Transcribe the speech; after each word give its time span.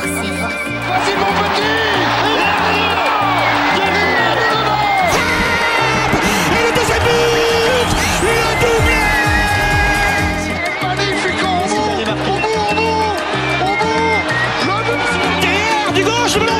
série. 0.00 0.28
Voici 0.86 1.12
mon 1.18 1.32
petit 1.42 1.62
Et 6.50 6.62
le 6.64 6.70
deuxième 6.76 7.04
but 7.04 7.90
Le 8.22 8.36
doublé 8.62 9.02
Magnifique 10.82 11.42
au 11.42 11.54
bout 11.68 11.90
Au 12.00 12.14
bout, 12.14 12.38
au 12.38 12.74
bout 12.74 13.08
Au 13.60 13.72
bout 13.82 14.20
Le 14.66 14.76
but 14.84 15.02
Derrière, 15.42 15.90
du 15.92 16.02
gauche, 16.04 16.36
le. 16.36 16.58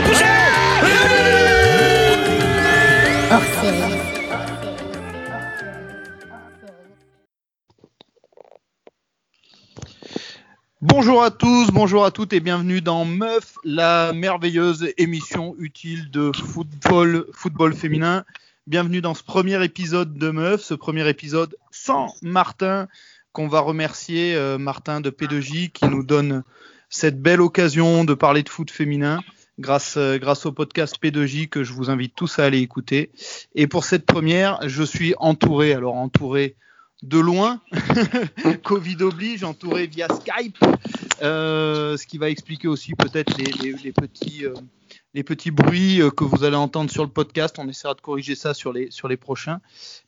Bonjour 10.81 11.25
à 11.25 11.31
tous, 11.33 11.58
bonjour 11.79 12.05
à 12.05 12.11
toutes 12.11 12.33
et 12.33 12.41
bienvenue 12.41 12.81
dans 12.81 13.05
Meuf, 13.05 13.57
la 13.63 14.13
merveilleuse 14.13 14.93
émission 14.99 15.55
utile 15.61 16.11
de 16.11 16.33
football, 16.35 17.27
football 17.33 17.73
féminin. 17.73 18.25
Bienvenue 18.67 19.01
dans 19.01 19.15
ce 19.15 19.23
premier 19.23 19.63
épisode 19.63 20.19
de 20.19 20.31
Meuf, 20.31 20.61
ce 20.61 20.75
premier 20.75 21.09
épisode 21.09 21.55
sans 21.71 22.13
Martin, 22.21 22.89
qu'on 23.31 23.47
va 23.47 23.61
remercier, 23.61 24.35
euh, 24.35 24.59
Martin 24.59 25.01
de 25.01 25.11
P2J, 25.11 25.71
qui 25.71 25.87
nous 25.87 26.03
donne 26.03 26.43
cette 26.91 27.23
belle 27.23 27.41
occasion 27.41 28.03
de 28.03 28.15
parler 28.15 28.43
de 28.43 28.49
foot 28.49 28.73
féminin 28.73 29.21
grâce, 29.61 29.97
euh, 29.97 30.19
grâce 30.19 30.47
au 30.47 30.53
podcast 30.53 30.97
P2J 31.01 31.49
que 31.49 31.63
je 31.63 31.73
vous 31.73 31.91
invite 31.91 32.17
tous 32.17 32.41
à 32.41 32.45
aller 32.47 32.59
écouter. 32.59 33.13
Et 33.55 33.69
pour 33.69 33.85
cette 33.85 34.05
première, 34.05 34.59
je 34.69 34.83
suis 34.83 35.15
entouré, 35.19 35.75
alors 35.75 35.95
entouré 35.95 36.57
de 37.05 37.19
loin, 37.21 37.61
Covid 38.65 38.97
oblige, 39.03 39.45
entouré 39.45 39.87
via 39.87 40.09
Skype, 40.09 40.59
ce 41.21 42.07
qui 42.07 42.19
va 42.19 42.31
expliquer 42.31 42.69
aussi 42.69 42.95
peut-être 42.95 43.37
les, 43.39 43.93
euh, 44.45 45.23
petits 45.23 45.51
bruits 45.51 46.01
euh, 46.01 46.11
que 46.11 46.25
vous 46.25 46.45
allez 46.45 46.57
entendre 46.57 46.91
sur 46.91 47.05
le 47.05 47.11
podcast. 47.11 47.57
On 47.59 47.69
essaiera 47.69 47.95
de 47.95 48.01
corriger 48.01 48.35
ça 48.35 48.55
sur 48.55 48.73
les, 48.73 49.17
prochains. 49.17 49.61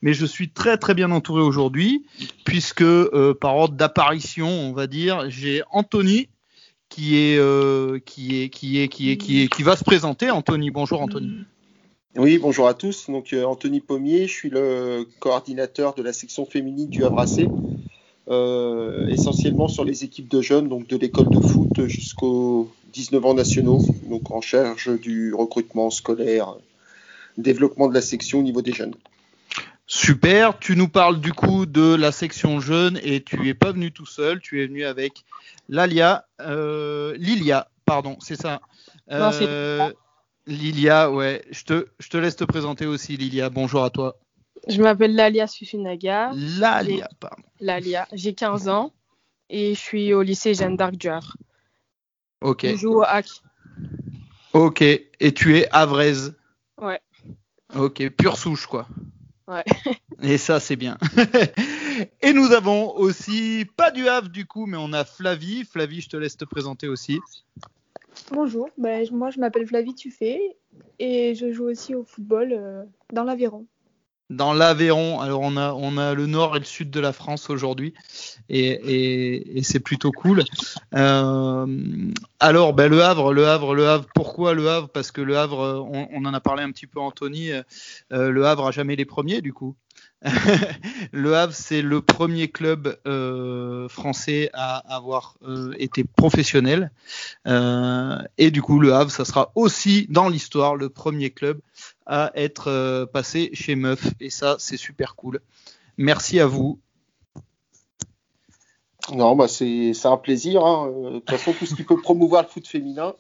Mais 0.03 0.15
je 0.15 0.27
suis 0.27 0.51
très 0.51 0.77
très 0.77 0.95
bien 0.95 1.11
entouré 1.11 1.43
aujourd'hui, 1.43 2.05
puisque 2.45 2.83
euh, 2.83 3.35
par 3.35 3.57
ordre 3.57 3.75
d'apparition, 3.75 4.49
on 4.49 4.73
va 4.73 4.87
dire, 4.87 5.29
j'ai 5.31 5.63
Anthony 5.71 6.29
qui 6.89 7.17
est, 7.17 7.39
euh, 7.39 7.99
qui 8.05 8.43
est, 8.43 8.49
qui 8.49 8.81
est, 8.81 8.89
qui 8.89 9.63
va 9.63 9.77
se 9.77 9.85
présenter. 9.85 10.31
Anthony, 10.31 10.71
bonjour 10.71 11.01
Anthony. 11.01 11.45
Oui, 12.17 12.39
bonjour 12.39 12.67
à 12.67 12.75
tous. 12.75 13.09
Donc 13.09 13.33
euh, 13.33 13.45
Anthony 13.45 13.81
Pommier, 13.81 14.27
je 14.27 14.33
suis 14.33 14.51
le 14.51 15.07
coordinateur 15.21 15.95
de 15.95 16.03
la 16.03 16.13
section 16.13 16.45
féminine 16.45 16.89
du 16.89 17.05
Havre 17.05 17.25
euh, 18.31 19.09
essentiellement 19.09 19.69
sur 19.69 19.85
les 19.85 20.05
équipes 20.05 20.29
de 20.29 20.41
jeunes, 20.41 20.69
donc 20.69 20.87
de 20.87 20.97
l'école 20.97 21.29
de 21.31 21.41
foot 21.41 21.87
jusqu'aux 21.87 22.71
19 22.93 23.25
ans 23.27 23.35
nationaux, 23.35 23.81
donc 24.09 24.31
en 24.31 24.41
charge 24.41 24.91
du 25.01 25.35
recrutement 25.35 25.91
scolaire, 25.91 26.55
développement 27.39 27.89
de 27.89 27.95
la 27.95 28.01
section 28.01 28.39
au 28.39 28.43
niveau 28.43 28.63
des 28.63 28.73
jeunes. 28.73 28.95
Super, 29.87 30.59
tu 30.61 30.77
nous 30.77 30.87
parles 30.89 31.21
du 31.21 31.33
coup 31.33 31.67
de 31.67 31.95
la 31.95 32.13
section 32.13 32.61
jeune 32.61 33.01
et 33.03 33.23
tu 33.23 33.49
es 33.49 33.55
pas 33.55 33.73
venu 33.73 33.91
tout 33.91 34.07
seul, 34.07 34.41
tu 34.41 34.63
es 34.63 34.67
venu 34.69 34.85
avec 34.85 35.25
Lalia, 35.69 36.27
euh, 36.41 37.17
Lilia, 37.19 37.69
pardon, 37.85 38.17
c'est 38.21 38.41
ça. 38.41 38.61
Non, 39.11 39.31
Euh, 39.41 39.91
Lilia, 40.47 41.11
ouais, 41.11 41.45
je 41.51 41.65
te, 41.65 41.87
je 41.99 42.09
te 42.09 42.17
laisse 42.17 42.37
te 42.37 42.45
présenter 42.45 42.87
aussi 42.87 43.17
Lilia, 43.17 43.51
bonjour 43.51 43.83
à 43.83 43.91
toi. 43.91 44.17
Je 44.69 44.83
m'appelle 44.83 45.15
Lalia 45.15 45.47
Susunaga. 45.47 46.33
Lalia, 46.35 47.09
pardon. 47.19 47.43
Lalia, 47.61 48.07
j'ai 48.13 48.35
15 48.35 48.69
ans 48.69 48.93
et 49.49 49.75
je 49.75 49.81
suis 49.81 50.13
au 50.15 50.23
lycée 50.23 50.55
Jeanne 50.55 50.77
d'Arc 50.77 50.97
du 50.97 51.09
Havre. 51.09 51.37
Ok, 52.41 52.67
Je 52.67 52.77
joue 52.77 52.95
au 52.95 53.03
hack. 53.03 53.27
ok, 54.53 54.83
et 54.83 55.35
tu 55.35 55.59
es 55.59 55.69
Avraise. 55.71 56.37
Ouais. 56.81 57.01
Ok, 57.75 58.09
pure 58.11 58.37
souche 58.37 58.67
quoi. 58.67 58.89
Ouais. 59.47 59.65
Et 60.23 60.39
ça 60.39 60.61
c'est 60.61 60.77
bien. 60.77 60.99
et 62.23 62.33
nous 62.33 62.53
avons 62.53 62.95
aussi, 62.95 63.67
pas 63.77 63.91
du 63.91 64.07
Havre 64.07 64.29
du 64.29 64.47
coup, 64.47 64.67
mais 64.67 64.77
on 64.79 64.93
a 64.93 65.05
Flavie. 65.05 65.65
Flavie, 65.65 66.03
je 66.03 66.11
te 66.11 66.17
laisse 66.17 66.37
te 66.37 66.45
présenter 66.45 66.89
aussi. 66.89 67.21
Bonjour, 68.31 68.69
ben, 68.77 69.07
moi 69.13 69.31
je 69.31 69.41
m'appelle 69.41 69.67
Flavie 69.67 69.95
Tuffet 69.95 70.41
et 70.99 71.35
je 71.35 71.53
joue 71.53 71.65
aussi 71.65 71.95
au 71.95 72.05
football 72.05 72.53
euh, 72.53 72.85
dans 73.13 73.25
l'Aveyron. 73.25 73.67
Dans 74.31 74.55
l'Aveyron. 74.55 75.21
Alors 75.21 75.41
on 75.43 75.57
a 75.57 75.73
on 75.75 75.99
a 75.99 76.15
le 76.15 76.27
nord 76.27 76.57
et 76.57 76.61
le 76.61 76.65
sud 76.65 76.91
de 76.91 77.01
la 77.01 77.13
France 77.13 77.51
aujourd'hui 77.51 77.93
et, 78.49 78.69
et, 78.69 79.59
et 79.59 79.63
c'est 79.63 79.81
plutôt 79.81 80.13
cool. 80.13 80.45
Euh, 80.95 81.67
alors 82.39 82.73
ben, 82.73 82.89
le 82.89 83.03
Havre, 83.03 83.33
le 83.35 83.47
Havre, 83.47 83.75
le 83.75 83.89
Havre. 83.89 84.07
Pourquoi 84.15 84.55
le 84.55 84.71
Havre? 84.71 84.89
Parce 84.89 85.11
que 85.11 85.21
le 85.21 85.37
Havre, 85.37 85.87
on, 85.93 86.09
on 86.13 86.25
en 86.25 86.33
a 86.33 86.41
parlé 86.41 86.63
un 86.63 86.71
petit 86.71 86.87
peu 86.87 87.01
Anthony. 87.01 87.51
euh, 87.51 87.63
le 88.31 88.47
Havre 88.47 88.69
a 88.69 88.71
jamais 88.71 88.97
les 88.97 89.05
premiers 89.05 89.43
du 89.43 89.53
coup. 89.53 89.77
le 91.13 91.35
Havre, 91.35 91.55
c'est 91.55 91.81
le 91.81 92.03
premier 92.03 92.49
club 92.49 92.99
euh, 93.07 93.89
français 93.89 94.51
à 94.53 94.77
avoir 94.95 95.37
euh, 95.43 95.73
été 95.79 96.05
professionnel. 96.05 96.91
Euh, 97.47 98.19
et 98.37 98.51
du 98.51 98.61
coup, 98.61 98.81
le 98.81 98.93
Havre, 98.93 99.11
ça 99.11 99.25
sera 99.25 99.51
aussi 99.55 100.07
dans 100.11 100.29
l'histoire 100.29 100.77
le 100.77 100.91
premier 100.91 101.31
club 101.31 101.61
à 102.11 102.33
être 102.35 102.67
euh, 102.69 103.07
passé 103.07 103.51
chez 103.55 103.77
Meuf. 103.77 104.05
Et 104.21 104.31
ça, 104.31 104.57
c'est 104.59 104.77
super 104.77 105.15
cool. 105.15 105.41
Merci 105.97 106.41
à 106.41 106.47
vous. 106.47 106.81
Non, 109.15 109.35
bah 109.37 109.49
c'est 109.49 109.93
un 110.05 110.17
plaisir. 110.17 110.65
hein. 110.67 110.89
Euh, 110.89 111.11
De 111.15 111.19
toute 111.21 111.31
façon, 111.31 111.53
tout 111.59 111.67
ce 111.67 111.75
qui 111.75 111.85
peut 111.85 112.01
promouvoir 112.01 112.43
le 112.43 112.49
foot 112.49 112.67
féminin, 112.67 113.15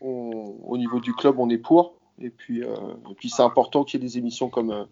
on- 0.00 0.56
au 0.64 0.76
niveau 0.76 1.00
du 1.00 1.14
club, 1.14 1.38
on 1.38 1.48
est 1.48 1.58
pour. 1.58 1.94
Et 2.20 2.30
puis, 2.30 2.62
euh, 2.62 2.74
puis 3.16 3.30
c'est 3.30 3.42
important 3.42 3.84
qu'il 3.84 4.00
y 4.00 4.04
ait 4.04 4.06
des 4.08 4.18
émissions 4.18 4.48
comme, 4.48 4.86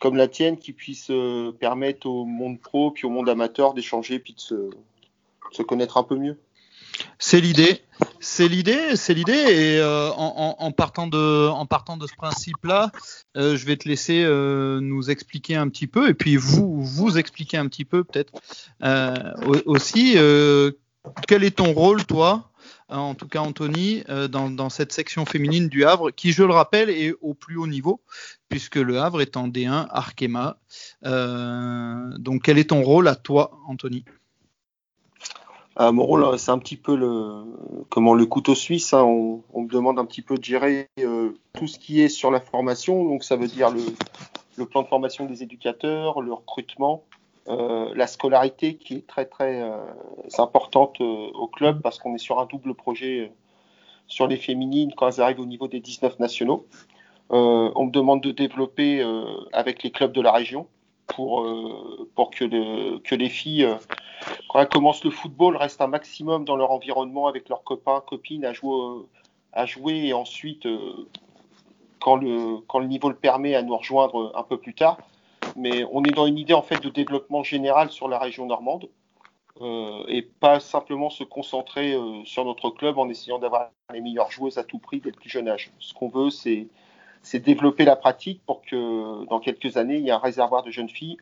comme 0.00 0.16
la 0.16 0.28
tienne 0.28 0.58
qui 0.58 0.72
puissent 0.72 1.12
permettre 1.60 2.06
au 2.08 2.24
monde 2.24 2.60
pro 2.60 2.90
puis 2.90 3.06
au 3.06 3.10
monde 3.10 3.28
amateur 3.28 3.72
d'échanger 3.74 4.18
puis 4.18 4.34
de 4.34 4.70
se 5.52 5.62
connaître 5.62 5.96
un 5.96 6.02
peu 6.04 6.16
mieux. 6.16 6.38
C'est 7.18 7.40
l'idée. 7.40 7.82
C'est 8.20 8.48
l'idée, 8.48 8.96
c'est 8.96 9.14
l'idée. 9.14 9.32
Et 9.32 9.78
euh, 9.78 10.10
en, 10.10 10.72
partant 10.72 11.06
de, 11.06 11.48
ce 12.06 12.16
principe-là, 12.16 12.90
euh, 13.36 13.56
je 13.56 13.66
vais 13.66 13.76
te 13.76 13.88
laisser 13.88 14.22
euh, 14.24 14.80
nous 14.80 15.10
expliquer 15.10 15.56
un 15.56 15.68
petit 15.68 15.86
peu, 15.86 16.08
et 16.08 16.14
puis 16.14 16.36
vous, 16.36 16.82
vous 16.82 17.18
expliquer 17.18 17.56
un 17.56 17.66
petit 17.66 17.84
peu 17.84 18.04
peut-être 18.04 18.32
au- 19.46 19.70
aussi. 19.70 20.16
quel 21.26 21.44
est 21.44 21.56
ton 21.56 21.72
rôle, 21.72 22.04
toi, 22.04 22.50
en 22.88 23.14
tout 23.14 23.28
cas 23.28 23.40
Anthony, 23.40 24.04
dans, 24.30 24.70
cette 24.70 24.92
section 24.92 25.26
féminine 25.26 25.68
du 25.68 25.84
Havre, 25.84 26.10
qui, 26.10 26.32
je 26.32 26.42
le 26.42 26.52
rappelle, 26.52 26.90
est 26.90 27.14
au 27.20 27.34
plus 27.34 27.56
haut 27.56 27.66
niveau, 27.66 28.00
puisque 28.48 28.76
le 28.76 29.00
Havre 29.00 29.20
est 29.20 29.36
en 29.36 29.48
D1 29.48 29.88
Arkema. 29.90 30.58
Donc, 31.02 32.42
quel 32.42 32.58
est 32.58 32.70
ton 32.70 32.82
rôle 32.82 33.08
à 33.08 33.16
toi, 33.16 33.58
Anthony? 33.66 34.04
Ah, 35.80 35.92
mon 35.92 36.04
rôle, 36.04 36.24
euh, 36.24 36.36
c'est 36.36 36.50
un 36.50 36.58
petit 36.58 36.76
peu 36.76 36.96
le, 36.96 37.44
comment, 37.88 38.12
le 38.12 38.26
couteau 38.26 38.56
suisse. 38.56 38.92
hein. 38.94 39.04
On, 39.04 39.62
me 39.62 39.68
demande 39.68 40.00
un 40.00 40.04
petit 40.06 40.22
peu 40.22 40.36
de 40.36 40.42
gérer 40.42 40.88
euh, 40.98 41.30
tout 41.52 41.68
ce 41.68 41.78
qui 41.78 42.00
est 42.00 42.08
sur 42.08 42.32
la 42.32 42.40
formation. 42.40 43.04
Donc, 43.04 43.22
ça 43.22 43.36
veut 43.36 43.46
dire 43.46 43.70
le, 43.70 44.66
plan 44.66 44.82
de 44.82 44.88
formation 44.88 45.26
des 45.26 45.44
éducateurs, 45.44 46.20
le 46.20 46.32
recrutement, 46.32 47.04
euh, 47.46 47.92
la 47.94 48.08
scolarité 48.08 48.74
qui 48.74 48.94
est 48.96 49.06
très, 49.06 49.24
très 49.24 49.62
euh, 49.62 49.76
importante 50.38 51.00
euh, 51.00 51.30
au 51.34 51.46
club 51.46 51.80
parce 51.80 52.00
qu'on 52.00 52.12
est 52.12 52.18
sur 52.18 52.40
un 52.40 52.46
double 52.46 52.74
projet 52.74 53.20
euh, 53.20 53.28
sur 54.08 54.26
les 54.26 54.36
féminines 54.36 54.92
quand 54.96 55.06
elles 55.08 55.20
arrivent 55.20 55.38
au 55.40 55.46
niveau 55.46 55.68
des 55.68 55.78
19 55.78 56.18
nationaux. 56.18 56.66
Euh, 57.30 57.70
on 57.76 57.86
me 57.86 57.92
demande 57.92 58.20
de 58.20 58.32
développer 58.32 59.00
euh, 59.00 59.22
avec 59.52 59.84
les 59.84 59.92
clubs 59.92 60.10
de 60.12 60.22
la 60.22 60.32
région 60.32 60.66
pour, 61.06 61.42
euh, 61.44 62.08
que, 62.32 62.44
le- 62.44 62.98
que 62.98 63.14
les 63.14 63.28
filles 63.28 63.64
euh, 63.64 63.76
quand 64.48 64.60
elles 64.60 64.68
commencent 64.68 65.04
le 65.04 65.10
football, 65.10 65.56
restent 65.56 65.80
un 65.80 65.88
maximum 65.88 66.44
dans 66.44 66.56
leur 66.56 66.70
environnement 66.70 67.26
avec 67.26 67.48
leurs 67.48 67.62
copains, 67.62 68.02
copines 68.06 68.44
à 68.44 68.52
jouer, 68.52 68.74
euh, 68.74 69.06
à 69.52 69.66
jouer 69.66 70.06
et 70.06 70.12
ensuite, 70.12 70.66
euh, 70.66 71.08
quand, 72.00 72.16
le, 72.16 72.86
niveau 72.86 73.08
le 73.08 73.16
permet, 73.16 73.54
à 73.54 73.62
nous 73.62 73.76
rejoindre 73.76 74.32
un 74.34 74.42
peu 74.42 74.58
plus 74.58 74.74
tard. 74.74 74.98
Mais 75.56 75.84
on 75.92 76.04
est 76.04 76.10
dans 76.10 76.26
une 76.26 76.38
idée 76.38 76.54
en 76.54 76.62
fait 76.62 76.82
de 76.82 76.88
développement 76.88 77.42
général 77.42 77.90
sur 77.90 78.08
la 78.08 78.18
région 78.18 78.46
normande 78.46 78.88
euh, 79.60 80.04
et 80.08 80.22
pas 80.22 80.60
simplement 80.60 81.10
se 81.10 81.24
concentrer 81.24 81.96
sur 82.24 82.44
notre 82.44 82.70
club 82.70 82.98
en 82.98 83.08
essayant 83.08 83.38
d'avoir 83.38 83.70
les 83.92 84.00
meilleures 84.00 84.30
joueuses 84.30 84.58
à 84.58 84.64
tout 84.64 84.78
prix 84.78 85.00
dès 85.00 85.10
le 85.10 85.16
plus 85.16 85.30
jeune 85.30 85.48
âge. 85.48 85.72
Ce 85.78 85.94
qu'on 85.94 86.08
veut, 86.08 86.30
c'est 86.30 86.68
développer 87.34 87.84
la 87.84 87.96
pratique 87.96 88.40
pour 88.46 88.62
que 88.62 89.24
dans 89.26 89.40
quelques 89.40 89.76
années, 89.76 89.96
il 89.96 90.04
y 90.04 90.08
ait 90.08 90.12
un 90.12 90.18
réservoir 90.18 90.62
de 90.62 90.70
jeunes 90.70 90.90
filles 90.90 91.18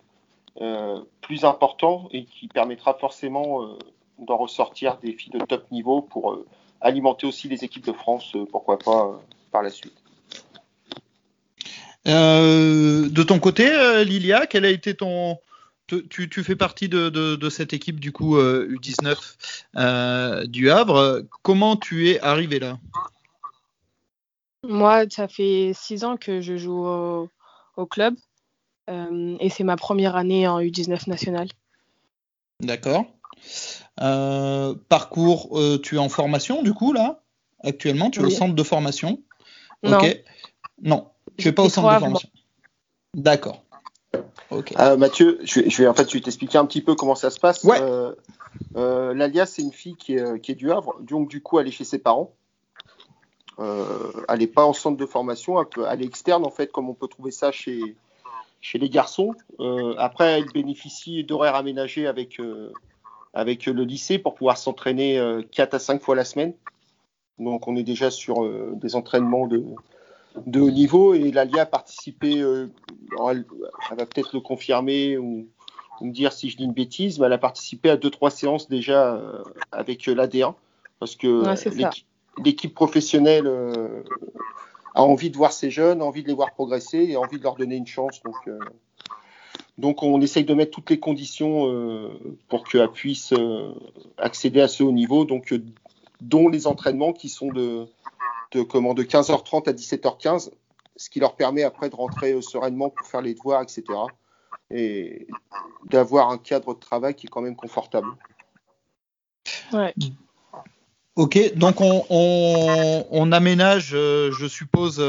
plus 1.20 1.44
important 1.44 2.08
et 2.12 2.24
qui 2.24 2.48
permettra 2.48 2.94
forcément 2.94 3.62
euh, 3.62 3.78
d'en 4.18 4.36
ressortir 4.36 4.98
des 4.98 5.12
filles 5.12 5.32
de 5.32 5.44
top 5.44 5.70
niveau 5.70 6.02
pour 6.02 6.32
euh, 6.32 6.46
alimenter 6.80 7.26
aussi 7.26 7.48
les 7.48 7.64
équipes 7.64 7.84
de 7.84 7.92
France, 7.92 8.34
euh, 8.34 8.44
pourquoi 8.50 8.78
pas, 8.78 9.06
euh, 9.06 9.16
par 9.50 9.62
la 9.62 9.70
suite. 9.70 9.94
Euh, 12.06 13.08
de 13.08 13.22
ton 13.22 13.40
côté, 13.40 13.68
euh, 13.68 14.04
Lilia, 14.04 14.46
quel 14.46 14.64
a 14.64 14.70
été 14.70 14.94
ton, 14.94 15.38
tu, 15.88 16.28
tu, 16.28 16.44
fais 16.44 16.54
partie 16.54 16.88
de, 16.88 17.08
de, 17.08 17.34
de, 17.34 17.50
cette 17.50 17.72
équipe 17.72 17.98
du 17.98 18.12
coup 18.12 18.38
U19 18.38 19.16
euh, 19.76 20.46
du 20.46 20.70
Havre. 20.70 21.22
Comment 21.42 21.76
tu 21.76 22.08
es 22.08 22.20
arrivé 22.20 22.60
là? 22.60 22.78
Moi, 24.62 25.04
ça 25.10 25.26
fait 25.26 25.72
six 25.74 26.04
ans 26.04 26.16
que 26.16 26.40
je 26.40 26.56
joue 26.56 26.86
au, 26.86 27.28
au 27.76 27.86
club 27.86 28.14
euh, 28.14 28.25
et 28.88 29.48
c'est 29.50 29.64
ma 29.64 29.76
première 29.76 30.16
année 30.16 30.46
en 30.46 30.60
U19 30.60 31.08
national. 31.08 31.48
D'accord. 32.60 33.04
Euh, 34.00 34.74
parcours, 34.88 35.58
tu 35.82 35.96
es 35.96 35.98
en 35.98 36.08
formation 36.08 36.62
du 36.62 36.72
coup 36.72 36.92
là 36.92 37.22
Actuellement, 37.64 38.10
tu 38.10 38.20
es 38.20 38.24
au 38.24 38.30
centre 38.30 38.54
de 38.54 38.62
formation? 38.62 39.20
Non. 39.82 39.98
Ok. 39.98 40.22
Non, 40.82 41.08
tu 41.36 41.48
es 41.48 41.52
pas 41.52 41.62
au 41.62 41.68
centre 41.68 41.92
de 41.92 41.98
formation. 41.98 42.28
D'accord. 43.14 43.62
Okay. 44.50 44.76
Euh, 44.78 44.96
Mathieu, 44.96 45.40
je 45.42 45.60
vais, 45.60 45.70
je 45.70 45.82
vais, 45.82 45.88
en 45.88 45.94
fait, 45.94 46.08
je 46.08 46.14
vais 46.14 46.20
t'expliquer 46.20 46.58
un 46.58 46.66
petit 46.66 46.82
peu 46.82 46.94
comment 46.94 47.14
ça 47.14 47.30
se 47.30 47.40
passe. 47.40 47.64
Ouais. 47.64 47.80
Euh, 47.80 48.14
euh, 48.76 49.14
L'Alias, 49.14 49.46
c'est 49.46 49.62
une 49.62 49.72
fille 49.72 49.96
qui 49.96 50.14
est, 50.14 50.40
qui 50.40 50.52
est, 50.52 50.54
du 50.54 50.70
Havre, 50.70 51.00
donc 51.00 51.28
du 51.28 51.42
coup, 51.42 51.58
elle 51.58 51.66
est 51.66 51.72
chez 51.72 51.84
ses 51.84 51.98
parents. 51.98 52.32
Euh, 53.58 54.12
elle 54.28 54.40
n'est 54.40 54.46
pas 54.46 54.64
en 54.64 54.74
centre 54.74 54.98
de 54.98 55.06
formation, 55.06 55.58
elle, 55.60 55.66
peut, 55.66 55.86
elle 55.90 56.02
est 56.02 56.06
externe 56.06 56.44
en 56.44 56.50
fait, 56.50 56.70
comme 56.70 56.90
on 56.90 56.94
peut 56.94 57.08
trouver 57.08 57.30
ça 57.30 57.50
chez, 57.52 57.96
chez 58.66 58.78
les 58.78 58.88
garçons. 58.90 59.34
Euh, 59.60 59.94
après, 59.98 60.38
elle 60.38 60.46
bénéficie 60.52 61.24
d'horaires 61.24 61.54
aménagés 61.54 62.06
avec, 62.06 62.40
euh, 62.40 62.72
avec 63.34 63.66
le 63.66 63.84
lycée 63.84 64.18
pour 64.18 64.34
pouvoir 64.34 64.58
s'entraîner 64.58 65.20
4 65.52 65.74
à 65.74 65.78
5 65.78 66.02
fois 66.02 66.16
la 66.16 66.24
semaine. 66.24 66.54
Donc, 67.38 67.68
on 67.68 67.76
est 67.76 67.82
déjà 67.82 68.10
sur 68.10 68.48
des 68.76 68.96
entraînements 68.96 69.46
de, 69.46 69.62
de 70.44 70.60
haut 70.60 70.70
niveau 70.70 71.14
et 71.14 71.30
l'ALIA 71.30 71.62
a 71.62 71.66
participé, 71.66 72.40
euh, 72.40 72.66
elle, 73.28 73.44
elle, 73.90 73.96
va 73.96 74.06
peut-être 74.06 74.34
le 74.34 74.40
confirmer 74.40 75.16
ou, 75.16 75.48
ou, 76.00 76.04
me 76.04 76.12
dire 76.12 76.32
si 76.32 76.50
je 76.50 76.56
dis 76.56 76.64
une 76.64 76.72
bêtise, 76.72 77.18
mais 77.18 77.26
elle 77.26 77.32
a 77.32 77.38
participé 77.38 77.90
à 77.90 77.96
deux 77.96 78.10
trois 78.10 78.30
séances 78.30 78.68
déjà 78.68 79.14
euh, 79.14 79.42
avec 79.72 80.06
l'AD1 80.06 80.54
parce 80.98 81.16
que 81.16 81.44
ouais, 81.46 81.90
l'équipe 82.44 82.74
professionnelle 82.74 83.46
euh, 83.46 84.02
a 84.96 85.02
envie 85.02 85.30
de 85.30 85.36
voir 85.36 85.52
ces 85.52 85.70
jeunes, 85.70 86.00
envie 86.00 86.22
de 86.22 86.28
les 86.28 86.34
voir 86.34 86.52
progresser 86.52 86.98
et 86.98 87.16
envie 87.16 87.38
de 87.38 87.42
leur 87.42 87.54
donner 87.54 87.76
une 87.76 87.86
chance. 87.86 88.22
Donc, 88.22 88.34
euh, 88.48 88.58
donc 89.76 90.02
on 90.02 90.20
essaye 90.22 90.44
de 90.44 90.54
mettre 90.54 90.70
toutes 90.70 90.88
les 90.88 90.98
conditions 90.98 91.70
euh, 91.70 92.08
pour 92.48 92.66
qu'elle 92.66 92.90
puisse 92.90 93.32
euh, 93.34 93.74
accéder 94.16 94.62
à 94.62 94.68
ce 94.68 94.82
haut 94.82 94.92
niveau, 94.92 95.26
donc 95.26 95.54
dont 96.22 96.48
les 96.48 96.66
entraînements 96.66 97.12
qui 97.12 97.28
sont 97.28 97.48
de 97.48 97.86
de, 98.52 98.62
comment, 98.62 98.94
de 98.94 99.02
15h30 99.02 99.68
à 99.68 99.72
17h15, 99.72 100.50
ce 100.94 101.10
qui 101.10 101.18
leur 101.18 101.34
permet 101.34 101.64
après 101.64 101.90
de 101.90 101.96
rentrer 101.96 102.40
sereinement 102.40 102.90
pour 102.90 103.06
faire 103.06 103.20
les 103.20 103.34
devoirs, 103.34 103.60
etc. 103.60 103.82
Et 104.70 105.26
d'avoir 105.90 106.30
un 106.30 106.38
cadre 106.38 106.72
de 106.72 106.78
travail 106.78 107.14
qui 107.14 107.26
est 107.26 107.28
quand 107.28 107.42
même 107.42 107.56
confortable. 107.56 108.06
Ok, 111.16 111.54
donc 111.56 111.80
on, 111.80 112.04
on, 112.10 113.06
on 113.10 113.32
aménage, 113.32 113.92
euh, 113.94 114.30
je 114.32 114.46
suppose, 114.46 115.02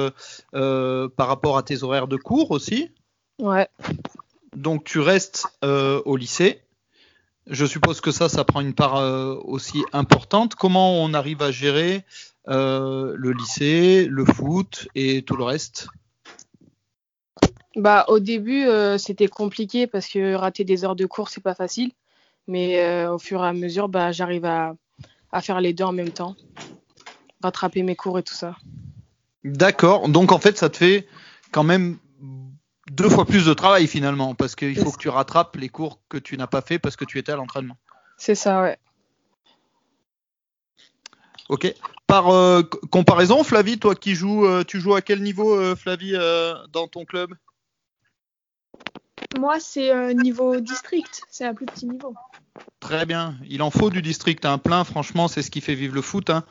euh, 0.56 1.10
par 1.10 1.28
rapport 1.28 1.58
à 1.58 1.64
tes 1.64 1.84
horaires 1.84 2.08
de 2.08 2.16
cours 2.16 2.52
aussi. 2.52 2.90
Ouais. 3.40 3.68
Donc 4.56 4.86
tu 4.86 5.00
restes 5.00 5.46
euh, 5.66 6.02
au 6.06 6.16
lycée. 6.16 6.62
Je 7.46 7.66
suppose 7.66 8.00
que 8.00 8.12
ça, 8.12 8.30
ça 8.30 8.46
prend 8.46 8.62
une 8.62 8.74
part 8.74 8.96
euh, 8.96 9.36
aussi 9.44 9.84
importante. 9.92 10.56
Comment 10.56 11.04
on 11.04 11.14
arrive 11.14 11.42
à 11.42 11.52
gérer 11.52 12.06
euh, 12.48 13.14
le 13.16 13.34
lycée, 13.34 14.08
le 14.10 14.24
foot 14.24 14.88
et 14.96 15.24
tout 15.24 15.36
le 15.36 15.44
reste? 15.44 15.90
Bah, 17.76 18.06
Au 18.08 18.20
début, 18.20 18.66
euh, 18.66 18.98
c'était 18.98 19.28
compliqué 19.28 19.88
parce 19.88 20.08
que 20.08 20.36
rater 20.36 20.64
des 20.64 20.86
heures 20.86 20.96
de 20.96 21.06
cours, 21.06 21.28
c'est 21.30 21.44
pas 21.44 21.54
facile. 21.56 21.92
Mais 22.48 22.80
euh, 22.80 23.14
au 23.14 23.20
fur 23.20 23.44
et 23.44 23.48
à 23.48 23.54
mesure, 23.54 23.90
bah, 23.90 24.12
j'arrive 24.14 24.46
à, 24.46 24.74
à, 25.32 25.42
faire 25.42 25.62
les 25.62 25.74
deux 25.74 25.84
en 25.84 25.94
même 25.94 26.12
temps. 26.12 26.36
Rattraper 27.42 27.84
mes 27.84 27.96
cours 27.96 28.20
et 28.20 28.24
tout 28.24 28.34
ça. 28.34 28.56
D'accord. 29.44 30.10
Donc 30.10 30.32
en 30.32 30.40
fait, 30.40 30.58
ça 30.58 30.70
te 30.70 30.78
fait 30.78 31.08
quand 31.52 31.64
même 31.64 31.98
deux 32.92 33.10
fois 33.10 33.26
plus 33.26 33.46
de 33.46 33.54
travail 33.54 33.88
finalement 33.88 34.36
parce 34.36 34.56
qu'il 34.56 34.78
faut 34.78 34.92
que 34.92 34.98
tu 34.98 35.10
rattrapes 35.10 35.56
les 35.56 35.70
cours 35.70 36.00
que 36.10 36.18
tu 36.18 36.38
n'as 36.38 36.48
pas 36.48 36.62
fait 36.62 36.80
parce 36.80 36.96
que 36.96 37.06
tu 37.06 37.20
étais 37.20 37.32
à 37.32 37.36
l'entraînement. 37.36 37.78
C'est 38.18 38.36
ça, 38.36 38.62
ouais. 38.62 38.78
Ok. 41.50 41.74
Par 42.08 42.30
euh, 42.30 42.64
comparaison, 42.90 43.44
Flavie, 43.44 43.80
toi 43.80 43.96
qui 43.96 44.16
joues, 44.16 44.46
euh, 44.46 44.64
tu 44.64 44.80
joues 44.80 44.96
à 44.96 45.02
quel 45.02 45.22
niveau, 45.22 45.56
euh, 45.56 45.76
Flavie, 45.76 46.16
dans 46.72 46.88
ton 46.88 47.06
club? 47.06 47.34
Moi, 49.38 49.60
c'est 49.60 50.14
niveau 50.16 50.60
district. 50.60 51.22
C'est 51.30 51.46
un 51.46 51.54
plus 51.54 51.66
petit 51.66 51.86
niveau. 51.86 52.16
Très 52.80 53.06
bien. 53.06 53.36
Il 53.48 53.62
en 53.62 53.72
faut 53.72 53.90
du 53.90 54.02
district, 54.02 54.46
un 54.46 54.54
hein. 54.54 54.58
plein. 54.58 54.84
Franchement, 54.84 55.28
c'est 55.28 55.42
ce 55.42 55.52
qui 55.52 55.62
fait 55.62 55.76
vivre 55.76 55.96
le 55.96 56.02
foot. 56.02 56.30
Hein. 56.30 56.44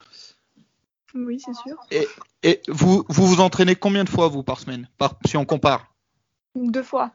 Oui, 1.15 1.41
c'est 1.41 1.55
sûr. 1.55 1.77
Et, 1.91 2.07
et, 2.43 2.61
vous, 2.69 3.05
vous 3.09 3.27
vous 3.27 3.41
entraînez 3.41 3.77
combien 3.77 4.05
de 4.05 4.11
fois, 4.11 4.29
vous, 4.29 4.43
par 4.43 4.59
semaine? 4.59 4.89
Par, 4.99 5.15
Si 5.25 5.37
on 5.37 5.45
compare? 5.45 5.95
Deux 6.55 6.83
fois. 6.83 7.13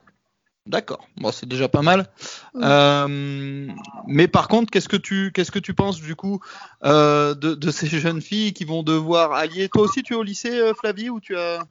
D'accord, 0.68 1.08
bon, 1.18 1.32
c'est 1.32 1.48
déjà 1.48 1.68
pas 1.68 1.82
mal. 1.82 2.08
Oui. 2.54 2.62
Euh, 2.64 3.68
mais 4.06 4.28
par 4.28 4.48
contre, 4.48 4.70
qu'est-ce 4.70 4.88
que 4.88 4.98
tu 4.98 5.32
qu'est-ce 5.34 5.50
que 5.50 5.58
tu 5.58 5.74
penses 5.74 6.00
du 6.00 6.16
coup 6.16 6.40
euh, 6.84 7.34
de, 7.34 7.56
de, 7.56 7.72
ces 7.72 7.88
jeunes 7.88 8.22
filles 8.22 8.54
qui 8.54 8.64
vont 8.64 8.84
devoir 8.84 9.34
allier? 9.34 9.70
Toi 9.70 9.82
aussi, 9.82 10.04
tu 10.04 10.14
es 10.14 10.16
au 10.16 10.22
lycée, 10.22 10.60
euh, 10.60 10.76
Flavie, 10.76 11.10
ou 11.10 11.20
tu 11.20 11.36
as 11.36 11.64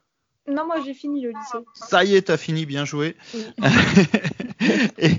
Non, 0.49 0.67
moi 0.67 0.77
j'ai 0.85 0.95
fini 0.95 1.21
le 1.21 1.31
lycée. 1.31 1.65
Ça 1.75 2.05
y 2.05 2.17
est, 2.17 2.23
t'as 2.23 2.37
fini, 2.37 2.67
bien 2.67 2.85
joué. 2.85 3.17
Oui. 3.35 3.45
et, 4.99 5.13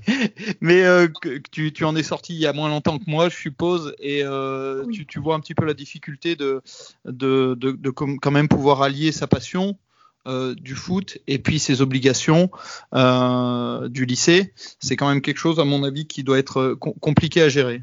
mais 0.61 0.83
euh, 0.83 1.07
tu, 1.51 1.71
tu, 1.71 1.85
en 1.85 1.95
es 1.95 2.03
sorti 2.03 2.33
il 2.33 2.39
y 2.39 2.47
a 2.47 2.53
moins 2.53 2.69
longtemps 2.69 2.97
que 2.97 3.09
moi, 3.09 3.29
je 3.29 3.35
suppose, 3.35 3.95
et 3.99 4.25
oui. 4.25 4.93
tu, 4.93 5.05
tu, 5.05 5.19
vois 5.19 5.35
un 5.35 5.39
petit 5.39 5.55
peu 5.55 5.65
la 5.65 5.73
difficulté 5.73 6.35
de 6.35 6.61
de, 7.05 7.55
de, 7.57 7.71
de 7.71 7.89
quand 7.89 8.31
même 8.31 8.47
pouvoir 8.47 8.81
allier 8.81 9.11
sa 9.11 9.27
passion 9.27 9.77
euh, 10.27 10.53
du 10.53 10.75
foot 10.75 11.17
et 11.25 11.39
puis 11.39 11.57
ses 11.57 11.81
obligations 11.81 12.51
euh, 12.93 13.89
du 13.89 14.05
lycée, 14.05 14.53
c'est 14.79 14.95
quand 14.95 15.09
même 15.09 15.19
quelque 15.19 15.39
chose, 15.39 15.59
à 15.59 15.65
mon 15.65 15.83
avis, 15.83 16.05
qui 16.05 16.23
doit 16.23 16.37
être 16.37 16.75
com 16.75 16.93
compliqué 17.01 17.41
à 17.41 17.49
gérer. 17.49 17.81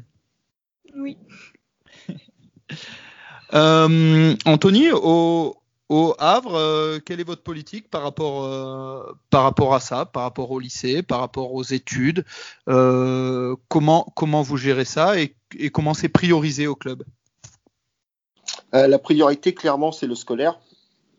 Oui. 0.95 1.17
euh, 3.53 4.35
Anthony, 4.45 4.87
au, 4.93 5.57
au 5.89 6.13
Havre, 6.19 6.55
euh, 6.55 6.99
quelle 6.99 7.19
est 7.19 7.25
votre 7.25 7.41
politique 7.41 7.89
par 7.89 8.03
rapport, 8.03 8.43
euh, 8.43 9.11
par 9.31 9.43
rapport 9.43 9.73
à 9.73 9.79
ça, 9.79 10.05
par 10.05 10.23
rapport 10.23 10.51
au 10.51 10.59
lycée, 10.59 11.01
par 11.01 11.19
rapport 11.19 11.53
aux 11.53 11.63
études 11.63 12.23
euh, 12.67 13.55
comment, 13.67 14.11
comment 14.15 14.43
vous 14.43 14.57
gérez 14.57 14.85
ça 14.85 15.19
et, 15.19 15.35
comment 15.71 15.95
c'est 15.95 16.09
priorisé 16.09 16.67
au 16.67 16.75
club? 16.75 17.03
La 18.71 18.99
priorité, 18.99 19.55
clairement, 19.55 19.91
c'est 19.91 20.05
le 20.05 20.13
scolaire. 20.13 20.59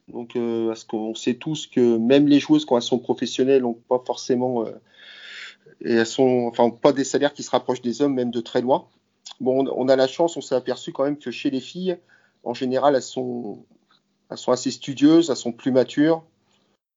Donc, 0.06 0.36
parce 0.68 0.84
qu'on 0.84 1.16
sait 1.16 1.34
tous 1.34 1.66
que 1.66 1.96
même 1.96 2.28
les 2.28 2.38
joueuses, 2.38 2.64
quand 2.64 2.76
elles 2.76 2.82
sont 2.82 3.00
professionnelles, 3.00 3.62
n'ont 3.62 3.74
pas 3.74 4.00
forcément 4.06 4.64
et 5.80 5.94
elles 5.94 6.06
sont, 6.06 6.46
enfin, 6.46 6.70
pas 6.70 6.92
des 6.92 7.02
salaires 7.02 7.34
qui 7.34 7.42
se 7.42 7.50
rapprochent 7.50 7.82
des 7.82 8.02
hommes, 8.02 8.14
même 8.14 8.30
de 8.30 8.40
très 8.40 8.60
loin. 8.60 8.86
Bon, 9.40 9.66
on, 9.66 9.84
on 9.84 9.88
a 9.88 9.96
la 9.96 10.06
chance, 10.06 10.36
on 10.36 10.40
s'est 10.40 10.54
aperçu 10.54 10.92
quand 10.92 11.04
même 11.04 11.18
que 11.18 11.32
chez 11.32 11.50
les 11.50 11.60
filles, 11.60 11.98
en 12.44 12.54
général, 12.54 12.94
elles 12.94 13.02
sont, 13.02 13.64
elles 14.30 14.38
sont 14.38 14.52
assez 14.52 14.70
studieuses, 14.70 15.30
elles 15.30 15.36
sont 15.36 15.52
plus 15.52 15.72
matures. 15.72 16.22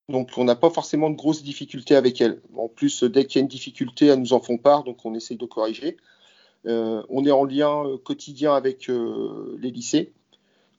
Donc, 0.09 0.29
on 0.37 0.43
n'a 0.43 0.55
pas 0.55 0.69
forcément 0.69 1.09
de 1.09 1.15
grosses 1.15 1.43
difficultés 1.43 1.95
avec 1.95 2.19
elles. 2.21 2.41
En 2.57 2.67
plus, 2.67 3.03
dès 3.03 3.25
qu'il 3.25 3.39
y 3.39 3.41
a 3.41 3.43
une 3.43 3.47
difficulté, 3.47 4.07
elles 4.07 4.19
nous 4.19 4.33
en 4.33 4.39
font 4.39 4.57
part, 4.57 4.83
donc 4.83 5.05
on 5.05 5.13
essaye 5.13 5.37
de 5.37 5.45
corriger. 5.45 5.97
Euh, 6.65 7.03
on 7.09 7.25
est 7.25 7.31
en 7.31 7.45
lien 7.45 7.83
quotidien 8.03 8.53
avec 8.53 8.89
euh, 8.89 9.57
les 9.59 9.71
lycées. 9.71 10.13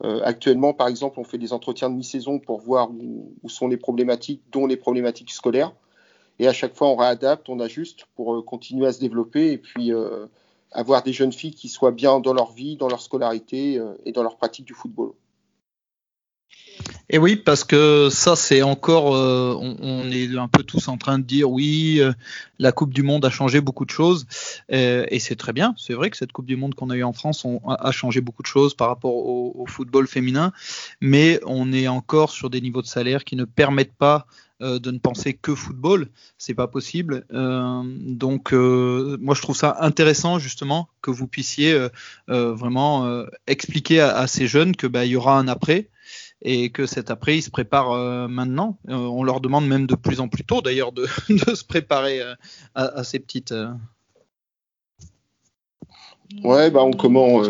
Euh, 0.03 0.21
actuellement, 0.25 0.75
par 0.75 0.89
exemple, 0.89 1.21
on 1.21 1.25
fait 1.25 1.39
des 1.39 1.53
entretiens 1.53 1.89
de 1.89 1.95
mi-saison 1.95 2.39
pour 2.39 2.61
voir 2.61 2.91
où, 2.91 3.49
sont 3.49 3.69
les 3.69 3.77
problématiques, 3.77 4.43
dont 4.51 4.67
les 4.67 4.77
problématiques 4.77 5.31
scolaires. 5.31 5.73
Et 6.39 6.49
à 6.49 6.53
chaque 6.53 6.75
fois, 6.75 6.89
on 6.89 6.97
réadapte, 6.97 7.49
on 7.49 7.61
ajuste 7.61 8.07
pour 8.17 8.35
euh, 8.35 8.43
continuer 8.43 8.87
à 8.87 8.93
se 8.93 9.01
développer 9.01 9.53
et 9.53 9.59
puis 9.59 9.93
euh, 9.93 10.27
avoir 10.73 11.03
des 11.03 11.13
jeunes 11.13 11.33
filles 11.33 11.55
qui 11.55 11.69
soient 11.69 11.93
bien 11.93 12.19
dans 12.21 12.35
leur 12.35 12.53
vie, 12.53 12.77
dans 12.77 12.89
leur 12.89 13.01
scolarité 13.01 13.79
euh, 13.79 13.95
et 14.05 14.13
dans 14.13 14.23
leur 14.23 14.37
pratique 14.37 14.65
du 14.65 14.75
football. 14.75 15.13
Et 17.11 17.19
oui, 17.19 17.37
parce 17.37 17.65
que 17.65 18.09
ça, 18.11 18.35
c'est 18.35 18.63
encore, 18.63 19.15
euh, 19.15 19.55
on, 19.61 20.11
est 20.11 20.37
un 20.37 20.49
peu 20.49 20.63
tous 20.63 20.89
en 20.89 20.97
train 20.97 21.19
de 21.19 21.25
dire 21.25 21.51
oui, 21.51 21.99
euh, 22.01 22.13
la 22.59 22.73
Coupe 22.73 22.95
du 22.95 23.03
Monde 23.03 23.25
a 23.27 23.31
changé 23.31 23.61
beaucoup 23.61 23.85
de 23.85 23.91
choses, 23.91 24.27
euh, 24.73 25.05
et 25.09 25.19
c'est 25.19 25.37
très 25.37 25.53
bien. 25.53 25.75
C'est 25.77 25.93
vrai 25.93 26.09
que 26.09 26.17
cette 26.17 26.33
Coupe 26.33 26.47
du 26.47 26.57
Monde 26.57 26.75
qu'on 26.75 26.89
a 26.89 26.97
eue 26.97 27.05
en 27.05 27.13
France 27.13 27.47
a 27.67 27.93
changé 27.93 28.23
beaucoup 28.23 28.43
de 28.43 28.47
choses 28.47 28.75
par 28.75 28.89
rapport 28.89 29.15
au, 29.15 29.67
football 29.67 30.07
féminin, 30.07 30.53
mais 31.01 31.41
on 31.47 31.73
est 31.73 31.89
encore 31.89 32.31
sur 32.31 32.49
des 32.49 32.61
niveaux 32.61 32.83
de 32.83 32.87
salaire 32.87 33.25
qui 33.25 33.37
ne 33.37 33.45
permettent 33.45 33.95
pas 33.95 34.27
de 34.61 34.91
ne 34.91 34.99
penser 34.99 35.35
que 35.35 35.55
football, 35.55 36.09
c'est 36.39 36.55
pas 36.55 36.69
possible. 36.69 37.27
Donc, 37.31 38.53
moi, 38.53 39.35
je 39.35 39.43
trouve 39.43 39.57
ça 39.57 39.77
intéressant 39.81 40.39
justement 40.39 40.89
que 41.03 41.11
vous 41.11 41.27
puissiez 41.27 41.89
vraiment 42.29 43.25
expliquer 43.47 44.01
à, 44.01 44.27
ces 44.27 44.47
jeunes 44.47 44.77
que 44.77 44.87
bah, 44.87 45.05
y 45.07 45.17
aura 45.17 45.39
un 45.39 45.49
après 45.49 45.89
et 46.45 46.71
que 46.71 46.87
cet 46.87 47.11
après 47.11 47.39
ils 47.39 47.43
se 47.43 47.51
préparent 47.51 47.93
euh, 47.93 48.29
maintenant. 48.29 48.79
Euh, 48.89 48.95
on 48.95 49.25
leur 49.25 49.41
demande 49.41 49.67
même 49.67 49.87
de 49.87 49.95
plus 49.95 50.21
en 50.21 50.29
plus 50.29 50.45
tôt 50.45 50.61
d'ailleurs 50.61 50.93
de, 50.93 51.07
se 51.29 51.65
préparer 51.65 52.21
euh, 52.21 52.35
à, 52.75 53.03
ces 53.03 53.19
petites. 53.19 53.55
Ouais, 56.43 56.71
bah 56.71 56.83
on 56.85 56.93
comment 56.93 57.43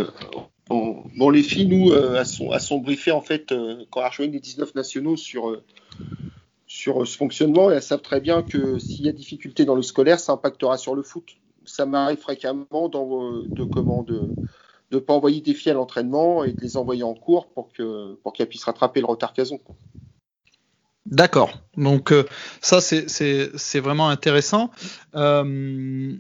on- 0.71 1.05
bon 1.17 1.31
les 1.31 1.43
filles 1.43 1.67
nous 1.67 1.93
elles 1.93 2.25
sont, 2.25 2.53
elles 2.53 2.61
sont 2.61 2.79
briefées 2.79 3.13
en 3.13 3.21
fait 3.21 3.53
quand 3.91 4.01
elles 4.01 4.09
rejoignent 4.09 4.33
les 4.33 4.41
19 4.41 4.75
nationaux 4.75 5.17
sur 5.17 5.61
sur 6.67 7.07
ce 7.07 7.17
fonctionnement 7.17 7.71
et 7.71 7.75
elles 7.75 7.83
savent 7.83 8.03
très 8.03 8.21
bien 8.21 8.43
que 8.43 8.79
s'il 8.79 9.05
y 9.05 9.09
a 9.09 9.13
difficulté 9.13 9.65
dans 9.65 9.75
le 9.75 9.83
scolaire, 9.83 10.19
ça 10.19 10.33
impactera 10.33 10.79
sur 10.79 10.95
le 10.95 11.03
foot. 11.03 11.37
Ça 11.67 11.87
m'arrive 11.87 12.19
fréquemment 12.19 12.89
dans, 12.89 13.43
de 13.43 13.65
comment 13.65 14.03
de 14.03 14.29
de 14.91 14.99
pas 14.99 15.15
envoyer 15.15 15.41
des 15.41 15.55
filles 15.55 15.73
à 15.73 15.75
l'entraînement 15.75 16.45
et 16.45 16.53
de 16.53 16.61
les 16.61 16.77
envoyer 16.77 17.03
en 17.03 17.15
cours 17.15 17.49
pour 17.49 17.73
que 17.73 18.15
pour 18.23 18.33
qu'elles 18.33 18.49
puissent 18.49 18.65
rattraper 18.65 19.01
le 19.01 19.07
retard 19.07 19.33
qu'elles 19.33 19.53
ont. 19.53 19.61
D'accord. 21.07 21.51
Donc 21.77 22.13
euh, 22.13 22.25
ça 22.61 22.81
c'est 22.81 23.09
c'est 23.09 23.51
c'est 23.57 23.81
vraiment 23.81 24.09
intéressant. 24.09 24.71
Euh, 25.15 26.17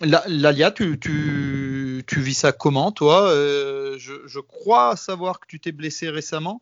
La- 0.00 0.24
Lalia, 0.26 0.72
tu, 0.72 0.98
tu, 0.98 2.02
tu 2.04 2.20
vis 2.20 2.34
ça 2.34 2.50
comment, 2.50 2.90
toi? 2.90 3.30
Euh, 3.30 3.94
je, 3.96 4.26
je 4.26 4.40
crois 4.40 4.96
savoir 4.96 5.38
que 5.38 5.46
tu 5.46 5.60
t'es 5.60 5.70
blessé 5.70 6.10
récemment. 6.10 6.60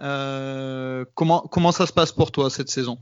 Euh, 0.00 1.04
comment, 1.14 1.42
comment 1.42 1.70
ça 1.70 1.86
se 1.86 1.92
passe 1.92 2.10
pour 2.10 2.32
toi 2.32 2.50
cette 2.50 2.68
saison? 2.70 2.98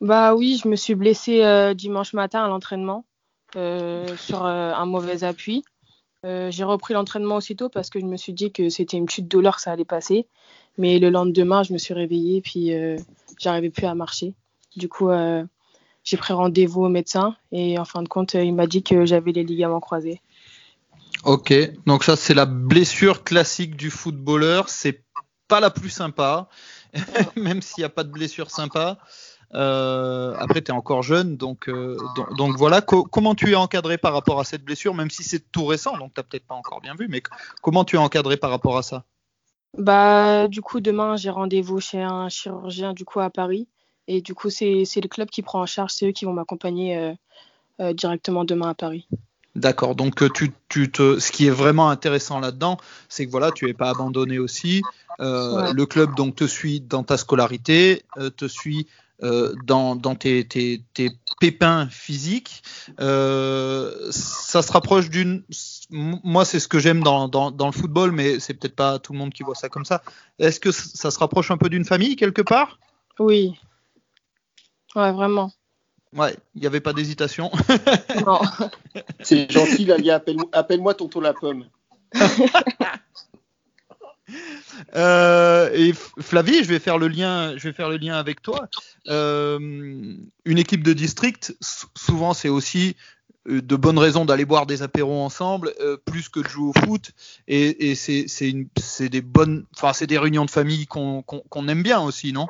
Bah 0.00 0.34
oui, 0.34 0.58
je 0.62 0.68
me 0.68 0.76
suis 0.76 0.94
blessée 0.94 1.44
euh, 1.44 1.74
dimanche 1.74 2.14
matin 2.14 2.42
à 2.42 2.48
l'entraînement 2.48 3.04
euh, 3.56 4.16
sur 4.16 4.46
euh, 4.46 4.72
un 4.72 4.86
mauvais 4.86 5.22
appui. 5.22 5.62
Euh, 6.26 6.50
j'ai 6.50 6.64
repris 6.64 6.94
l'entraînement 6.94 7.36
aussitôt 7.36 7.68
parce 7.68 7.88
que 7.88 7.98
je 7.98 8.04
me 8.04 8.16
suis 8.16 8.32
dit 8.32 8.52
que 8.52 8.68
c'était 8.68 8.96
une 8.96 9.08
chute 9.08 9.28
douleur, 9.28 9.56
que 9.56 9.62
ça 9.62 9.72
allait 9.72 9.84
passer. 9.84 10.26
Mais 10.78 10.98
le 10.98 11.10
lendemain, 11.10 11.62
je 11.62 11.72
me 11.72 11.78
suis 11.78 11.94
réveillée 11.94 12.40
puis 12.40 12.74
euh, 12.74 12.98
j'arrivais 13.38 13.70
plus 13.70 13.86
à 13.86 13.94
marcher. 13.94 14.34
Du 14.76 14.88
coup, 14.88 15.10
euh, 15.10 15.44
j'ai 16.04 16.16
pris 16.16 16.32
rendez-vous 16.32 16.82
au 16.82 16.88
médecin 16.88 17.36
et 17.52 17.78
en 17.78 17.84
fin 17.84 18.02
de 18.02 18.08
compte, 18.08 18.34
euh, 18.34 18.44
il 18.44 18.54
m'a 18.54 18.66
dit 18.66 18.82
que 18.82 19.04
j'avais 19.04 19.32
les 19.32 19.44
ligaments 19.44 19.80
croisés. 19.80 20.20
Ok, 21.24 21.52
donc 21.86 22.04
ça 22.04 22.16
c'est 22.16 22.32
la 22.32 22.46
blessure 22.46 23.24
classique 23.24 23.76
du 23.76 23.90
footballeur. 23.90 24.68
C'est 24.68 25.04
pas 25.48 25.60
la 25.60 25.70
plus 25.70 25.90
sympa, 25.90 26.48
même 27.36 27.60
s'il 27.60 27.82
n'y 27.82 27.86
a 27.86 27.90
pas 27.90 28.04
de 28.04 28.10
blessure 28.10 28.50
sympa. 28.50 28.98
Euh, 29.54 30.34
après, 30.38 30.62
tu 30.62 30.70
es 30.70 30.74
encore 30.74 31.02
jeune, 31.02 31.36
donc, 31.36 31.68
euh, 31.68 31.96
donc, 32.16 32.36
donc 32.36 32.56
voilà. 32.56 32.80
Co- 32.80 33.04
comment 33.04 33.34
tu 33.34 33.50
es 33.50 33.54
encadré 33.54 33.98
par 33.98 34.12
rapport 34.12 34.38
à 34.38 34.44
cette 34.44 34.64
blessure, 34.64 34.94
même 34.94 35.10
si 35.10 35.24
c'est 35.24 35.50
tout 35.50 35.66
récent, 35.66 35.96
donc 35.98 36.12
tu 36.14 36.22
peut-être 36.22 36.46
pas 36.46 36.54
encore 36.54 36.80
bien 36.80 36.94
vu, 36.94 37.08
mais 37.08 37.22
comment 37.62 37.84
tu 37.84 37.96
es 37.96 37.98
encadré 37.98 38.36
par 38.36 38.50
rapport 38.50 38.76
à 38.76 38.82
ça? 38.82 39.04
Bah, 39.76 40.48
du 40.48 40.62
coup, 40.62 40.80
demain, 40.80 41.16
j'ai 41.16 41.30
rendez-vous 41.30 41.80
chez 41.80 42.02
un 42.02 42.28
chirurgien 42.28 42.92
du 42.92 43.04
coup 43.04 43.20
à 43.20 43.30
Paris. 43.30 43.66
Et 44.08 44.20
du 44.20 44.34
coup, 44.34 44.50
c'est 44.50 44.84
le 44.84 45.08
club 45.08 45.30
qui 45.30 45.42
prend 45.42 45.60
en 45.60 45.66
charge, 45.66 45.92
c'est 45.92 46.08
eux 46.08 46.12
qui 46.12 46.24
vont 46.24 46.32
m'accompagner 46.32 46.96
euh, 46.96 47.12
euh, 47.80 47.92
directement 47.92 48.44
demain 48.44 48.70
à 48.70 48.74
Paris. 48.74 49.06
D'accord, 49.56 49.94
donc 49.94 50.32
tu, 50.32 50.52
tu 50.68 50.90
te, 50.90 51.18
ce 51.18 51.30
qui 51.32 51.46
est 51.46 51.50
vraiment 51.50 51.90
intéressant 51.90 52.40
là-dedans, 52.40 52.78
c'est 53.08 53.26
que 53.26 53.30
voilà, 53.30 53.50
tu 53.52 53.66
n'es 53.66 53.74
pas 53.74 53.90
abandonné 53.90 54.38
aussi. 54.38 54.82
Euh, 55.20 55.62
Ouais. 55.62 55.72
Le 55.72 55.86
club 55.86 56.14
donc 56.14 56.34
te 56.36 56.46
suit 56.46 56.80
dans 56.80 57.02
ta 57.02 57.16
scolarité, 57.16 58.04
euh, 58.16 58.30
te 58.30 58.48
suit 58.48 58.86
euh, 59.22 59.54
dans, 59.64 59.96
dans 59.96 60.14
tes, 60.14 60.46
tes, 60.46 60.82
tes 60.94 61.10
pépins 61.40 61.88
physiques. 61.90 62.62
Euh, 63.00 64.10
ça 64.10 64.62
se 64.62 64.72
rapproche 64.72 65.10
d'une. 65.10 65.42
Moi, 65.90 66.44
c'est 66.44 66.60
ce 66.60 66.68
que 66.68 66.78
j'aime 66.78 67.02
dans, 67.02 67.28
dans, 67.28 67.50
dans 67.50 67.66
le 67.66 67.72
football, 67.72 68.12
mais 68.12 68.40
c'est 68.40 68.54
peut-être 68.54 68.76
pas 68.76 68.98
tout 68.98 69.12
le 69.12 69.18
monde 69.18 69.32
qui 69.32 69.42
voit 69.42 69.54
ça 69.54 69.68
comme 69.68 69.84
ça. 69.84 70.02
Est-ce 70.38 70.60
que 70.60 70.70
ça 70.70 71.10
se 71.10 71.18
rapproche 71.18 71.50
un 71.50 71.56
peu 71.56 71.68
d'une 71.68 71.84
famille 71.84 72.16
quelque 72.16 72.42
part? 72.42 72.78
Oui. 73.18 73.54
Ouais, 74.94 75.12
vraiment. 75.12 75.50
Ouais, 76.16 76.34
il 76.54 76.60
n'y 76.60 76.66
avait 76.66 76.80
pas 76.80 76.92
d'hésitation. 76.92 77.50
C'est 79.20 79.50
gentil, 79.50 79.84
Lalia, 79.84 80.16
appelle-moi 80.16 80.48
appelle 80.52 80.80
tonton 80.96 81.20
la 81.20 81.32
pomme. 81.34 81.66
Euh, 84.96 85.70
et 85.72 85.92
Flavie, 86.20 86.62
je 86.62 86.68
vais 86.68 86.78
faire 86.78 86.98
le 86.98 87.08
lien, 87.08 87.56
je 87.56 87.68
vais 87.68 87.72
faire 87.74 87.88
le 87.88 87.96
lien 87.96 88.16
avec 88.16 88.42
toi. 88.42 88.68
Euh, 89.08 89.58
une 89.58 90.58
équipe 90.58 90.82
de 90.82 90.92
district, 90.92 91.54
sou- 91.60 91.86
souvent 91.96 92.34
c'est 92.34 92.48
aussi 92.48 92.96
euh, 93.48 93.60
de 93.62 93.76
bonnes 93.76 93.98
raisons 93.98 94.24
d'aller 94.24 94.44
boire 94.44 94.66
des 94.66 94.82
apéros 94.82 95.20
ensemble, 95.22 95.72
euh, 95.80 95.96
plus 95.96 96.28
que 96.28 96.40
de 96.40 96.48
jouer 96.48 96.70
au 96.70 96.72
foot. 96.84 97.12
Et, 97.48 97.90
et 97.90 97.94
c'est 97.94 99.08
des 99.08 99.22
bonnes, 99.22 99.66
enfin 99.76 99.92
c'est 99.92 100.06
des 100.06 100.18
réunions 100.18 100.44
de 100.44 100.50
famille 100.50 100.86
qu'on 100.86 101.68
aime 101.68 101.82
bien 101.82 102.00
aussi, 102.00 102.32
non? 102.32 102.46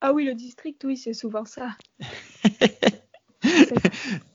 Ah 0.00 0.12
oui, 0.12 0.24
le 0.24 0.34
district, 0.34 0.82
oui, 0.84 0.96
c'est 0.96 1.14
souvent 1.14 1.44
ça. 1.44 1.76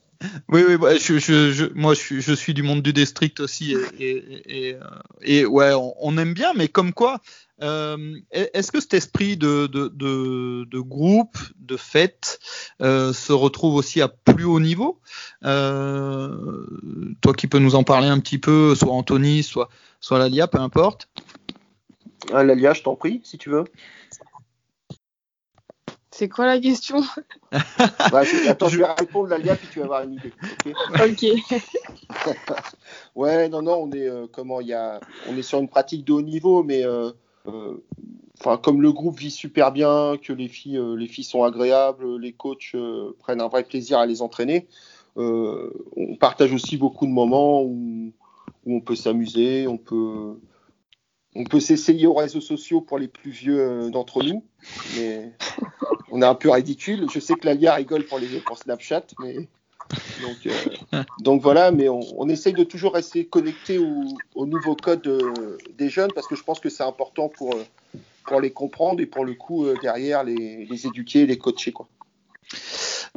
Oui, 0.48 0.62
oui, 0.66 0.74
ouais, 0.76 0.98
je, 0.98 1.18
je, 1.18 1.52
je- 1.52 1.72
moi 1.74 1.94
je, 1.94 2.00
suis- 2.00 2.20
je 2.20 2.32
suis 2.32 2.54
du 2.54 2.62
monde 2.62 2.82
du 2.82 2.92
district 2.92 3.40
aussi 3.40 3.74
et, 3.74 4.04
et, 4.08 4.68
et, 4.68 4.74
euh, 4.74 4.80
et 5.22 5.46
ouais, 5.46 5.72
on, 5.74 5.94
on 6.00 6.18
aime 6.18 6.34
bien, 6.34 6.52
mais 6.54 6.68
comme 6.68 6.92
quoi, 6.92 7.20
euh, 7.62 8.14
est-ce 8.30 8.70
que 8.72 8.80
cet 8.80 8.94
esprit 8.94 9.36
de, 9.36 9.66
de, 9.66 9.88
de, 9.88 10.64
de 10.70 10.78
groupe, 10.80 11.36
de 11.58 11.76
fête, 11.76 12.40
euh, 12.82 13.12
se 13.12 13.32
retrouve 13.32 13.74
aussi 13.74 14.00
à 14.00 14.08
plus 14.08 14.44
haut 14.44 14.60
niveau? 14.60 15.00
Euh, 15.44 16.66
Toi 17.20 17.34
qui 17.34 17.46
peux 17.46 17.58
nous 17.58 17.74
en 17.74 17.84
parler 17.84 18.08
un 18.08 18.20
petit 18.20 18.38
peu, 18.38 18.74
soit 18.74 18.92
Anthony, 18.92 19.42
soit, 19.42 19.68
soit 20.00 20.18
Lalia, 20.18 20.46
peu 20.46 20.58
importe. 20.60 21.08
Ah, 22.32 22.44
Lalia, 22.44 22.74
je 22.74 22.82
t'en 22.82 22.94
prie, 22.94 23.20
si 23.24 23.38
tu 23.38 23.50
veux. 23.50 23.64
C'est 26.18 26.28
quoi 26.28 26.46
la 26.46 26.58
question? 26.58 27.00
Bah, 28.10 28.24
je- 28.24 28.48
attends, 28.48 28.66
je... 28.66 28.72
Je- 28.78 28.82
vais 28.82 28.92
répondre, 28.92 29.28
Lalia, 29.28 29.54
puis 29.54 29.68
tu 29.68 29.78
vas 29.78 29.84
avoir 29.84 30.02
une 30.02 30.14
idée. 30.14 30.34
ok. 31.00 31.24
Ouais, 33.14 33.48
non, 33.48 33.62
non, 33.62 33.74
on 33.84 33.92
est 33.92 34.08
euh, 34.08 34.26
comment 34.32 34.60
il 34.60 34.66
y 34.66 34.72
a, 34.72 35.00
on 35.28 35.36
est 35.36 35.42
sur 35.42 35.60
une 35.60 35.68
pratique 35.68 36.04
de 36.04 36.12
haut 36.12 36.22
niveau, 36.22 36.64
mais 36.64 36.84
euh, 36.84 37.10
euh, 37.46 37.76
enfin 38.40 38.56
comme 38.56 38.82
le 38.82 38.90
groupe 38.92 39.18
vit 39.18 39.30
super 39.30 39.70
bien, 39.70 40.16
que 40.20 40.32
les 40.32 40.48
filles, 40.48 40.78
euh, 40.78 40.96
les 40.96 41.06
filles 41.06 41.22
sont 41.24 41.44
agréables, 41.44 42.18
les 42.18 42.32
coachs 42.32 42.72
euh, 42.74 43.12
prennent 43.20 43.40
un 43.40 43.48
vrai 43.48 43.62
plaisir 43.62 43.98
à 43.98 44.06
les 44.06 44.20
entraîner. 44.22 44.66
euh, 45.18 45.72
on 45.96 46.16
partage 46.16 46.52
aussi 46.52 46.76
beaucoup 46.76 47.06
de 47.06 47.12
moments 47.12 47.62
où, 47.62 48.12
où 48.66 48.76
on 48.76 48.80
peut 48.80 48.96
s'amuser, 48.96 49.68
on 49.68 49.78
peut 49.78 50.40
on 51.34 51.44
peut 51.44 51.60
s'essayer 51.60 52.06
aux 52.06 52.14
réseaux 52.14 52.40
sociaux 52.40 52.80
pour 52.80 52.98
les 52.98 53.08
plus 53.08 53.30
vieux 53.30 53.60
euh, 53.60 53.90
d'entre 53.90 54.22
nous, 54.22 54.44
mais 54.96 55.32
on 56.10 56.22
est 56.22 56.26
un 56.26 56.34
peu 56.34 56.50
ridicule. 56.50 57.06
Je 57.12 57.20
sais 57.20 57.34
que 57.34 57.46
Lalia 57.46 57.74
rigole 57.74 58.04
pour 58.04 58.18
les 58.18 58.40
pour 58.40 58.58
Snapchat, 58.58 59.04
mais 59.20 59.48
donc, 60.22 60.46
euh, 60.46 61.02
donc 61.20 61.42
voilà, 61.42 61.70
mais 61.70 61.88
on, 61.88 62.00
on 62.16 62.28
essaye 62.28 62.52
de 62.52 62.64
toujours 62.64 62.94
rester 62.94 63.26
connecté 63.26 63.78
au, 63.78 64.04
au 64.34 64.46
nouveau 64.46 64.74
code 64.74 65.06
euh, 65.06 65.58
des 65.76 65.88
jeunes 65.88 66.12
parce 66.14 66.26
que 66.26 66.36
je 66.36 66.42
pense 66.42 66.60
que 66.60 66.68
c'est 66.68 66.82
important 66.82 67.28
pour, 67.28 67.54
pour 68.26 68.40
les 68.40 68.50
comprendre 68.50 69.00
et 69.00 69.06
pour 69.06 69.24
le 69.24 69.34
coup 69.34 69.66
euh, 69.66 69.74
derrière 69.80 70.24
les, 70.24 70.66
les 70.66 70.86
éduquer, 70.86 71.26
les 71.26 71.38
coacher 71.38 71.72
quoi. 71.72 71.88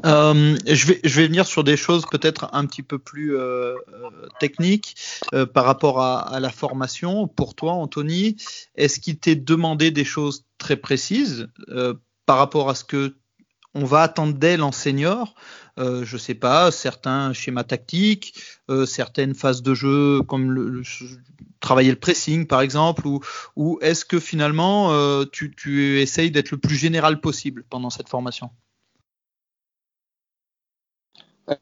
Euh, 0.05 0.57
je, 0.67 0.87
vais, 0.87 0.99
venir 1.03 1.45
sur 1.45 1.63
des 1.63 1.77
choses 1.77 2.05
peut-être 2.09 2.49
un 2.53 2.65
petit 2.65 2.83
peu 2.83 2.97
plus 2.99 3.35
euh, 3.35 3.75
euh, 3.93 4.27
techniques 4.39 4.95
par 5.53 5.65
rapport 5.65 6.01
à, 6.01 6.39
la 6.39 6.49
formation. 6.49 7.27
Pour 7.27 7.55
toi, 7.55 7.73
Anthony, 7.73 8.37
est-ce 8.75 8.99
qu'il 8.99 9.17
t'est 9.19 9.35
demandé 9.35 9.91
des 9.91 10.05
choses 10.05 10.45
très 10.57 10.77
précises 10.77 11.47
par 12.25 12.37
rapport 12.37 12.69
à 12.69 12.75
ce 12.75 12.83
que 12.83 13.15
on 13.73 13.85
va 13.85 14.01
attendre 14.01 14.33
d'elle 14.33 14.63
en 14.63 14.71
senior? 14.71 15.35
Euh, 15.79 16.03
Je 16.03 16.17
sais 16.17 16.35
pas, 16.35 16.71
certains 16.71 17.31
schémas 17.33 17.63
tactiques, 17.63 18.33
certaines 18.85 19.33
phases 19.33 19.61
de 19.61 19.73
jeu 19.73 20.21
comme 20.23 20.51
le, 20.51 20.69
le- 20.69 20.83
travailler 21.59 21.91
le 21.91 21.99
pressing 21.99 22.47
par 22.47 22.61
exemple, 22.61 23.07
ou, 23.07 23.79
est-ce 23.81 24.03
que 24.03 24.19
finalement 24.19 25.23
tu 25.31 25.99
essayes 25.99 26.31
d'être 26.31 26.51
le 26.51 26.57
plus 26.57 26.75
général 26.75 27.21
possible 27.21 27.63
pendant 27.69 27.89
cette 27.89 28.09
formation? 28.09 28.51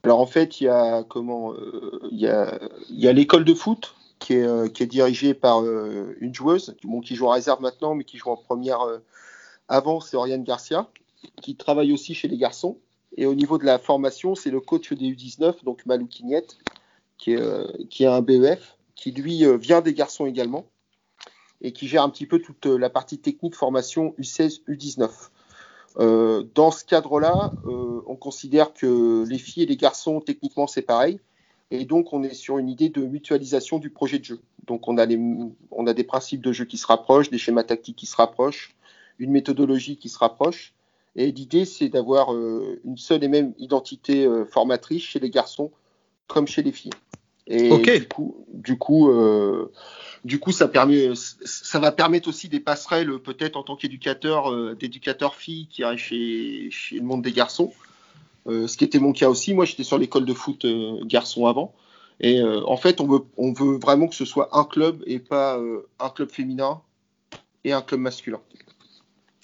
Alors 0.03 0.19
en 0.19 0.25
fait, 0.25 0.62
il 0.62 0.65
y 0.65 0.67
a 0.67 1.03
comment 1.03 1.53
euh, 1.53 2.00
il 2.12 2.19
y 2.19 3.13
l'école 3.13 3.43
de 3.43 3.53
foot 3.53 3.96
qui 4.19 4.34
est, 4.34 4.43
euh, 4.43 4.67
qui 4.67 4.84
est 4.84 4.88
dirigée 4.88 5.34
par 5.34 5.62
euh, 5.62 6.15
une 6.19 6.34
joueuse 6.34 6.75
bon, 6.84 7.01
qui 7.01 7.15
joue 7.15 7.27
en 7.27 7.31
réserve 7.31 7.62
maintenant, 7.62 7.96
mais 7.96 8.03
qui 8.03 8.17
joue 8.17 8.29
en 8.29 8.38
première 8.38 8.79
avant, 9.67 10.00
c'est 10.00 10.17
Oriane 10.17 10.43
Garcia, 10.43 10.89
qui 11.41 11.55
travaille 11.55 11.91
aussi 11.93 12.13
chez 12.13 12.27
les 12.27 12.38
garçons. 12.38 12.77
Et 13.17 13.25
au 13.25 13.34
niveau 13.34 13.58
de 13.58 13.65
la 13.65 13.79
formation, 13.79 14.36
c'est 14.36 14.51
le 14.51 14.60
coach 14.60 14.93
des 14.93 15.12
U19, 15.12 15.63
donc 15.63 15.86
Malou 15.86 16.05
Quignette, 16.05 16.58
qui 17.17 17.34
est, 17.34 17.88
qui 17.89 18.03
est 18.03 18.08
un 18.08 18.22
BEF, 18.22 18.77
qui 18.96 19.12
lui 19.12 19.43
vient 19.58 19.81
des 19.81 19.93
garçons 19.93 20.25
également, 20.25 20.65
et 21.62 21.72
qui 21.72 21.88
gère 21.88 22.03
un 22.03 22.10
petit 22.10 22.27
peu 22.27 22.39
toute 22.39 22.65
la 22.65 22.89
partie 22.89 23.19
technique 23.19 23.55
formation 23.55 24.13
U16, 24.19 24.63
U19. 24.67 25.10
Euh, 25.98 26.43
dans 26.55 26.72
ce 26.72 26.86
cadre-là, 26.86 27.55
euh, 27.65 28.01
on 28.05 28.15
considère 28.15 28.74
que 28.74 29.25
les 29.27 29.38
filles 29.38 29.63
et 29.63 29.65
les 29.65 29.77
garçons, 29.77 30.22
techniquement, 30.22 30.67
c'est 30.67 30.81
pareil. 30.81 31.19
Et 31.72 31.86
donc, 31.86 32.13
on 32.13 32.24
est 32.24 32.34
sur 32.34 32.58
une 32.58 32.69
idée 32.69 32.89
de 32.89 33.03
mutualisation 33.03 33.79
du 33.79 33.89
projet 33.89 34.19
de 34.19 34.25
jeu. 34.25 34.39
Donc, 34.65 34.88
on 34.88 34.98
a, 34.98 35.05
des 35.05 36.03
principes 36.03 36.41
de 36.41 36.51
jeu 36.51 36.65
qui 36.65 36.77
se 36.77 36.88
rapprochent, 36.88 37.29
des 37.29 37.38
schémas 37.38 37.63
tactiques 37.63 37.96
qui 37.96 38.05
se 38.05 38.15
rapprochent, 38.15 38.75
une 39.19 39.31
méthodologie 39.31 39.98
qui 39.98 40.10
se 40.10 40.17
rapproche. 40.17 40.74
Et 41.15 41.31
l'idée, 41.31 41.65
c'est 41.65 41.89
d'avoir 41.89 42.34
euh, 42.34 42.79
une 42.86 42.98
seule 42.98 43.24
et 43.24 43.27
même 43.27 43.53
identité 43.58 44.27
formatrice 44.50 45.03
chez 45.03 45.19
les 45.19 45.29
garçons 45.29 45.72
comme 46.27 46.48
chez 46.48 46.62
les 46.62 46.72
filles. 46.72 46.91
Et 47.50 47.70
du 48.00 48.08
coup, 48.08 48.46
du 48.53 48.77
coup, 48.77 49.10
euh, 49.10 49.72
du 50.24 50.39
coup, 50.39 50.51
ça 50.51 50.68
permet, 50.68 51.10
ça 51.15 51.79
va 51.79 51.91
permettre 51.91 52.29
aussi 52.29 52.50
des 52.50 52.60
passerelles 52.60 53.20
peut-être 53.20 53.56
en 53.56 53.63
tant 53.63 53.75
qu'éducateur, 53.75 54.51
euh, 54.51 54.75
d'éducateur 54.75 55.36
fille 55.36 55.68
qui 55.68 55.84
arrive 55.84 56.00
chez, 56.00 56.70
chez 56.72 56.98
le 56.98 57.03
monde 57.03 57.24
des 57.24 57.32
garçons. 57.32 57.74
Euh, 58.48 58.68
ce 58.68 58.77
qui 58.77 58.84
était 58.84 59.00
mon 59.00 59.13
cas 59.13 59.29
aussi. 59.29 59.53
Moi, 59.53 59.65
j'étais 59.65 59.84
sur 59.84 59.98
l'école 59.98 60.25
de 60.25 60.34
foot 60.34 60.65
euh, 60.65 61.03
garçon 61.06 61.48
avant. 61.48 61.74
Et 62.22 62.44
en 62.44 62.75
fait, 62.75 63.00
on 63.00 63.08
veut, 63.08 63.22
on 63.38 63.53
veut 63.53 63.77
vraiment 63.77 64.10
que 64.10 64.15
ce 64.15 64.25
soit 64.25 64.50
un 64.51 64.65
club 64.65 65.01
et 65.06 65.20
pas 65.20 65.58
un 66.00 66.10
club 66.10 66.29
féminin 66.29 66.82
et 67.63 67.72
un 67.72 67.82
club 67.82 68.01
masculin. 68.01 68.41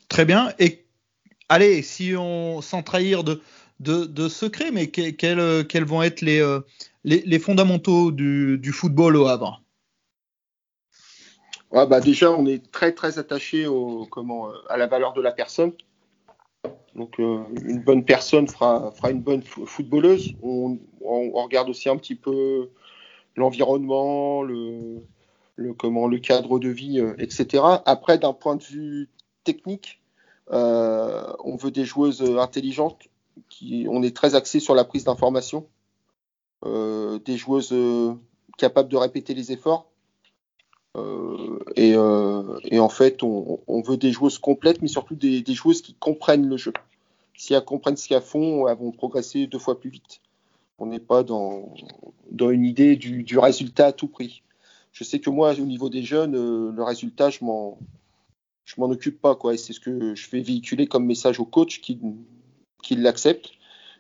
Très 0.10 0.26
bien. 0.26 0.52
Et 0.60 0.84
allez, 1.48 1.82
si 1.84 2.16
on 2.18 2.60
sans 2.60 2.84
trahir 2.84 3.24
de, 3.24 3.42
de, 3.80 4.06
de 4.06 4.28
secret, 4.28 4.72
mais 4.72 4.92
euh, 5.24 5.64
quels 5.64 5.86
vont 5.86 6.02
être 6.02 6.22
les, 6.22 6.40
euh, 6.40 6.62
fondamentaux 7.40 8.12
du, 8.12 8.72
football 8.72 9.18
au 9.18 9.28
Havre? 9.28 9.62
Bah 11.72 12.00
déjà, 12.00 12.32
on 12.32 12.46
est 12.46 12.72
très 12.72 12.94
très 12.94 13.20
attaché 13.20 13.66
euh, 13.66 14.06
à 14.70 14.78
la 14.78 14.88
valeur 14.88 15.14
de 15.14 15.22
la 15.22 15.32
personne. 15.32 15.74
Donc, 16.96 17.18
une 17.18 17.82
bonne 17.82 18.06
personne 18.06 18.48
fera, 18.48 18.94
une 19.10 19.22
bonne 19.22 19.42
fo- 19.42 19.66
footballeuse. 19.66 20.34
On, 20.42 20.80
regarde 21.04 21.70
aussi 21.70 21.90
un 21.90 21.98
petit 21.98 22.16
peu 22.16 22.70
l'environnement, 23.36 24.42
le, 24.44 25.04
comment, 25.78 26.08
le 26.08 26.20
cadre 26.20 26.58
de 26.58 26.70
vie, 26.70 27.02
etc. 27.18 27.64
Après, 27.86 28.18
d'un 28.18 28.32
point 28.32 28.56
de 28.56 28.64
vue 28.64 29.10
technique, 29.44 30.02
on 30.50 31.58
veut 31.58 31.72
des 31.72 31.84
joueuses 31.84 32.24
intelligentes. 32.40 33.10
On 33.88 34.04
est 34.04 34.16
très 34.16 34.36
axé 34.36 34.60
sur 34.60 34.76
la 34.76 34.84
prise 34.84 35.04
d'information. 35.04 35.68
Euh, 36.66 37.20
des 37.20 37.38
joueuses 37.38 37.74
euh, 37.74 38.16
capables 38.58 38.90
de 38.90 38.98
répéter 38.98 39.34
les 39.34 39.52
efforts. 39.52 39.88
Euh, 40.98 41.60
et, 41.76 41.96
en 42.80 42.90
fait, 42.90 43.22
on, 43.22 43.82
veut 43.82 43.98
des 43.98 44.12
joueuses 44.12 44.40
complètes, 44.40 44.82
mais 44.82 44.88
surtout 44.88 45.16
des, 45.16 45.44
joueuses 45.54 45.82
qui 45.82 45.94
comprennent 45.94 46.48
le 46.48 46.58
jeu. 46.58 46.74
Si 47.38 47.54
elles 47.54 47.66
comprennent 47.66 47.98
ce 47.98 48.08
qu'elles 48.08 48.22
font, 48.22 48.68
elles 48.68 48.78
vont 48.78 48.92
progresser 48.92 49.46
deux 49.46 49.60
fois 49.60 49.80
plus 49.80 49.90
vite. 49.90 50.22
On 50.80 50.86
n'est 50.86 51.00
pas 51.00 51.24
dans, 51.24 51.74
une 52.32 52.66
idée 52.66 52.96
du, 52.96 53.24
du 53.24 53.38
résultat 53.38 53.88
à 53.88 53.92
tout 53.92 54.08
prix. 54.08 54.42
Je 54.94 55.04
sais 55.04 55.20
que 55.20 55.30
moi, 55.30 55.54
au 55.60 55.66
niveau 55.66 55.90
des 55.90 56.04
jeunes, 56.04 56.34
le 56.72 56.84
résultat, 56.84 57.30
je 57.30 57.44
m'en, 57.44 57.78
je 58.64 58.76
m'en 58.80 58.88
occupe 58.88 59.20
pas, 59.20 59.36
quoi. 59.36 59.54
Et 59.54 59.58
c'est 59.58 59.74
ce 59.74 59.82
que 59.82 60.16
je 60.16 60.28
fais 60.28 60.40
véhiculer 60.40 60.88
comme 60.88 61.06
message 61.06 61.42
au 61.42 61.46
coach 61.46 61.82
qui, 61.82 62.00
qui 62.86 62.96
l'accepte. 62.96 63.50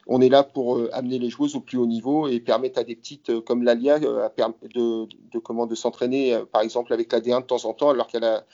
On 0.08 0.22
est 0.22 0.30
là 0.30 0.44
pour 0.44 0.78
euh, 0.78 0.90
amener 0.94 1.18
les 1.20 1.30
joueuses 1.30 1.56
au 1.56 1.62
plus 1.62 1.78
haut 1.78 1.88
niveau 1.88 2.28
et 2.28 2.40
permettre 2.40 2.80
à 2.80 2.84
des 2.84 2.96
petites 2.96 3.30
euh, 3.32 3.42
comme 3.42 3.64
Lalia 3.64 3.96
euh, 3.96 4.30
de, 4.74 5.08
de, 5.34 5.40
comment 5.40 5.66
de 5.66 5.76
s'entraîner, 5.76 6.38
par 6.52 6.62
exemple 6.62 6.94
avec 6.94 7.12
la 7.12 7.20
D1 7.20 7.42
de 7.42 7.46
temps 7.46 7.66
en 7.66 7.74
temps, 7.74 7.90
alors 7.90 8.08
qu'elle 8.08 8.24
a, 8.24 8.46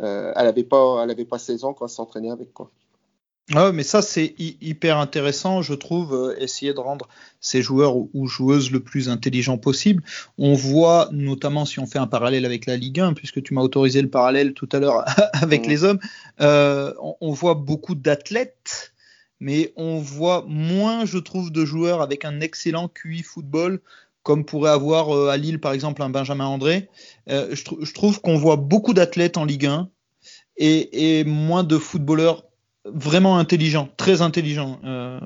euh, 0.00 0.32
elle 0.36 0.46
avait 0.46 0.64
pas, 0.64 1.00
elle 1.02 1.10
avait 1.10 1.24
pas 1.24 1.38
16 1.38 1.64
ans 1.64 1.72
quand 1.72 1.86
elle 1.86 1.90
s'entraînait 1.90 2.30
avec 2.30 2.52
quoi. 2.52 2.70
Ah, 3.54 3.72
mais 3.72 3.82
ça, 3.82 4.02
c'est 4.02 4.34
hy- 4.38 4.58
hyper 4.60 4.98
intéressant, 4.98 5.62
je 5.62 5.72
trouve, 5.72 6.12
euh, 6.14 6.34
essayer 6.38 6.74
de 6.74 6.80
rendre 6.80 7.08
ces 7.40 7.62
joueurs 7.62 7.96
ou, 7.96 8.10
ou 8.12 8.26
joueuses 8.26 8.70
le 8.70 8.80
plus 8.80 9.08
intelligent 9.08 9.56
possible. 9.56 10.02
On 10.36 10.52
voit, 10.52 11.08
notamment 11.12 11.64
si 11.64 11.78
on 11.80 11.86
fait 11.86 11.98
un 11.98 12.06
parallèle 12.06 12.44
avec 12.44 12.66
la 12.66 12.76
Ligue 12.76 13.00
1, 13.00 13.14
puisque 13.14 13.42
tu 13.42 13.54
m'as 13.54 13.62
autorisé 13.62 14.02
le 14.02 14.10
parallèle 14.10 14.52
tout 14.52 14.68
à 14.72 14.80
l'heure 14.80 15.04
avec 15.40 15.62
Mhm. 15.62 15.68
les 15.70 15.84
hommes, 15.84 15.98
euh, 16.42 16.92
on, 17.00 17.16
on 17.22 17.32
voit 17.32 17.54
beaucoup 17.54 17.94
d'athlètes, 17.94 18.92
mais 19.40 19.72
on 19.76 19.98
voit 19.98 20.44
moins, 20.48 21.04
je 21.04 21.18
trouve, 21.18 21.52
de 21.52 21.64
joueurs 21.64 22.02
avec 22.02 22.24
un 22.24 22.40
excellent 22.40 22.88
QI 22.88 23.22
football, 23.22 23.80
comme 24.22 24.44
pourrait 24.44 24.70
avoir 24.70 25.14
euh, 25.14 25.28
à 25.28 25.36
Lille, 25.36 25.60
par 25.60 25.72
exemple, 25.72 26.02
un 26.02 26.10
Benjamin 26.10 26.46
André. 26.46 26.88
Euh, 27.30 27.54
je, 27.54 27.64
trou- 27.64 27.84
je 27.84 27.92
trouve 27.94 28.20
qu'on 28.20 28.36
voit 28.36 28.56
beaucoup 28.56 28.94
d'athlètes 28.94 29.36
en 29.36 29.44
Ligue 29.44 29.66
1 29.66 29.88
et, 30.56 31.24
moins 31.24 31.64
de 31.64 31.78
footballeurs 31.78 32.44
vraiment 32.84 33.38
intelligent, 33.38 33.88
très 33.96 34.22
intelligent. 34.22 34.80
Euh, 34.84 35.20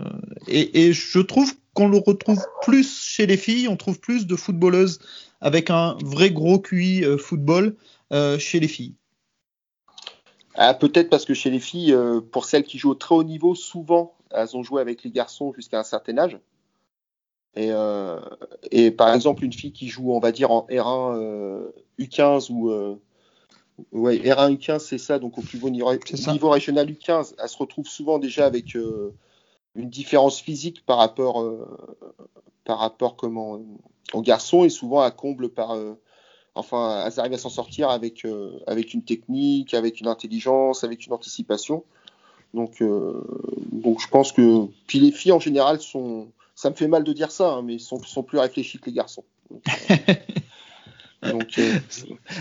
et, 0.47 0.93
je 0.93 1.19
trouve 1.21 1.55
qu'on 1.75 1.89
le 1.89 1.99
retrouve 1.99 2.45
plus 2.63 3.03
chez 3.03 3.27
les 3.27 3.37
filles, 3.37 3.67
on 3.67 3.77
trouve 3.77 3.99
plus 3.99 4.27
de 4.27 4.37
footballeuses 4.37 4.99
avec 5.41 5.71
un 5.71 5.97
vrai 6.05 6.31
gros 6.31 6.59
QI 6.59 7.05
football 7.19 7.75
chez 8.39 8.61
les 8.61 8.69
filles. 8.69 8.95
Ah, 10.55 10.75
Peut-être 10.75 11.09
parce 11.09 11.25
que 11.25 11.35
chez 11.35 11.51
les 11.51 11.61
filles, 11.61 11.93
euh, 11.93 12.21
pour 12.21 12.45
celles 12.45 12.65
qui 12.65 12.79
jouent 12.79 12.91
au 12.91 12.95
très 12.95 13.15
haut 13.15 13.25
niveau, 13.25 13.55
souvent 13.55 14.15
elles 14.31 14.57
ont 14.57 14.63
joué 14.63 14.81
avec 14.81 15.03
les 15.03 15.11
garçons 15.11 15.53
jusqu'à 15.53 15.81
un 15.81 15.85
certain 15.85 16.19
âge. 16.19 16.39
Et, 17.55 17.69
euh, 17.71 18.19
et 18.71 18.91
par 18.91 19.15
exemple, 19.15 19.45
une 19.45 19.53
fille 19.53 19.73
qui 19.73 19.89
joue, 19.89 20.13
on 20.13 20.21
va 20.21 20.33
dire, 20.33 20.51
en 20.51 20.67
R1 20.71 21.17
euh, 21.17 21.71
U15 21.99 22.51
ou 22.51 22.71
euh, 22.71 22.97
ouais, 23.93 24.17
R1 24.19 24.57
U15, 24.57 24.79
c'est 24.79 24.99
ça, 24.99 25.19
donc 25.19 25.39
au 25.39 25.43
plus 25.43 25.63
haut 25.63 25.71
niveau, 25.71 25.89
régional 25.89 26.91
U15, 26.91 27.35
elle 27.39 27.49
se 27.49 27.59
retrouve 27.59 27.87
souvent 27.87 28.19
déjà 28.19 28.47
avec 28.47 28.75
euh, 28.77 29.15
une 29.75 29.91
différence 29.91 30.41
physique 30.41 30.85
par 30.87 30.99
rapport, 30.99 31.43
euh, 31.43 31.67
par 32.65 32.79
rapport 32.79 33.17
comment, 33.17 33.61
aux 34.13 34.23
garçons 34.23 34.65
et 34.65 34.71
souvent 34.71 35.05
elle 35.05 35.13
comble 35.13 35.51
par, 35.51 35.73
euh, 35.73 35.95
enfin, 36.55 37.05
elles 37.07 37.21
arrivent 37.21 37.33
à 37.35 37.39
s'en 37.39 37.51
sortir 37.51 37.91
avec, 37.91 38.25
euh, 38.25 38.59
avec 38.67 38.95
une 38.95 39.03
technique, 39.03 39.75
avec 39.75 40.01
une 40.01 40.09
intelligence, 40.09 40.85
avec 40.85 41.07
une 41.07 41.13
anticipation. 41.13 41.85
Donc, 42.55 42.83
euh, 42.83 43.23
donc 43.73 44.01
je 44.01 44.09
pense 44.09 44.33
que. 44.33 44.67
Puis 44.87 45.01
les 45.01 45.13
filles 45.13 45.33
en 45.33 45.41
général 45.41 45.81
sont. 45.81 46.29
Ça 46.55 46.71
me 46.71 46.75
fait 46.75 46.89
mal 46.89 47.03
de 47.03 47.13
dire 47.13 47.31
ça, 47.33 47.55
hein, 47.55 47.63
mais 47.63 47.79
sont, 47.79 48.01
sont 48.03 48.23
plus 48.23 48.39
réfléchis 48.39 48.79
que 48.79 48.87
les 48.87 48.93
garçons. 48.93 49.25
Donc, 49.51 49.63
euh, 49.79 50.15
donc, 51.33 51.59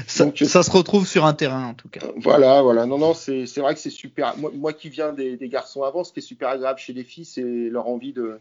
Ça, 0.08 0.26
Donc, 0.26 0.38
ça 0.38 0.64
se 0.64 0.72
retrouve 0.72 1.08
sur 1.08 1.26
un 1.26 1.34
terrain 1.34 1.68
en 1.70 1.74
tout 1.74 1.88
cas. 1.88 2.02
voilà, 2.18 2.62
voilà. 2.62 2.86
Non, 2.86 2.98
non, 2.98 3.14
c'est 3.14 3.46
c'est 3.46 3.62
vrai 3.62 3.74
que 3.74 3.80
c'est 3.80 3.90
super. 3.90 4.38
Moi, 4.38 4.52
moi 4.54 4.74
qui 4.74 4.90
viens 4.90 5.14
des, 5.14 5.38
des 5.38 5.50
garçons 5.50 5.84
avant, 5.84 6.04
ce 6.04 6.12
qui 6.12 6.20
est 6.20 6.24
super 6.24 6.50
agréable 6.50 6.80
chez 6.80 6.94
les 6.94 7.04
filles, 7.06 7.26
c'est 7.26 7.42
leur 7.44 7.88
envie 7.88 8.12
de 8.14 8.40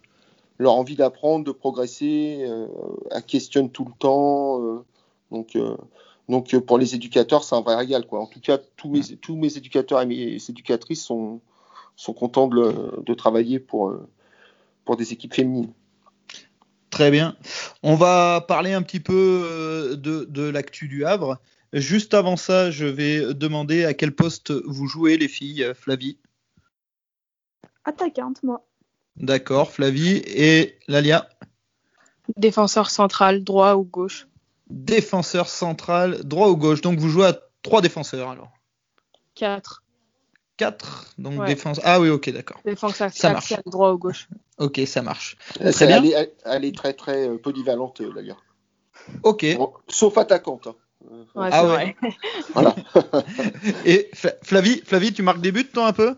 leur 0.59 0.75
envie 0.75 0.97
d'apprendre, 0.97 1.45
de 1.45 1.53
progresser. 1.53 2.45
Euh, 2.49 2.67
elles 3.13 3.23
questionnent 3.23 3.71
tout 3.71 3.85
le 3.85 3.93
temps. 3.99 4.61
euh, 4.63 4.85
donc, 5.31 5.57
euh, 5.57 5.77
donc 6.29 6.55
euh, 6.55 6.61
pour 6.61 6.79
les 6.79 6.95
éducateurs, 6.95 7.45
c'est 7.45 7.55
un 7.55 7.61
vrai 7.61 7.77
régal, 7.77 8.07
quoi. 8.07 8.21
En 8.21 8.27
tout 8.27 8.41
cas, 8.41 8.59
tous 8.77 8.91
mes, 8.91 9.17
tous 9.17 9.37
mes 9.37 9.57
éducateurs 9.57 10.01
et 10.03 10.07
mes 10.07 10.37
éducatrices 10.49 11.05
sont 11.05 11.41
sont 11.97 12.15
contents 12.15 12.49
de, 12.49 12.57
le- 12.57 13.03
de 13.03 13.15
travailler 13.15 13.59
pour 13.61 13.89
euh, 13.91 14.09
pour 14.85 14.97
des 14.97 15.13
équipes 15.13 15.35
féminines. 15.35 15.73
Très 16.91 17.11
bien. 17.11 17.37
On 17.83 17.95
va 17.95 18.45
parler 18.47 18.73
un 18.73 18.83
petit 18.83 19.01
peu 19.01 19.97
de, 19.97 20.25
de 20.25 20.43
l'actu 20.43 20.89
du 20.89 21.05
Havre. 21.05 21.39
Juste 21.73 22.15
avant 22.15 22.37
ça, 22.37 22.71
je 22.73 22.87
vais 22.87 23.33
demander 23.33 23.85
à 23.85 23.95
quel 23.95 24.13
poste 24.13 24.51
vous 24.51 24.89
jouez 24.89 25.17
les 25.17 25.29
filles, 25.29 25.71
Flavie? 25.75 26.19
Attaquante, 27.85 28.43
moi. 28.43 28.67
D'accord, 29.17 29.71
Flavie 29.71 30.23
et 30.27 30.79
Lalia? 30.89 31.29
Défenseur 32.37 32.91
central, 32.91 33.45
droit 33.45 33.75
ou 33.75 33.85
gauche. 33.85 34.27
Défenseur 34.71 35.49
central, 35.49 36.23
droit 36.25 36.49
ou 36.49 36.57
gauche. 36.57 36.81
Donc 36.81 36.99
vous 36.99 37.09
jouez 37.09 37.27
à 37.27 37.39
trois 37.63 37.81
défenseurs 37.83 38.31
alors. 38.31 38.53
4. 39.35 39.83
4. 40.57 41.15
Donc 41.19 41.41
Ouais. 41.41 41.47
défense. 41.47 41.81
Ah 41.85 42.01
oui, 42.01 42.09
ok, 42.11 42.31
d'accord. 42.31 42.61
Défenseur 42.65 43.11
Ça 43.13 43.31
marche. 43.33 43.53
axial, 43.53 43.63
droit 43.67 43.93
ou 43.93 43.99
gauche. 43.99 44.29
Ok, 44.59 44.81
ça 44.87 45.03
marche. 45.03 45.37
Très 45.55 45.87
bien. 45.87 45.99
elle 45.99 46.07
est, 46.07 46.11
elle- 46.13 46.33
elle 46.45 46.65
est 46.65 46.75
très 46.77 46.93
très 46.93 47.29
euh, 47.29 47.39
polyvalente, 47.39 48.01
euh, 48.01 48.13
d'ailleurs. 48.13 48.45
Ok. 49.23 49.47
Bon, 49.57 49.73
sauf 49.89 50.17
attaquante. 50.19 50.67
hein. 50.67 50.75
Ouais, 51.35 51.49
Ah 51.51 51.63
c'est 51.63 51.67
ouais. 51.67 51.97
vrai. 52.03 52.13
Voilà. 52.53 52.75
Et 53.87 54.11
Fla- 54.15 54.37
Flavie, 54.43 54.83
Flavie, 54.85 55.13
tu 55.15 55.23
marques 55.23 55.41
des 55.41 55.51
buts 55.53 55.67
toi 55.73 55.87
un 55.87 55.93
peu? 55.95 56.15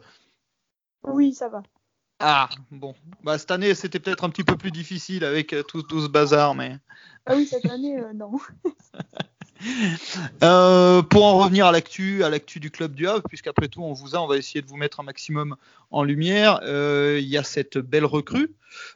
Oui, 1.05 1.33
ça 1.33 1.49
va. 1.49 1.63
Ah, 2.25 2.49
bon. 2.71 2.95
Bah 3.25 3.37
cette 3.37 3.51
année, 3.51 3.75
c'était 3.75 3.99
peut-être 3.99 4.23
un 4.23 4.31
petit 4.31 4.45
peu 4.45 4.57
plus 4.57 4.71
difficile 4.71 5.25
avec 5.25 5.53
euh, 5.53 5.65
tout, 5.65 5.83
tout 5.83 6.01
ce 6.01 6.07
bazar, 6.07 6.55
mais. 6.55 6.79
Ah 7.27 7.35
oui, 7.35 7.47
cette 7.47 7.67
année, 7.67 7.99
euh, 7.99 8.13
non. 8.15 8.33
Euh, 10.43 11.03
pour 11.03 11.25
en 11.25 11.39
revenir 11.39 11.67
à 11.67 11.71
l'actu, 11.71 12.25
à 12.25 12.31
l'actu 12.31 12.59
du 12.59 12.73
club 12.73 12.95
du 12.95 13.07
Havre, 13.07 13.23
puisqu'après 13.29 13.69
tout 13.69 13.81
on 13.85 13.93
vous 13.93 14.17
a, 14.17 14.19
on 14.19 14.27
va 14.27 14.37
essayer 14.37 14.61
de 14.61 14.67
vous 14.67 14.77
mettre 14.77 14.99
un 14.99 15.05
maximum 15.05 15.55
en 15.93 16.03
lumière. 16.03 16.59
Euh, 16.65 17.21
Il 17.23 17.29
y 17.29 17.39
a 17.39 17.45
cette 17.45 17.79
belle 17.79 18.05
recrue 18.05 18.53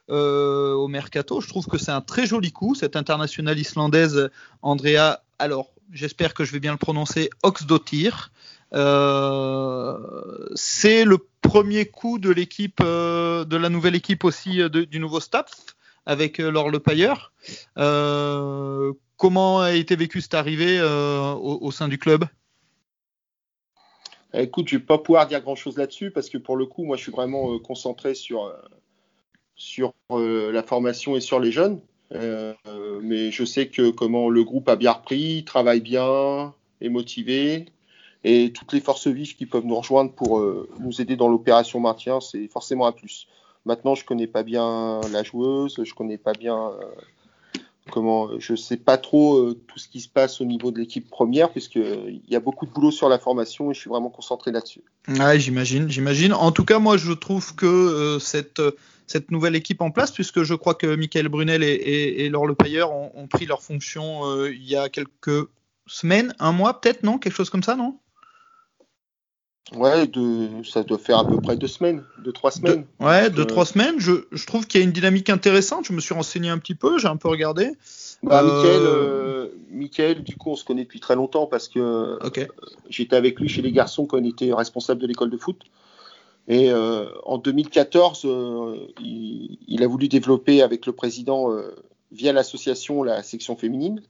au 0.09 0.87
mercato. 0.89 1.39
Je 1.39 1.47
trouve 1.47 1.67
que 1.67 1.77
c'est 1.77 1.91
un 1.91 2.01
très 2.01 2.25
joli 2.25 2.51
coup, 2.51 2.75
cette 2.75 2.97
internationale 2.97 3.57
islandaise 3.57 4.29
Andrea. 4.61 5.21
Alors, 5.39 5.71
j'espère 5.93 6.33
que 6.33 6.43
je 6.43 6.51
vais 6.51 6.59
bien 6.59 6.73
le 6.73 6.77
prononcer, 6.77 7.29
Oxdottir. 7.43 8.33
Euh, 8.73 10.47
c'est 10.55 11.05
le 11.05 11.19
premier 11.47 11.85
coup 11.85 12.19
de 12.19 12.29
l'équipe, 12.29 12.81
euh, 12.81 13.45
de 13.45 13.57
la 13.57 13.69
nouvelle 13.69 13.95
équipe 13.95 14.23
aussi 14.23 14.61
euh, 14.61 14.69
du 14.69 14.99
nouveau 14.99 15.19
staff 15.19 15.75
avec 16.05 16.37
Laure 16.37 16.69
Le 16.69 16.79
Pailleur. 16.79 17.33
Euh, 17.77 18.93
comment 19.17 19.59
a 19.59 19.73
été 19.73 19.95
vécue 19.95 20.21
cette 20.21 20.33
arrivée 20.35 20.81
au, 20.81 21.69
sein 21.71 21.89
du 21.89 21.97
club? 21.97 22.23
Écoute, 24.33 24.69
je 24.69 24.77
vais 24.77 24.83
pas 24.83 24.97
pouvoir 24.97 25.27
dire 25.27 25.41
grand 25.41 25.55
chose 25.55 25.77
là-dessus 25.77 26.11
parce 26.11 26.29
que 26.29 26.37
pour 26.37 26.55
le 26.55 26.65
coup, 26.65 26.85
moi, 26.85 26.95
je 26.95 27.01
suis 27.01 27.11
vraiment 27.11 27.59
concentré 27.59 28.13
sur, 28.13 28.53
sur 29.55 29.93
la 30.09 30.63
formation 30.63 31.17
et 31.17 31.19
sur 31.19 31.41
les 31.41 31.51
jeunes. 31.51 31.81
Mais 32.11 33.31
je 33.31 33.43
sais 33.43 33.67
que 33.67 33.89
comment 33.89 34.29
le 34.29 34.45
groupe 34.45 34.69
a 34.69 34.77
bien 34.77 34.93
repris, 34.93 35.43
travaille 35.43 35.81
bien, 35.81 36.53
est 36.79 36.89
motivé. 36.89 37.65
Et 38.23 38.51
toutes 38.51 38.73
les 38.73 38.81
forces 38.81 39.07
vives 39.07 39.35
qui 39.35 39.45
peuvent 39.45 39.65
nous 39.65 39.75
rejoindre 39.75 40.11
pour 40.11 40.39
euh, 40.39 40.69
nous 40.79 41.01
aider 41.01 41.15
dans 41.15 41.29
l'opération 41.29 41.79
maintien, 41.79 42.19
c'est 42.19 42.47
forcément 42.47 42.87
un 42.87 42.91
plus. 42.91 43.27
Maintenant, 43.65 43.95
je 43.95 44.05
connais 44.05 44.27
pas 44.27 44.43
bien 44.43 45.01
la 45.11 45.23
joueuse, 45.23 45.81
je 45.83 45.93
connais 45.93 46.17
pas 46.17 46.33
bien 46.33 46.57
euh, 46.57 47.59
comment, 47.91 48.39
je 48.39 48.55
sais 48.55 48.77
pas 48.77 48.97
trop 48.97 49.37
euh, 49.37 49.61
tout 49.67 49.77
ce 49.77 49.87
qui 49.87 49.99
se 49.99 50.09
passe 50.09 50.41
au 50.41 50.45
niveau 50.45 50.71
de 50.71 50.79
l'équipe 50.79 51.09
première, 51.09 51.51
puisque 51.51 51.75
il 51.75 52.21
y 52.27 52.35
a 52.35 52.39
beaucoup 52.39 52.65
de 52.65 52.71
boulot 52.71 52.91
sur 52.91 53.09
la 53.09 53.19
formation 53.19 53.71
et 53.71 53.73
je 53.73 53.79
suis 53.79 53.89
vraiment 53.89 54.09
concentré 54.09 54.51
là-dessus. 54.51 54.81
Ouais, 55.07 55.39
j'imagine, 55.39 55.89
j'imagine. 55.89 56.33
En 56.33 56.51
tout 56.51 56.65
cas, 56.65 56.79
moi, 56.79 56.97
je 56.97 57.11
trouve 57.11 57.55
que 57.55 58.17
cette 58.19 59.31
nouvelle 59.31 59.55
équipe 59.55 59.81
en 59.81 59.91
place, 59.91 60.11
puisque 60.11 60.43
je 60.43 60.53
crois 60.53 60.75
que 60.75 60.95
Michael 60.95 61.29
Brunel 61.29 61.63
et, 61.63 62.29
Laure 62.29 62.47
Lepailleur 62.47 62.91
ont, 62.91 63.11
ont 63.15 63.27
pris 63.27 63.45
leur 63.45 63.61
fonction 63.61 64.25
euh, 64.25 64.53
il 64.53 64.63
y 64.63 64.75
a 64.75 64.89
quelques 64.89 65.47
semaines, 65.87 66.35
un 66.39 66.51
mois 66.51 66.79
peut-être, 66.79 67.03
non? 67.03 67.17
Quelque 67.17 67.35
chose 67.35 67.49
comme 67.49 67.63
ça, 67.63 67.75
non? 67.75 67.97
Ouais, 69.75 70.07
de, 70.07 70.63
ça 70.63 70.83
doit 70.83 70.97
faire 70.97 71.19
à 71.19 71.27
peu 71.27 71.41
près 71.41 71.57
deux 71.57 71.67
semaines, 71.67 72.03
deux, 72.23 72.31
trois 72.31 72.51
semaines. 72.51 72.85
De, 72.99 73.05
ouais, 73.05 73.29
deux, 73.29 73.41
euh, 73.41 73.45
trois 73.45 73.65
semaines. 73.65 73.95
Je, 73.99 74.13
je 74.31 74.45
trouve 74.45 74.65
qu'il 74.65 74.79
y 74.79 74.83
a 74.83 74.85
une 74.85 74.93
dynamique 74.93 75.29
intéressante. 75.29 75.85
Je 75.85 75.93
me 75.93 75.99
suis 75.99 76.13
renseigné 76.13 76.49
un 76.49 76.57
petit 76.57 76.75
peu, 76.75 76.97
j'ai 76.99 77.07
un 77.07 77.17
peu 77.17 77.27
regardé. 77.27 77.71
Bah, 78.23 78.41
Euh, 78.43 79.47
Mickaël, 79.69 80.17
euh, 80.19 80.21
du 80.21 80.37
coup, 80.37 80.51
on 80.51 80.55
se 80.55 80.63
connaît 80.63 80.83
depuis 80.83 80.99
très 80.99 81.15
longtemps 81.15 81.47
parce 81.47 81.67
que 81.67 82.17
Ok. 82.25 82.47
j'étais 82.89 83.15
avec 83.15 83.39
lui 83.39 83.49
chez 83.49 83.61
les 83.61 83.71
garçons 83.71 84.05
quand 84.05 84.17
il 84.17 84.27
était 84.27 84.53
responsable 84.53 85.01
de 85.01 85.07
l'école 85.07 85.29
de 85.29 85.37
foot. 85.37 85.61
Et 86.47 86.71
euh, 86.71 87.07
en 87.25 87.37
2014, 87.37 88.21
euh, 88.25 88.77
il, 89.01 89.57
il 89.67 89.83
a 89.83 89.87
voulu 89.87 90.07
développer 90.07 90.61
avec 90.61 90.85
le 90.85 90.93
président, 90.93 91.51
euh, 91.51 91.75
via 92.13 92.31
l'association, 92.31 93.03
la 93.03 93.21
section 93.21 93.57
féminine. 93.57 94.01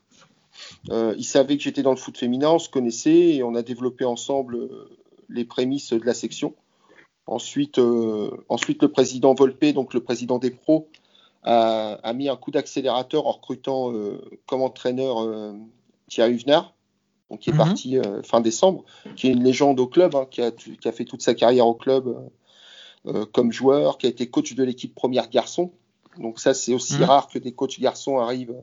Euh, 0.92 1.14
il 1.18 1.24
savait 1.24 1.58
que 1.58 1.64
j'étais 1.64 1.82
dans 1.84 1.92
le 1.92 1.98
foot 1.98 2.18
féminin, 2.18 2.52
on 2.52 2.60
se 2.60 2.70
connaissait 2.70 3.36
et 3.36 3.44
on 3.44 3.56
a 3.56 3.64
développé 3.64 4.06
ensemble 4.06 4.56
euh, 4.56 4.88
les 5.30 5.46
prémices 5.46 5.94
de 5.94 6.06
la 6.06 6.14
section. 6.14 6.54
Ensuite, 7.26 7.78
euh, 7.80 8.32
ensuite 8.50 8.82
le 8.82 8.90
président 8.92 9.34
Volpe, 9.34 9.66
donc 9.74 9.94
le 9.94 10.02
président 10.02 10.40
des 10.40 10.52
pros, 10.52 10.88
a, 11.44 11.94
a 12.04 12.14
mis 12.14 12.30
un 12.30 12.36
coup 12.38 12.52
d'accélérateur 12.52 13.28
en 13.28 13.32
recrutant 13.32 13.92
euh, 13.94 14.22
comme 14.46 14.62
entraîneur 14.62 15.20
euh, 15.24 15.54
Thierry 16.08 16.34
Huvenard, 16.34 16.74
donc 17.30 17.42
qui 17.42 17.50
est 17.50 17.54
Mhm. 17.54 17.58
parti 17.58 17.98
fin 18.24 18.40
décembre, 18.42 18.86
qui 19.18 19.28
est 19.28 19.32
une 19.32 19.44
légende 19.44 19.80
au 19.80 19.88
club, 19.88 20.16
hein, 20.16 20.26
qui, 20.30 20.42
a, 20.42 20.52
qui 20.52 20.88
a 20.88 20.92
fait 20.92 21.04
toute 21.06 21.22
sa 21.22 21.34
carrière 21.34 21.68
au 21.68 21.76
club 21.76 22.30
comme 23.32 23.52
joueur, 23.54 23.98
qui 23.98 24.06
a 24.06 24.10
été 24.10 24.30
coach 24.30 24.54
de 24.54 24.64
l'équipe 24.64 24.94
première 24.94 25.30
garçon. 25.30 25.72
Donc 26.18 26.40
ça, 26.40 26.54
c'est 26.54 26.74
aussi 26.74 26.96
Mhm. 26.96 27.04
rare 27.04 27.28
que 27.28 27.40
des 27.40 27.54
coachs 27.54 27.80
garçons 27.80 28.18
arrivent 28.20 28.56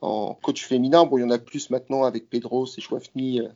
en 0.00 0.34
coach 0.34 0.64
féminin. 0.64 1.04
Bon, 1.04 1.18
il 1.18 1.22
y 1.22 1.24
en 1.24 1.30
a 1.30 1.38
plus 1.38 1.68
maintenant 1.70 2.04
avec 2.04 2.30
Pedro, 2.30 2.66
et 2.66 2.80
Chouafni. 2.80 3.40
euh, 3.40 3.48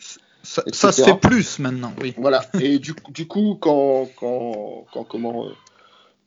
Ça, 0.46 0.62
ça 0.72 0.92
se 0.92 1.02
fait 1.02 1.18
plus 1.18 1.58
maintenant, 1.58 1.92
oui. 2.00 2.14
voilà. 2.16 2.44
Et 2.60 2.78
du, 2.78 2.94
coup- 2.94 3.10
du 3.10 3.26
coup, 3.26 3.56
quand, 3.60 4.08
quand, 4.16 4.86
quand, 4.92 5.02
comment, 5.02 5.46
euh, 5.46 5.50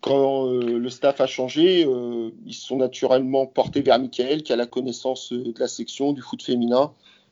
quand 0.01 0.47
euh, 0.47 0.77
le 0.77 0.89
staff 0.89 1.21
a 1.21 1.25
changé, 1.27 1.85
euh, 1.85 2.29
ils 2.45 2.53
se 2.53 2.67
sont 2.67 2.75
naturellement 2.77 3.45
portés 3.47 3.81
vers 3.81 3.97
Michael, 3.97 4.43
qui 4.43 4.51
a 4.51 4.57
la 4.57 4.65
connaissance 4.65 5.31
euh, 5.31 5.53
de 5.53 5.59
la 5.59 5.69
section, 5.69 6.11
du 6.11 6.21
foot 6.21 6.43
féminin, 6.43 6.91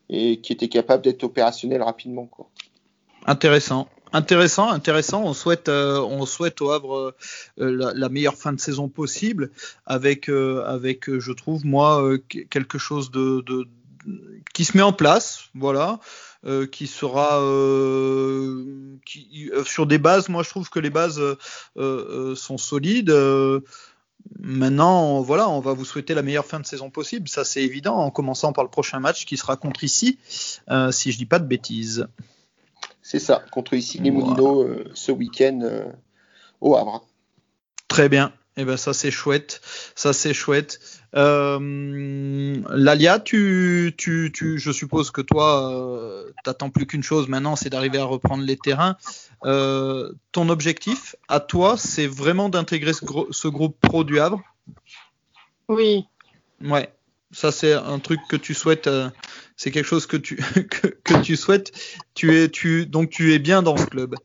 et 0.10 0.40
qui 0.40 0.54
était 0.54 0.70
capable 0.70 1.04
d'être 1.04 1.24
opérationnel 1.26 1.82
rapidement. 1.84 2.26
Quoi. 2.26 2.48
Intéressant. 3.26 3.90
Intéressant, 4.14 4.70
intéressant. 4.70 5.24
On 5.26 5.34
souhaite, 5.34 5.68
euh, 5.68 6.00
on 6.00 6.26
souhaite 6.26 6.62
au 6.62 6.72
Havre 6.72 7.14
euh, 7.60 7.70
la, 7.70 7.92
la 7.94 8.08
meilleure 8.08 8.36
fin 8.36 8.54
de 8.54 8.60
saison 8.62 8.88
possible, 8.88 9.52
avec, 9.86 10.30
euh, 10.30 10.64
avec, 10.66 11.12
je 11.20 11.32
trouve 11.34 11.66
moi, 11.66 12.02
qu- 12.30 12.48
quelque 12.48 12.78
chose 12.78 13.12
de, 13.12 13.44
de- 13.46 13.68
qui 14.54 14.64
se 14.64 14.78
met 14.78 14.84
en 14.84 14.94
place, 14.94 15.50
voilà, 15.54 16.00
euh, 16.48 16.66
qui 16.66 16.88
sera 16.88 17.42
euh, 17.42 18.98
qui, 19.06 19.50
euh, 19.54 19.64
sur 19.64 19.86
des 19.86 19.98
bases. 19.98 20.30
Moi, 20.30 20.44
je 20.44 20.50
trouve 20.50 20.70
que 20.70 20.80
les 20.80 20.90
bases 20.90 21.22
sont 21.76 22.58
solides. 22.58 23.14
Maintenant, 24.40 25.22
voilà, 25.22 25.50
on 25.50 25.60
va 25.60 25.74
vous 25.74 25.86
souhaiter 25.86 26.14
la 26.14 26.22
meilleure 26.22 26.46
fin 26.46 26.60
de 26.60 26.66
saison 26.66 26.90
possible, 26.90 27.30
ça 27.30 27.46
c'est 27.46 27.64
évident, 27.64 27.96
en 27.96 28.12
commençant 28.12 28.52
par 28.52 28.64
le 28.66 28.70
prochain 28.70 29.00
match 29.00 29.26
qui 29.26 29.38
sera 29.38 29.56
contre 29.56 29.86
ici, 29.86 30.20
si 30.92 31.12
je 31.12 31.18
dis 31.18 31.26
pas 31.26 31.40
de 31.40 31.46
bêtises. 31.46 32.08
C'est 33.02 33.20
ça, 33.20 33.42
contre 33.52 33.74
ici 33.74 34.00
les 34.00 34.12
euh, 34.12 34.84
ce 34.94 35.14
week-end 35.14 35.94
au 36.60 36.76
Havre. 36.76 37.08
Très 37.88 38.10
bien. 38.10 38.34
Eh 38.58 38.66
ben 38.66 38.76
ça 38.76 38.92
c'est 38.92 39.12
chouette, 39.12 39.62
ça 39.96 40.12
c'est 40.12 40.34
chouette. 40.34 40.80
Euh, 41.16 42.62
Lalia, 42.70 43.20
tu, 43.20 43.94
tu, 43.98 44.32
tu, 44.34 44.60
je 44.60 44.72
suppose 44.72 45.12
que 45.12 45.22
toi, 45.22 45.72
euh, 45.72 46.32
t'attends 46.44 46.70
plus 46.70 46.86
qu'une 46.86 47.04
chose 47.04 47.28
maintenant, 47.28 47.56
c'est 47.56 47.70
d'arriver 47.70 47.98
à 47.98 48.04
reprendre 48.06 48.44
les 48.44 48.58
terrains. 48.58 48.98
Euh, 49.46 50.12
ton 50.32 50.50
objectif, 50.50 51.16
à 51.28 51.40
toi, 51.40 51.78
c'est 51.78 52.08
vraiment 52.08 52.50
d'intégrer 52.50 52.94
ce, 52.94 53.06
gro- 53.06 53.32
ce 53.32 53.48
groupe 53.48 53.78
pro 53.80 54.04
du 54.04 54.20
Havre? 54.20 54.42
Oui, 55.70 56.06
Ouais, 56.62 56.92
ça 57.32 57.52
c'est 57.52 57.74
un 57.74 58.00
truc 58.00 58.20
que 58.28 58.36
tu 58.36 58.54
souhaites. 58.54 58.88
euh, 58.88 59.10
c'est 59.56 59.72
quelque 59.72 59.86
chose 59.86 60.08
que 60.08 60.18
tu 60.18 60.36
que, 60.72 60.88
que 60.88 61.22
tu 61.22 61.36
souhaites. 61.36 61.72
Tu 62.16 62.36
es, 62.36 62.50
tu, 62.50 62.86
donc 62.86 63.10
tu 63.10 63.34
es 63.34 63.40
bien 63.40 63.62
dans 63.62 63.78
ce 63.78 63.86
club? 63.86 64.16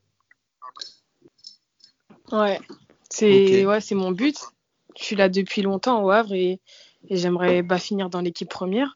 ouais. 2.33 2.61
C'est 3.11 3.65
Ok. 3.65 3.69
ouais, 3.69 3.81
c'est 3.81 3.95
mon 3.95 4.13
but. 4.13 4.39
Je 4.99 5.05
suis 5.05 5.17
là 5.17 5.29
depuis 5.29 5.63
longtemps 5.63 6.03
au 6.03 6.11
Havre 6.11 6.33
et, 6.35 6.61
et 7.09 7.17
j'aimerais 7.17 7.63
bah, 7.63 7.79
finir 7.79 8.09
dans 8.11 8.21
l'équipe 8.21 8.49
première. 8.49 8.93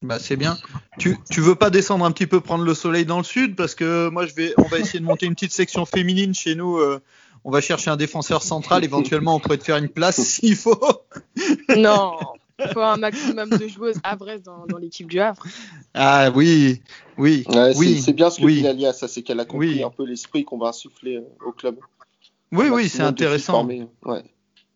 Bah 0.00 0.18
c'est 0.20 0.36
bien. 0.36 0.56
Tu, 0.98 1.16
tu 1.28 1.40
veux 1.40 1.56
pas 1.56 1.70
descendre 1.70 2.04
un 2.04 2.12
petit 2.12 2.28
peu 2.28 2.40
prendre 2.40 2.62
le 2.64 2.74
soleil 2.74 3.04
dans 3.04 3.18
le 3.18 3.24
sud? 3.24 3.56
Parce 3.56 3.74
que 3.74 4.08
moi 4.10 4.26
je 4.26 4.34
vais 4.34 4.54
on 4.56 4.62
va 4.68 4.78
essayer 4.78 5.00
de 5.00 5.04
monter 5.04 5.26
une 5.26 5.34
petite 5.34 5.52
section 5.52 5.84
féminine 5.86 6.34
chez 6.34 6.54
nous. 6.54 6.76
euh, 6.78 7.00
on 7.44 7.50
va 7.50 7.60
chercher 7.60 7.90
un 7.90 7.96
défenseur 7.96 8.42
central. 8.42 8.84
Éventuellement 8.84 9.34
on 9.34 9.40
pourrait 9.40 9.58
te 9.58 9.64
faire 9.64 9.76
une 9.76 9.88
place 9.88 10.16
s'il 10.22 10.54
faut. 10.54 10.78
Non, 11.76 12.16
il 12.60 12.68
faut 12.68 12.80
un 12.80 12.96
maximum 12.96 13.50
de 13.50 13.66
joueuses 13.66 13.98
havraises 14.04 14.42
dans, 14.44 14.66
dans 14.66 14.78
l'équipe 14.78 15.08
du 15.08 15.18
Havre. 15.18 15.44
Ah 15.94 16.30
oui, 16.32 16.80
oui, 17.16 17.44
Ouais, 17.48 17.72
oui. 17.76 18.00
c'est, 18.00 18.12
bien 18.12 18.30
ce 18.30 18.38
que 18.40 18.44
oui. 18.44 18.54
dit 18.56 18.62
Lalia, 18.62 18.92
ça 18.92 19.08
c'est 19.08 19.22
qu'elle 19.22 19.40
a 19.40 19.44
compris 19.44 19.68
Oui. 19.78 19.82
un 19.82 19.90
peu 19.90 20.04
l'esprit 20.04 20.44
qu'on 20.44 20.58
va 20.58 20.68
insuffler 20.68 21.16
euh, 21.16 21.44
au 21.44 21.50
club. 21.50 21.76
Oui, 22.52 22.68
oui, 22.70 22.88
c'est 22.88 23.02
intéressant. 23.02 23.66
Ouais. 24.04 24.24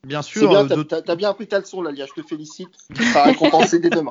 Bien 0.05 0.23
sûr. 0.23 0.49
bien, 0.49 0.69
euh, 0.69 0.83
t'as, 0.83 1.01
t'as 1.01 1.15
bien 1.15 1.31
appris 1.31 1.47
ta 1.47 1.61
leçon, 1.61 1.81
Lalia, 1.81 2.07
je 2.07 2.21
te 2.21 2.27
félicite. 2.27 2.71
Tu 2.93 3.05
seras 3.05 3.23
récompensé 3.23 3.79
dès 3.79 3.89
demain. 3.89 4.11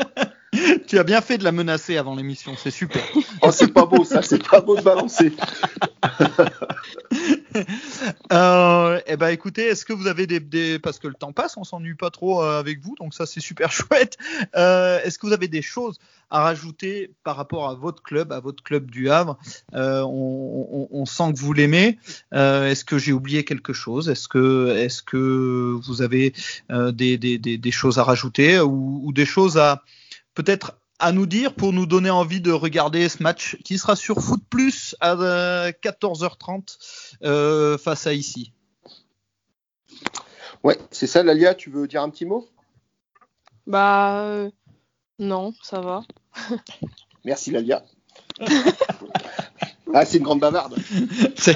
tu 0.88 0.97
as 0.97 1.04
bien 1.04 1.19
fait 1.19 1.38
de 1.38 1.43
la 1.43 1.52
menacer 1.52 1.97
avant 1.97 2.15
l'émission. 2.15 2.54
C'est 2.58 2.71
super. 2.71 3.04
Oh, 3.41 3.52
c'est 3.52 3.74
pas 3.74 3.86
beau, 3.86 4.06
ça, 4.06 4.21
c'est 4.21 4.41
pas 4.47 4.62
beau 4.62 4.78
de 4.78 4.82
balancer. 4.82 5.34
Euh, 8.34 9.00
eh 9.08 9.17
ben 9.17 9.30
écoutez, 9.30 9.63
est-ce 9.63 9.86
que 9.86 9.93
vous 9.93 10.08
avez 10.08 10.28
des, 10.28 10.39
des- 10.39 10.80
parce 10.80 11.00
que 11.00 11.08
le 11.08 11.13
temps 11.13 11.34
passe, 11.34 11.58
on 11.58 11.63
s'ennuie 11.63 11.95
pas 11.95 12.10
trop 12.10 12.43
euh, 12.43 12.60
avec 12.60 12.80
vous, 12.82 12.95
donc 13.00 13.13
ça 13.13 13.26
c'est 13.26 13.39
super 13.39 13.71
chouette. 13.71 14.17
Euh, 14.56 15.00
est-ce 15.04 15.19
que 15.19 15.28
vous 15.28 15.34
avez 15.34 15.47
des 15.47 15.62
choses 15.62 16.00
à 16.30 16.41
rajouter 16.43 17.12
par 17.24 17.36
rapport 17.36 17.69
à 17.69 17.76
votre 17.76 18.02
club, 18.02 18.32
à 18.32 18.39
votre 18.39 18.63
club 18.63 18.89
du 18.89 19.10
Havre? 19.10 19.38
Euh, 19.74 20.02
on, 20.02 20.67
on- 20.71 20.88
on 20.91 21.06
sent 21.06 21.34
que 21.34 21.39
vous 21.39 21.54
l'aimez. 21.54 21.97
Euh, 22.34 22.67
est-ce 22.67 22.86
que 22.86 22.97
j'ai 22.97 23.13
oublié 23.13 23.43
quelque 23.45 23.74
chose? 23.74 24.10
Est-ce 24.10 24.28
que, 24.28 24.76
est-ce 24.78 25.04
que 25.04 25.78
vous 25.84 26.02
avez 26.02 26.34
euh, 26.71 26.91
des, 26.91 27.17
des, 27.17 27.38
des, 27.38 27.71
choses 27.71 28.00
à 28.00 28.04
rajouter 28.04 28.60
ou, 28.60 29.02
ou 29.04 29.13
des 29.13 29.26
choses 29.26 29.58
à 29.58 29.84
peut-être 30.36 30.78
à 31.02 31.12
nous 31.12 31.26
dire 31.26 31.54
pour 31.54 31.74
nous 31.74 31.86
donner 31.86 32.10
envie 32.10 32.42
de 32.42 32.52
regarder 32.52 33.10
ce 33.10 33.22
match 33.24 33.58
qui 33.64 33.78
sera 33.78 33.96
sur 33.96 34.22
Foot 34.22 34.42
Plus 34.50 34.96
à 35.00 35.14
euh, 35.14 35.72
14h30 35.84 36.78
euh, 37.24 37.78
face 37.78 38.08
à 38.08 38.14
ici. 38.14 38.54
Ouais, 40.64 40.78
c'est 40.92 41.08
ça, 41.08 41.24
Lalia, 41.24 41.56
tu 41.56 41.70
veux 41.70 41.88
dire 41.88 42.02
un 42.04 42.10
petit 42.10 42.26
mot? 42.26 42.48
Bah 43.68 44.22
euh, 44.26 44.50
non, 45.20 45.54
ça 45.64 45.82
va. 45.82 46.04
Merci, 47.26 47.52
Lalia. 47.52 47.84
ah, 49.94 50.06
c'est 50.06 50.18
une 50.18 50.24
grande 50.24 50.40
bavarde. 50.40 50.76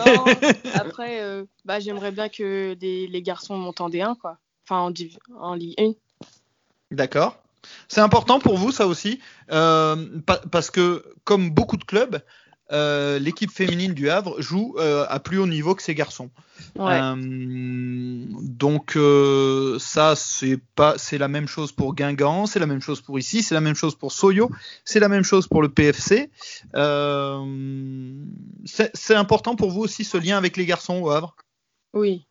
Non, 0.06 0.26
après, 0.74 1.22
euh, 1.22 1.46
bah, 1.64 1.80
j'aimerais 1.80 2.12
bien 2.12 2.28
que 2.30 2.74
des- 2.74 3.08
les 3.08 3.22
garçons 3.22 3.56
montent 3.58 3.82
en 3.82 3.90
D1, 3.90 4.16
quoi. 4.18 4.40
Enfin, 4.68 4.80
en, 4.80 4.94
en 5.40 5.54
Ligue 5.54 5.76
1. 5.80 5.92
D'accord. 6.92 7.38
C'est 7.88 8.02
important 8.02 8.40
pour 8.40 8.58
vous 8.58 8.72
ça 8.72 8.88
aussi, 8.88 9.20
euh, 9.52 9.96
pa- 10.26 10.42
parce 10.52 10.72
que 10.72 11.04
comme 11.24 11.50
beaucoup 11.52 11.78
de 11.78 11.84
clubs, 11.84 12.20
euh, 12.72 13.20
l'équipe 13.20 13.52
féminine 13.52 13.94
du 13.94 14.10
Havre 14.10 14.42
joue 14.42 14.76
euh, 14.80 15.06
à 15.08 15.20
plus 15.20 15.38
haut 15.38 15.46
niveau 15.46 15.76
que 15.76 15.84
ses 15.84 15.94
garçons. 15.94 16.32
Ouais. 16.76 17.00
Donc 17.16 18.98
ça 19.80 20.16
c'est 20.16 20.60
pas 20.76 20.98
c'est 20.98 21.18
la 21.20 21.28
même 21.28 21.48
chose 21.48 21.72
pour 21.72 21.94
Guingamp, 21.94 22.48
c'est 22.48 22.60
la 22.60 22.66
même 22.66 22.82
chose 22.82 23.02
pour 23.02 23.20
ici, 23.20 23.44
c'est 23.44 23.54
la 23.54 23.62
même 23.62 23.76
chose 23.76 23.96
pour 23.96 24.12
Soyo, 24.12 24.50
c'est 24.84 25.00
la 25.00 25.10
même 25.10 25.24
chose 25.24 25.48
pour 25.48 25.62
le 25.62 25.70
PFC. 25.70 26.30
C'est 28.66 29.16
important 29.16 29.56
pour 29.56 29.72
vous 29.72 29.82
aussi 29.82 30.04
ce 30.04 30.18
lien 30.18 30.38
avec 30.38 30.58
les 30.58 30.66
garçons 30.66 31.00
au 31.02 31.12
Havre? 31.12 31.36
Oui. 31.94 32.26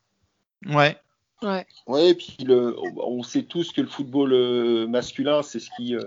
Ouais. 0.67 0.97
Ouais. 1.45 1.67
Ouais, 1.87 2.09
et 2.11 2.15
puis 2.15 2.37
le, 2.45 2.77
on 2.97 3.23
sait 3.23 3.43
tous 3.43 3.73
que 3.73 3.81
le 3.81 3.87
football 3.87 4.33
euh, 4.33 4.87
masculin, 4.87 5.43
c'est 5.43 5.61
ce 5.61 5.69
qui, 5.77 5.95
euh, 5.95 6.03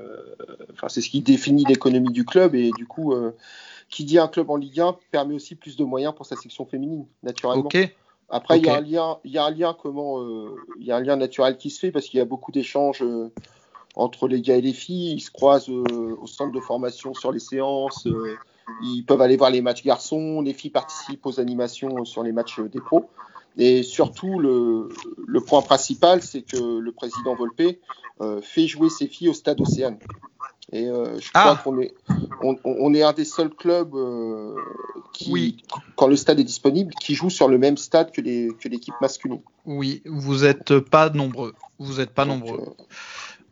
enfin, 0.74 0.90
c'est 0.90 1.02
ce 1.02 1.10
qui 1.10 1.22
définit 1.22 1.64
l'économie 1.66 2.12
du 2.12 2.26
club 2.26 2.56
et 2.56 2.72
du 2.72 2.86
coup, 2.88 3.14
euh, 3.14 3.36
qui 3.90 4.04
dit 4.04 4.20
un 4.20 4.28
club 4.28 4.50
en 4.50 4.56
Ligue 4.58 4.82
1 4.82 4.98
permet 5.12 5.36
aussi 5.36 5.56
plus 5.56 5.78
de 5.78 5.84
moyens 5.84 6.14
pour 6.16 6.26
sa 6.26 6.36
section 6.36 6.66
féminine, 6.66 7.06
naturellement. 7.24 7.66
Ok. 7.66 7.96
Après, 8.30 8.58
il 8.58 8.66
y 8.66 8.70
a 8.70 8.76
un 8.76 8.82
lien, 8.82 9.18
il 9.24 9.32
y 9.32 9.38
a 9.38 9.46
un 9.46 9.52
lien 9.52 9.76
comment, 9.80 10.20
euh, 10.20 10.56
il 10.80 10.86
y 10.86 10.92
a 10.92 10.98
un 10.98 11.02
lien 11.02 11.16
naturel 11.16 11.58
qui 11.58 11.70
se 11.70 11.80
fait 11.80 11.92
parce 11.92 12.08
qu'il 12.08 12.18
y 12.18 12.22
a 12.22 12.26
beaucoup 12.26 12.52
d'échanges 12.52 13.02
euh, 13.02 13.32
entre 13.96 14.28
les 14.28 14.42
gars 14.42 14.58
et 14.58 14.62
les 14.62 14.74
filles. 14.74 15.14
Ils 15.14 15.22
se 15.22 15.32
croisent 15.32 15.70
euh, 15.70 16.18
au 16.22 16.28
centre 16.28 16.52
de 16.52 16.60
formation 16.60 17.14
sur 17.14 17.32
les 17.32 17.40
séances. 17.40 18.06
euh, 18.06 18.36
ils 18.84 19.04
peuvent 19.04 19.22
aller 19.22 19.38
voir 19.38 19.50
les 19.50 19.62
matchs 19.62 19.84
garçons. 19.84 20.42
Les 20.42 20.52
filles 20.54 20.72
participent 20.72 21.26
aux 21.26 21.40
animations 21.40 22.04
sur 22.04 22.22
les 22.22 22.34
matchs 22.34 22.60
euh, 22.60 22.68
des 22.68 22.82
pros. 22.82 23.10
Et 23.58 23.82
surtout, 23.84 24.40
le, 24.40 24.90
le 25.26 25.42
point 25.42 25.62
principal, 25.62 26.22
c'est 26.22 26.44
que 26.44 26.58
le 26.80 26.92
président 26.92 27.36
Volpe 27.36 27.78
euh, 28.22 28.42
fait 28.42 28.68
jouer 28.68 28.90
ses 28.90 29.08
filles 29.08 29.30
au 29.30 29.34
stade 29.34 29.60
Océane. 29.62 29.98
Et 30.72 30.88
euh, 30.88 31.18
je 31.20 31.30
crois 31.30 31.56
Ah. 31.58 31.62
qu'on 31.64 31.80
est, 31.80 31.94
on, 32.44 32.58
on 32.66 32.94
est 32.94 33.02
un 33.02 33.14
des 33.14 33.26
seuls 33.26 33.50
clubs 33.50 33.96
euh, 33.96 34.54
qui, 35.14 35.32
Oui. 35.32 35.58
quand 35.96 36.08
le 36.08 36.16
stade 36.18 36.40
est 36.40 36.44
disponible, 36.44 36.94
qui 36.96 37.16
joue 37.16 37.30
sur 37.30 37.48
le 37.48 37.58
même 37.58 37.78
stade 37.78 38.12
que 38.12 38.20
les 38.22 38.50
que 38.60 38.68
l'équipe 38.68 38.94
masculine. 39.02 39.42
Oui, 39.66 40.02
vous 40.06 40.44
êtes 40.44 40.80
pas 40.80 41.10
nombreux. 41.10 41.54
Vous 41.80 42.00
êtes 42.02 42.12
pas 42.12 42.26
Donc, 42.26 42.46
nombreux. 42.46 42.76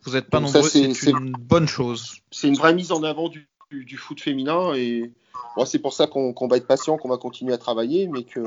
Vous 0.04 0.15
êtes 0.18 0.30
pas 0.30 0.39
nombreux, 0.39 0.62
c'est- 0.63 1.10
une 1.10 1.32
bonne 1.32 1.68
chose. 1.68 2.18
c'est 2.32 2.48
une 2.48 2.58
vraie 2.58 2.76
mise 2.76 2.91
en 2.91 3.02
avant 3.02 3.30
du, 3.30 3.48
du, 3.72 3.86
du 3.86 3.98
foot 3.98 4.20
féminin 4.22 4.74
et 4.76 5.12
bon, 5.56 5.65
c'est 5.65 5.80
pour 5.80 5.94
ça 5.94 6.06
qu'on 6.08 6.34
qu'on 6.34 6.48
va 6.48 6.58
être 6.58 6.68
patient, 6.68 6.98
qu'on 6.98 7.10
va 7.10 7.18
continuer 7.18 7.54
à 7.54 7.58
travailler, 7.58 8.08
mais 8.08 8.24
que 8.24 8.41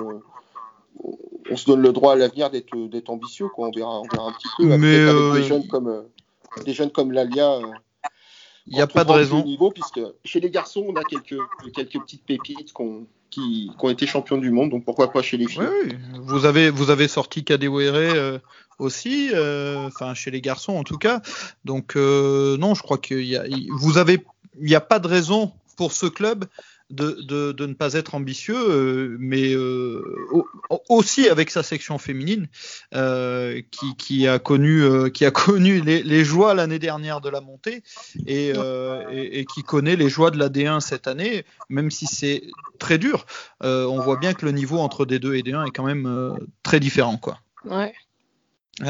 on- 1.50 1.56
se 1.56 1.66
donne 1.66 1.80
le 1.82 1.92
droit 1.92 2.12
à 2.12 2.16
l'avenir 2.16 2.50
d'être 2.50 2.76
d'être 2.88 3.10
ambitieux. 3.10 3.48
Quoi. 3.48 3.68
On 3.68 3.70
verra, 3.70 4.00
on 4.00 4.08
verra 4.08 4.28
un 4.28 4.32
petit 4.32 4.48
peu. 4.56 4.64
Mais, 4.76 4.96
avec 5.00 5.14
euh, 5.14 5.32
des 5.34 5.42
jeunes 5.44 5.66
comme 5.66 5.88
euh, 5.88 6.02
des 6.64 6.72
jeunes 6.74 6.90
comme 6.90 7.12
Lalia. 7.12 7.52
euh, 7.54 7.62
Il 8.66 8.74
n'y 8.74 8.82
a 8.82 8.86
pas 8.86 9.04
de 9.04 9.12
raison. 9.12 9.42
niveau, 9.44 9.70
puisque 9.70 10.00
chez 10.24 10.40
les 10.40 10.50
garçons, 10.50 10.84
on 10.88 10.94
a 10.96 11.04
quelques 11.04 11.38
quelques 11.74 11.98
petites 12.00 12.24
pépites 12.24 12.72
qui, 13.30 13.70
qui 13.70 13.70
ont 13.78 13.88
été 13.90 14.06
champions 14.06 14.36
du 14.38 14.50
monde, 14.50 14.70
donc 14.70 14.84
pourquoi 14.84 15.10
pas 15.12 15.22
chez 15.22 15.36
les 15.38 15.46
filles. 15.48 15.62
Oui, 15.62 15.90
oui. 15.92 15.96
Vous 16.22 16.44
avez, 16.44 16.68
vous 16.70 16.90
avez 16.90 17.08
sorti 17.08 17.44
Kadewere 17.44 17.94
euh, 17.94 18.38
aussi, 18.78 19.30
euh, 19.32 19.86
enfin 19.86 20.12
chez 20.14 20.30
les 20.30 20.40
garçons 20.42 20.74
en 20.74 20.84
tout 20.84 20.98
cas. 20.98 21.20
Donc 21.64 21.96
euh, 21.96 22.56
non, 22.58 22.74
je 22.74 22.82
crois 22.82 22.98
qu'il 22.98 23.24
y 23.24 23.36
a, 23.36 23.46
il- 23.46 23.68
vous 23.72 23.96
avez, 23.98 24.24
il 24.60 24.66
n'y 24.66 24.74
a 24.74 24.80
pas 24.82 24.98
de 24.98 25.08
raison 25.08 25.52
pour 25.76 25.92
ce 25.92 26.06
club 26.06 26.44
de, 26.90 27.52
de, 27.52 27.66
ne 27.66 27.74
pas 27.74 27.94
être 27.94 28.14
ambitieux, 28.14 28.56
euh, 28.56 29.16
mais 29.18 29.52
euh, 29.52 30.02
au- 30.30 30.46
aussi 30.88 31.28
avec 31.28 31.50
sa 31.50 31.62
section 31.62 31.98
féminine 31.98 32.48
euh, 32.94 33.60
qui, 33.70 33.96
qui 33.96 34.26
a 34.26 34.38
connu, 34.38 35.10
qui 35.12 35.24
a 35.24 35.30
connu 35.30 35.80
les, 35.80 36.24
joies 36.24 36.54
l'année 36.54 36.78
dernière 36.78 37.20
de 37.20 37.28
la 37.28 37.40
montée 37.40 37.82
et, 38.26 38.52
et, 39.10 39.44
qui 39.44 39.62
connaît 39.62 39.96
les 39.96 40.08
joies 40.08 40.30
de 40.30 40.38
la 40.38 40.48
D1 40.48 40.80
cette 40.80 41.06
année, 41.06 41.44
même 41.68 41.90
si 41.90 42.06
c'est 42.06 42.42
très 42.78 42.98
dur. 42.98 43.26
On 43.60 44.00
voit 44.00 44.16
bien 44.16 44.34
que 44.34 44.46
le 44.46 44.52
niveau 44.52 44.78
entre 44.78 45.04
D2 45.04 45.34
et 45.34 45.42
D1 45.42 45.66
est 45.66 45.70
quand 45.70 45.84
même 45.84 46.36
très 46.62 46.80
différent, 46.80 47.16
quoi. 47.16 47.38
Ouais. 47.64 47.92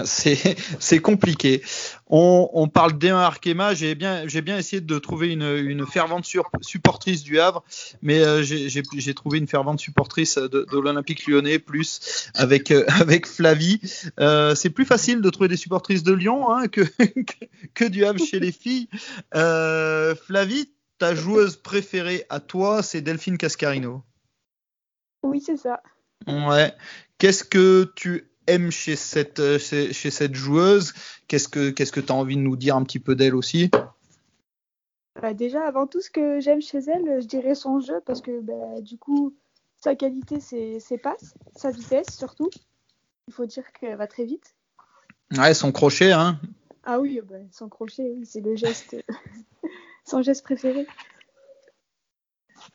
C'est 0.04 0.36
c'est 0.80 0.98
compliqué. 0.98 1.62
On, 2.08 2.48
on 2.52 2.68
parle 2.68 2.92
D1 2.92 3.14
Arkema. 3.14 3.74
J'ai 3.74 3.94
bien, 3.94 4.24
essayé 4.24 4.80
de 4.80 4.98
trouver 4.98 5.32
une, 5.32 5.42
une 5.42 5.86
fervente 5.86 6.24
sur- 6.24 6.50
supportrice 6.60 7.22
du 7.22 7.38
Havre, 7.40 7.64
mais 8.02 8.20
euh, 8.20 8.42
j'ai 8.42 9.14
trouvé 9.14 9.38
une 9.38 9.46
fervente 9.46 9.80
supportrice 9.80 10.36
de, 10.36 10.66
de 10.70 10.78
l'Olympique 10.78 11.26
lyonnais, 11.26 11.58
plus 11.58 12.30
avec, 12.34 12.70
euh, 12.70 12.84
avec 13.00 13.26
Flavie. 13.26 13.80
Euh, 14.20 14.54
c'est 14.54 14.70
plus 14.70 14.84
facile 14.84 15.20
de 15.20 15.30
trouver 15.30 15.48
des 15.48 15.56
supportrices 15.56 16.02
de 16.02 16.12
Lyon 16.12 16.52
hein, 16.52 16.68
que, 16.68 16.80
que, 16.98 17.44
que 17.74 17.84
du 17.84 18.04
Havre 18.04 18.24
chez 18.24 18.40
les 18.40 18.52
filles. 18.52 18.88
Flavie, 19.32 20.70
ta 20.98 21.14
joueuse 21.14 21.56
préférée 21.56 22.24
à 22.28 22.40
toi, 22.40 22.82
c'est 22.82 23.00
Delphine 23.00 23.38
Cascarino. 23.38 24.02
Oui, 25.22 25.42
c'est 25.44 25.56
ça. 25.56 25.82
Ouais. 26.26 26.72
Qu'est-ce 27.18 27.44
que 27.44 27.92
tu 27.96 28.27
aimes 28.48 28.70
chez 28.70 28.96
cette, 28.96 29.38
euh, 29.40 29.58
chez, 29.58 29.92
chez 29.92 30.10
cette 30.10 30.34
joueuse 30.34 30.92
Qu'est-ce 31.28 31.48
que 31.48 31.70
tu 32.00 32.12
as 32.12 32.14
envie 32.14 32.36
de 32.36 32.40
nous 32.40 32.56
dire 32.56 32.74
un 32.76 32.82
petit 32.82 32.98
peu 32.98 33.14
d'elle 33.14 33.34
aussi? 33.34 33.70
Bah, 35.20 35.34
déjà, 35.34 35.66
avant 35.66 35.86
tout, 35.86 36.00
ce 36.00 36.10
que 36.10 36.40
j'aime 36.40 36.62
chez 36.62 36.78
elle, 36.78 37.20
je 37.20 37.26
dirais 37.26 37.54
son 37.54 37.80
jeu, 37.80 38.00
parce 38.06 38.20
que 38.20 38.40
bah, 38.40 38.80
du 38.80 38.98
coup, 38.98 39.34
sa 39.76 39.94
qualité, 39.94 40.40
c'est 40.40 40.78
ses 40.80 40.96
passes, 40.98 41.34
sa 41.56 41.70
vitesse 41.70 42.16
surtout. 42.16 42.50
Il 43.26 43.34
faut 43.34 43.46
dire 43.46 43.64
qu'elle 43.72 43.96
va 43.96 44.06
très 44.06 44.24
vite. 44.24 44.54
Ouais, 45.36 45.54
son 45.54 45.72
crochet, 45.72 46.12
hein. 46.12 46.38
Ah 46.84 47.00
oui, 47.00 47.20
bah, 47.28 47.36
son 47.50 47.68
crochet, 47.68 48.12
oui, 48.16 48.24
c'est 48.24 48.40
le 48.40 48.56
geste, 48.56 48.96
son 50.06 50.22
geste 50.22 50.44
préféré. 50.44 50.86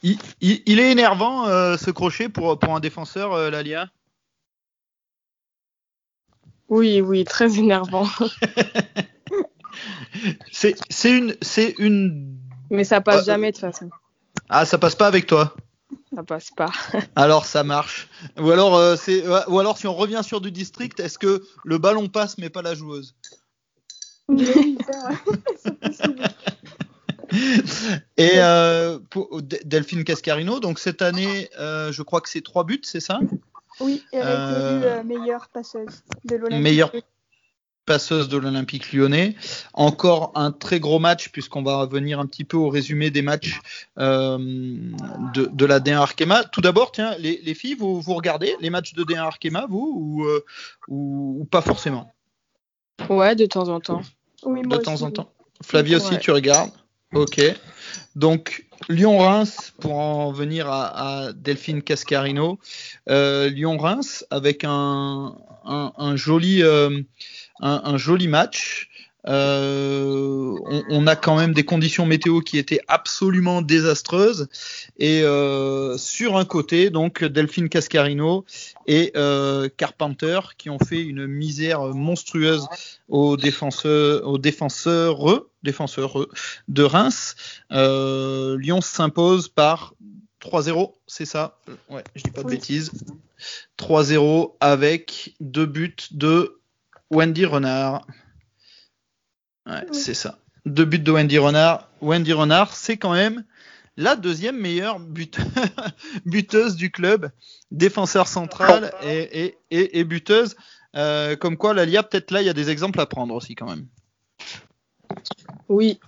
Il, 0.04 0.18
il- 0.42 0.62
il 0.66 0.80
est 0.80 0.92
énervant 0.92 1.48
euh, 1.48 1.78
ce 1.78 1.92
crochet 1.92 2.30
pour, 2.30 2.60
pour 2.60 2.76
un 2.76 2.80
défenseur, 2.80 3.34
euh, 3.34 3.50
Lalia? 3.50 3.90
Oui, 6.74 7.02
oui, 7.02 7.24
très 7.24 7.60
énervant. 7.60 8.08
C'est 10.52 10.76
une 11.04 11.36
c'est 11.42 11.76
une 11.78 12.38
Mais 12.72 12.84
ça 12.84 13.00
passe 13.02 13.22
Euh, 13.22 13.26
jamais 13.26 13.52
de 13.52 13.58
toute 13.58 13.62
façon. 13.62 13.90
ah 14.50 14.66
ça 14.66 14.78
passe 14.80 14.96
pas 14.96 15.06
avec 15.08 15.28
toi? 15.28 15.56
Ça 16.16 16.24
passe 16.24 16.50
pas. 16.56 16.72
Alors 17.16 17.46
ça 17.46 17.64
marche. 17.64 18.08
Ou 18.40 18.50
alors 18.52 18.76
euh, 18.76 18.96
c'est 18.96 19.24
ou 19.48 19.60
alors 19.60 19.78
si 19.78 19.86
on 19.88 19.94
revient 19.94 20.22
sur 20.24 20.42
du 20.42 20.52
district, 20.52 21.00
est-ce 21.00 21.18
que 21.20 21.44
le 21.64 21.78
ballon 21.78 22.08
passe 22.10 22.38
mais 22.40 22.50
pas 22.50 22.62
la 22.64 22.74
joueuse? 22.74 23.16
Mais 24.30 24.48
oui, 24.56 24.78
ça, 24.88 25.10
c'est 25.64 25.80
possible. 25.80 26.24
Et 28.18 28.32
euh, 28.36 29.00
pour 29.10 29.42
Delphine 29.42 30.04
Cascarino, 30.04 30.60
donc 30.60 30.80
cette 30.80 31.02
année, 31.02 31.50
euh, 31.60 31.92
je 31.92 32.02
crois 32.04 32.22
que 32.22 32.30
c'est 32.30 32.42
trois 32.44 32.64
buts, 32.64 32.82
c'est 32.84 33.00
ça? 33.00 33.20
Oui, 33.80 34.04
elle 34.12 34.22
a 34.22 34.32
été 34.32 34.62
Euh, 34.62 34.78
élue 34.80 34.86
euh, 34.86 35.04
meilleure 35.04 35.50
passeuse 35.50 36.04
de 36.26 36.36
l'Olympique. 36.36 36.64
Meilleure 36.64 36.92
passeuse 37.86 38.30
de 38.30 38.38
l'Olympique 38.38 38.94
lyonnais. 38.94 39.36
Encore 39.74 40.32
un 40.36 40.52
très 40.52 40.80
gros 40.80 41.00
match, 41.00 41.30
puisqu'on 41.30 41.64
va 41.64 41.78
revenir 41.78 42.20
un 42.20 42.26
petit 42.26 42.46
peu 42.46 42.56
au 42.56 42.70
résumé 42.70 43.10
des 43.12 43.22
matchs 43.22 43.60
euh, 43.98 44.38
de, 45.34 45.50
de 45.52 45.66
la 45.66 45.80
D1 45.82 45.96
Arkema. 45.96 46.44
Tout 46.46 46.62
d'abord, 46.62 46.92
tiens, 46.94 47.16
les, 47.18 47.42
les 47.44 47.54
filles, 47.54 47.76
vous, 47.76 48.00
vous 48.00 48.14
regardez 48.14 48.56
les 48.62 48.70
matchs 48.70 48.94
de 48.94 49.04
D1 49.04 49.18
Arkema, 49.18 49.66
vous, 49.70 49.92
ou, 49.98 50.24
euh, 50.26 50.46
ou, 50.88 51.38
ou 51.42 51.46
pas 51.46 51.62
forcément? 51.62 52.14
Ouais, 53.10 53.36
de 53.36 53.46
temps 53.46 53.68
en 53.68 53.80
temps. 53.82 54.02
Oui, 54.44 54.62
De 54.62 54.78
temps 54.78 54.94
aussi, 54.94 55.04
en 55.04 55.12
temps. 55.12 55.30
Flavie 55.62 55.96
aussi, 55.96 56.14
Ouais. 56.14 56.20
tu 56.20 56.32
regardes? 56.32 56.72
Ok. 57.14 57.42
Donc, 58.16 58.66
Lyon-Reims, 58.90 59.74
pour 59.80 59.98
en 59.98 60.32
venir 60.32 60.68
à, 60.68 61.32
Delphine 61.36 61.82
Cascarino. 61.82 62.60
Euh, 63.10 63.50
Lyon-Reims 63.50 64.26
avec 64.32 64.64
un, 64.64 65.36
un, 65.64 65.94
un 65.96 66.16
joli, 66.16 66.64
euh, 66.64 67.02
un, 67.62 67.82
un 67.86 67.98
joli 67.98 68.28
match. 68.28 68.90
Euh, 69.26 70.58
on, 70.66 70.84
on 70.90 71.08
a 71.08 71.16
quand 71.16 71.38
même 71.38 71.54
des 71.54 71.64
conditions 71.64 72.06
météo 72.06 72.42
qui 72.42 72.58
étaient 72.58 72.82
absolument 72.88 73.62
désastreuses. 73.62 74.50
Et 74.98 75.22
euh, 75.24 75.98
sur 75.98 76.38
un 76.38 76.46
côté, 76.46 76.90
donc 76.90 77.24
Delphine 77.24 77.70
Cascarino 77.70 78.44
et 78.88 79.12
euh, 79.16 79.70
Carpenter 79.78 80.40
qui 80.58 80.70
ont 80.70 80.80
fait 80.80 81.02
une 81.02 81.28
misère 81.28 81.82
monstrueuse 81.94 82.68
aux 83.08 83.38
défenseurs, 83.38 84.28
aux 84.28 84.38
défenseurs, 84.38 85.46
défenseurs 85.64 86.28
de 86.68 86.84
Reims. 86.84 87.36
Euh, 87.72 88.58
Lyon 88.58 88.82
s'impose 88.82 89.48
par 89.50 89.94
3-0, 90.42 90.94
c'est 91.08 91.26
ça? 91.26 91.58
Ouais, 91.90 92.04
je 92.16 92.24
dis 92.24 92.32
pas 92.32 92.42
de 92.44 92.48
Oui. 92.48 92.56
bêtises. 92.56 92.92
3-0 93.78 94.56
avec 94.60 95.36
deux 95.40 95.66
buts 95.66 95.96
de 96.12 96.60
Wendy 97.10 97.46
Renard. 97.46 98.06
Ouais, 99.66 99.86
Oui. 99.92 99.98
c'est 99.98 100.14
ça. 100.14 100.38
Deux 100.66 100.86
buts 100.86 101.00
de 101.00 101.12
Wendy 101.12 101.38
Renard. 101.38 101.90
Wendy 102.02 102.34
Renard, 102.34 102.74
c'est 102.76 102.98
quand 102.98 103.14
même 103.14 103.44
la 103.98 104.16
deuxième 104.16 104.58
meilleure 104.58 105.00
but- 105.00 105.38
buteuse 106.26 106.76
du 106.76 106.90
club, 106.92 107.30
défenseur 107.72 108.28
central 108.28 108.94
et, 109.04 109.46
et, 109.46 109.58
et, 109.72 110.00
et 110.00 110.04
buteuse. 110.04 110.56
Euh, 110.96 111.36
comme 111.36 111.58
quoi, 111.58 111.74
la 111.74 111.86
LIA, 111.86 112.04
peut-être 112.04 112.32
là, 112.32 112.42
il 112.42 112.46
y 112.46 112.50
a 112.50 112.54
des 112.54 112.70
exemples 112.70 113.00
à 113.00 113.06
prendre 113.06 113.34
aussi 113.34 113.56
quand 113.56 113.68
même. 113.68 113.88
Oui. 115.70 116.00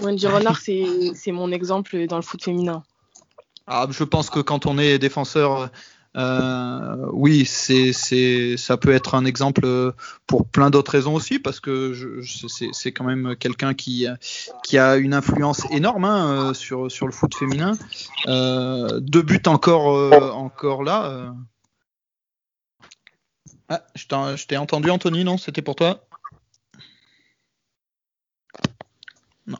Wendy 0.00 0.26
Renard, 0.26 0.58
c'est 0.58 1.32
mon 1.32 1.52
exemple 1.52 2.06
dans 2.06 2.16
le 2.16 2.22
foot 2.22 2.42
féminin. 2.42 2.82
Ah, 3.66 3.86
je 3.90 4.04
pense 4.04 4.30
que 4.30 4.40
quand 4.40 4.66
on 4.66 4.78
est 4.78 4.98
défenseur, 4.98 5.70
euh, 6.16 7.06
oui, 7.12 7.46
ça 7.46 8.76
peut 8.76 8.92
être 8.92 9.14
un 9.14 9.24
exemple 9.24 9.94
pour 10.26 10.46
plein 10.46 10.70
d'autres 10.70 10.92
raisons 10.92 11.14
aussi, 11.14 11.38
parce 11.38 11.60
que 11.60 12.20
c'est, 12.72 12.92
quand 12.92 13.04
même 13.04 13.36
quelqu'un 13.36 13.74
qui, 13.74 14.06
a 14.06 14.96
une 14.96 15.14
influence 15.14 15.64
énorme 15.70 16.04
hein, 16.04 16.52
sur, 16.54 16.84
le 16.84 17.12
foot 17.12 17.34
féminin. 17.34 17.72
Euh, 18.26 19.00
deux 19.00 19.22
buts 19.22 19.42
encore, 19.46 19.96
euh, 19.96 20.30
encore 20.30 20.82
là. 20.82 21.34
Ah, 23.68 23.82
je 23.94 24.46
t'ai 24.46 24.56
entendu, 24.56 24.90
Anthony, 24.90 25.24
non? 25.24 25.38
C'était 25.38 25.62
pour 25.62 25.76
toi? 25.76 26.04
Non. 29.46 29.58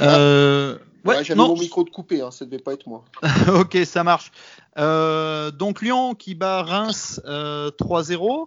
Euh, 0.00 0.78
Ouais, 1.04 1.16
ouais, 1.16 1.24
J'avais 1.24 1.38
mon 1.38 1.54
micro 1.54 1.84
de 1.84 1.90
coupé, 1.90 2.22
hein, 2.22 2.30
ça 2.30 2.46
devait 2.46 2.58
pas 2.62 2.72
être 2.72 2.86
moi. 2.86 3.04
ok, 3.60 3.76
ça 3.84 4.04
marche. 4.04 4.32
Euh, 4.78 5.50
donc 5.50 5.82
Lyon 5.82 6.14
qui 6.14 6.34
bat 6.34 6.62
Reims 6.62 7.20
euh, 7.26 7.70
3-0. 7.78 8.46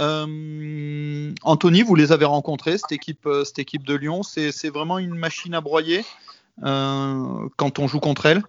Euh, 0.00 1.34
Anthony, 1.42 1.82
vous 1.82 1.94
les 1.94 2.10
avez 2.10 2.24
rencontrés, 2.24 2.78
cette 2.78 2.92
équipe, 2.92 3.28
cette 3.44 3.58
équipe 3.58 3.84
de 3.84 3.94
Lyon. 3.94 4.22
C'est 4.22 4.70
vraiment 4.70 4.98
une 4.98 5.14
machine 5.14 5.54
à 5.54 5.60
broyer 5.60 6.04
quand 6.62 7.78
on 7.78 7.86
joue 7.86 8.00
contre 8.00 8.24
elle. 8.24 8.42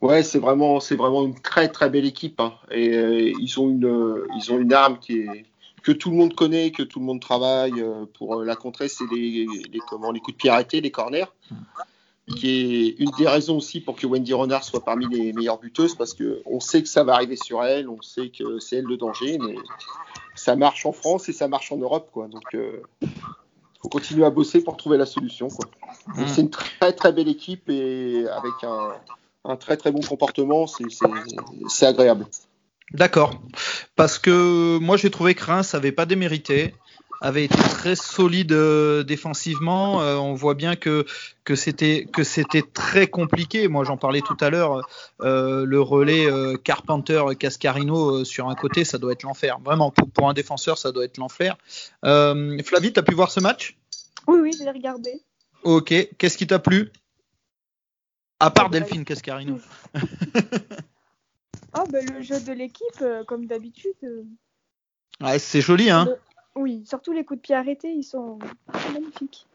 Ouais, 0.00 0.22
c'est 0.22 0.38
vraiment, 0.38 0.80
c'est 0.80 0.96
vraiment 0.96 1.24
une 1.24 1.38
très 1.38 1.68
très 1.68 1.90
belle 1.90 2.06
équipe. 2.06 2.40
hein. 2.40 2.54
Et 2.70 3.34
ils 3.38 3.60
ont 3.60 3.68
une, 3.68 4.24
ils 4.38 4.52
ont 4.52 4.58
une 4.58 4.72
arme 4.72 4.98
qui 4.98 5.18
est 5.18 5.44
que 5.86 5.92
tout 5.92 6.10
le 6.10 6.16
monde 6.16 6.34
connaît, 6.34 6.72
que 6.72 6.82
tout 6.82 6.98
le 6.98 7.04
monde 7.04 7.20
travaille 7.20 7.80
euh, 7.80 8.06
pour 8.18 8.40
euh, 8.40 8.44
la 8.44 8.56
contrer. 8.56 8.88
C'est 8.88 9.04
les, 9.08 9.46
les 9.70 9.78
comment, 9.88 10.10
les 10.10 10.18
coups 10.18 10.36
de 10.36 10.38
pied 10.38 10.50
arrêtés, 10.50 10.80
les 10.80 10.90
corners, 10.90 11.26
qui 12.36 12.48
est 12.48 12.88
une 12.98 13.12
des 13.16 13.28
raisons 13.28 13.58
aussi 13.58 13.80
pour 13.80 13.94
que 13.94 14.04
Wendy 14.04 14.34
Renard 14.34 14.64
soit 14.64 14.84
parmi 14.84 15.06
les 15.06 15.32
meilleures 15.32 15.60
buteuses 15.60 15.94
parce 15.94 16.12
que 16.12 16.42
on 16.44 16.58
sait 16.58 16.82
que 16.82 16.88
ça 16.88 17.04
va 17.04 17.14
arriver 17.14 17.36
sur 17.36 17.62
elle, 17.62 17.88
on 17.88 18.02
sait 18.02 18.30
que 18.30 18.58
c'est 18.58 18.78
elle 18.78 18.84
le 18.86 18.96
danger, 18.96 19.38
mais 19.38 19.54
ça 20.34 20.56
marche 20.56 20.86
en 20.86 20.92
France 20.92 21.28
et 21.28 21.32
ça 21.32 21.46
marche 21.46 21.70
en 21.70 21.76
Europe, 21.76 22.10
quoi. 22.12 22.26
Donc 22.26 22.56
euh, 22.56 22.82
faut 23.80 23.88
continuer 23.88 24.24
à 24.24 24.30
bosser 24.30 24.64
pour 24.64 24.76
trouver 24.76 24.98
la 24.98 25.06
solution, 25.06 25.46
quoi. 25.46 25.66
Mm. 26.16 26.26
C'est 26.26 26.40
une 26.40 26.50
très 26.50 26.94
très 26.94 27.12
belle 27.12 27.28
équipe 27.28 27.70
et 27.70 28.26
avec 28.26 28.54
un, 28.64 28.90
un 29.44 29.54
très 29.54 29.76
très 29.76 29.92
bon 29.92 30.00
comportement, 30.00 30.66
c'est 30.66 31.86
agréable. 31.86 32.26
D'accord. 32.92 33.40
Parce 33.96 34.18
que 34.18 34.78
moi 34.78 34.96
j'ai 34.96 35.10
trouvé 35.10 35.34
que 35.34 35.44
Reims 35.44 35.74
avait 35.74 35.92
pas 35.92 36.06
démérité, 36.06 36.74
avait 37.20 37.44
été 37.44 37.56
très 37.56 37.96
solide 37.96 38.52
euh, 38.52 39.02
défensivement. 39.02 40.02
Euh, 40.02 40.16
on 40.16 40.34
voit 40.34 40.54
bien 40.54 40.76
que 40.76 41.04
que 41.44 41.56
c'était 41.56 42.06
que 42.12 42.22
c'était 42.22 42.62
très 42.62 43.06
compliqué. 43.06 43.68
Moi 43.68 43.84
j'en 43.84 43.96
parlais 43.96 44.20
tout 44.20 44.36
à 44.40 44.50
l'heure. 44.50 44.86
euh, 45.20 45.64
le 45.64 45.80
relais 45.80 46.26
Carpenter 46.62 47.22
Cascarino 47.38 48.24
sur 48.24 48.48
un 48.48 48.54
côté, 48.54 48.84
ça 48.84 48.98
doit 48.98 49.12
être 49.12 49.24
l'enfer. 49.24 49.58
Vraiment 49.64 49.90
pour, 49.90 50.08
pour 50.10 50.28
un 50.28 50.34
défenseur, 50.34 50.78
ça 50.78 50.92
doit 50.92 51.04
être 51.04 51.18
l'enfer. 51.18 51.56
Flavie, 52.02 52.92
t'as 52.92 53.02
pu 53.02 53.14
voir 53.14 53.30
ce 53.30 53.40
match? 53.40 53.76
Oui, 54.28 54.38
oui, 54.40 54.52
je 54.58 54.64
l'ai 54.64 54.70
regardé. 54.70 55.22
Ok. 55.62 55.92
Qu'est-ce 56.18 56.36
qui 56.38 56.46
t'a 56.46 56.58
plu? 56.58 56.92
À 58.38 58.50
part 58.50 58.66
Ah 58.66 58.68
bah, 58.68 58.78
Delphine 58.78 59.04
Cascarino. 59.04 59.58
Oh, 61.78 61.84
bah, 61.90 61.98
le 62.00 62.22
jeu 62.22 62.40
de 62.40 62.52
l'équipe, 62.52 62.84
euh, 63.02 63.24
comme 63.24 63.46
d'habitude. 63.46 63.92
euh, 64.04 64.22
Ouais, 65.20 65.38
c'est 65.38 65.60
joli, 65.60 65.90
hein. 65.90 66.06
le- 66.06 66.18
Oui, 66.60 66.82
surtout 66.86 67.12
les 67.12 67.24
coups 67.24 67.38
de 67.38 67.42
pied 67.42 67.54
arrêtés, 67.54 67.92
ils 67.92 68.02
sont 68.04 68.38
magnifiques. 68.92 69.46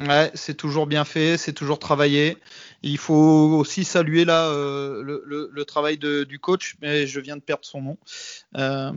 Ouais, 0.00 0.30
c'est 0.34 0.54
toujours 0.56 0.86
bien 0.86 1.04
fait, 1.04 1.36
c'est 1.36 1.52
toujours 1.52 1.78
travaillé. 1.78 2.38
Il 2.82 2.98
faut 2.98 3.14
aussi 3.14 3.84
saluer 3.84 4.24
là 4.24 4.48
euh, 4.48 5.02
le, 5.02 5.22
le- 5.26 5.50
le 5.52 5.64
travail 5.64 5.98
de- 5.98 6.24
du 6.24 6.38
coach, 6.38 6.76
mais 6.80 7.06
je 7.06 7.20
viens 7.20 7.36
de 7.36 7.42
perdre 7.42 7.64
son 7.64 7.82
nom. 7.82 7.98
Euh, 8.56 8.90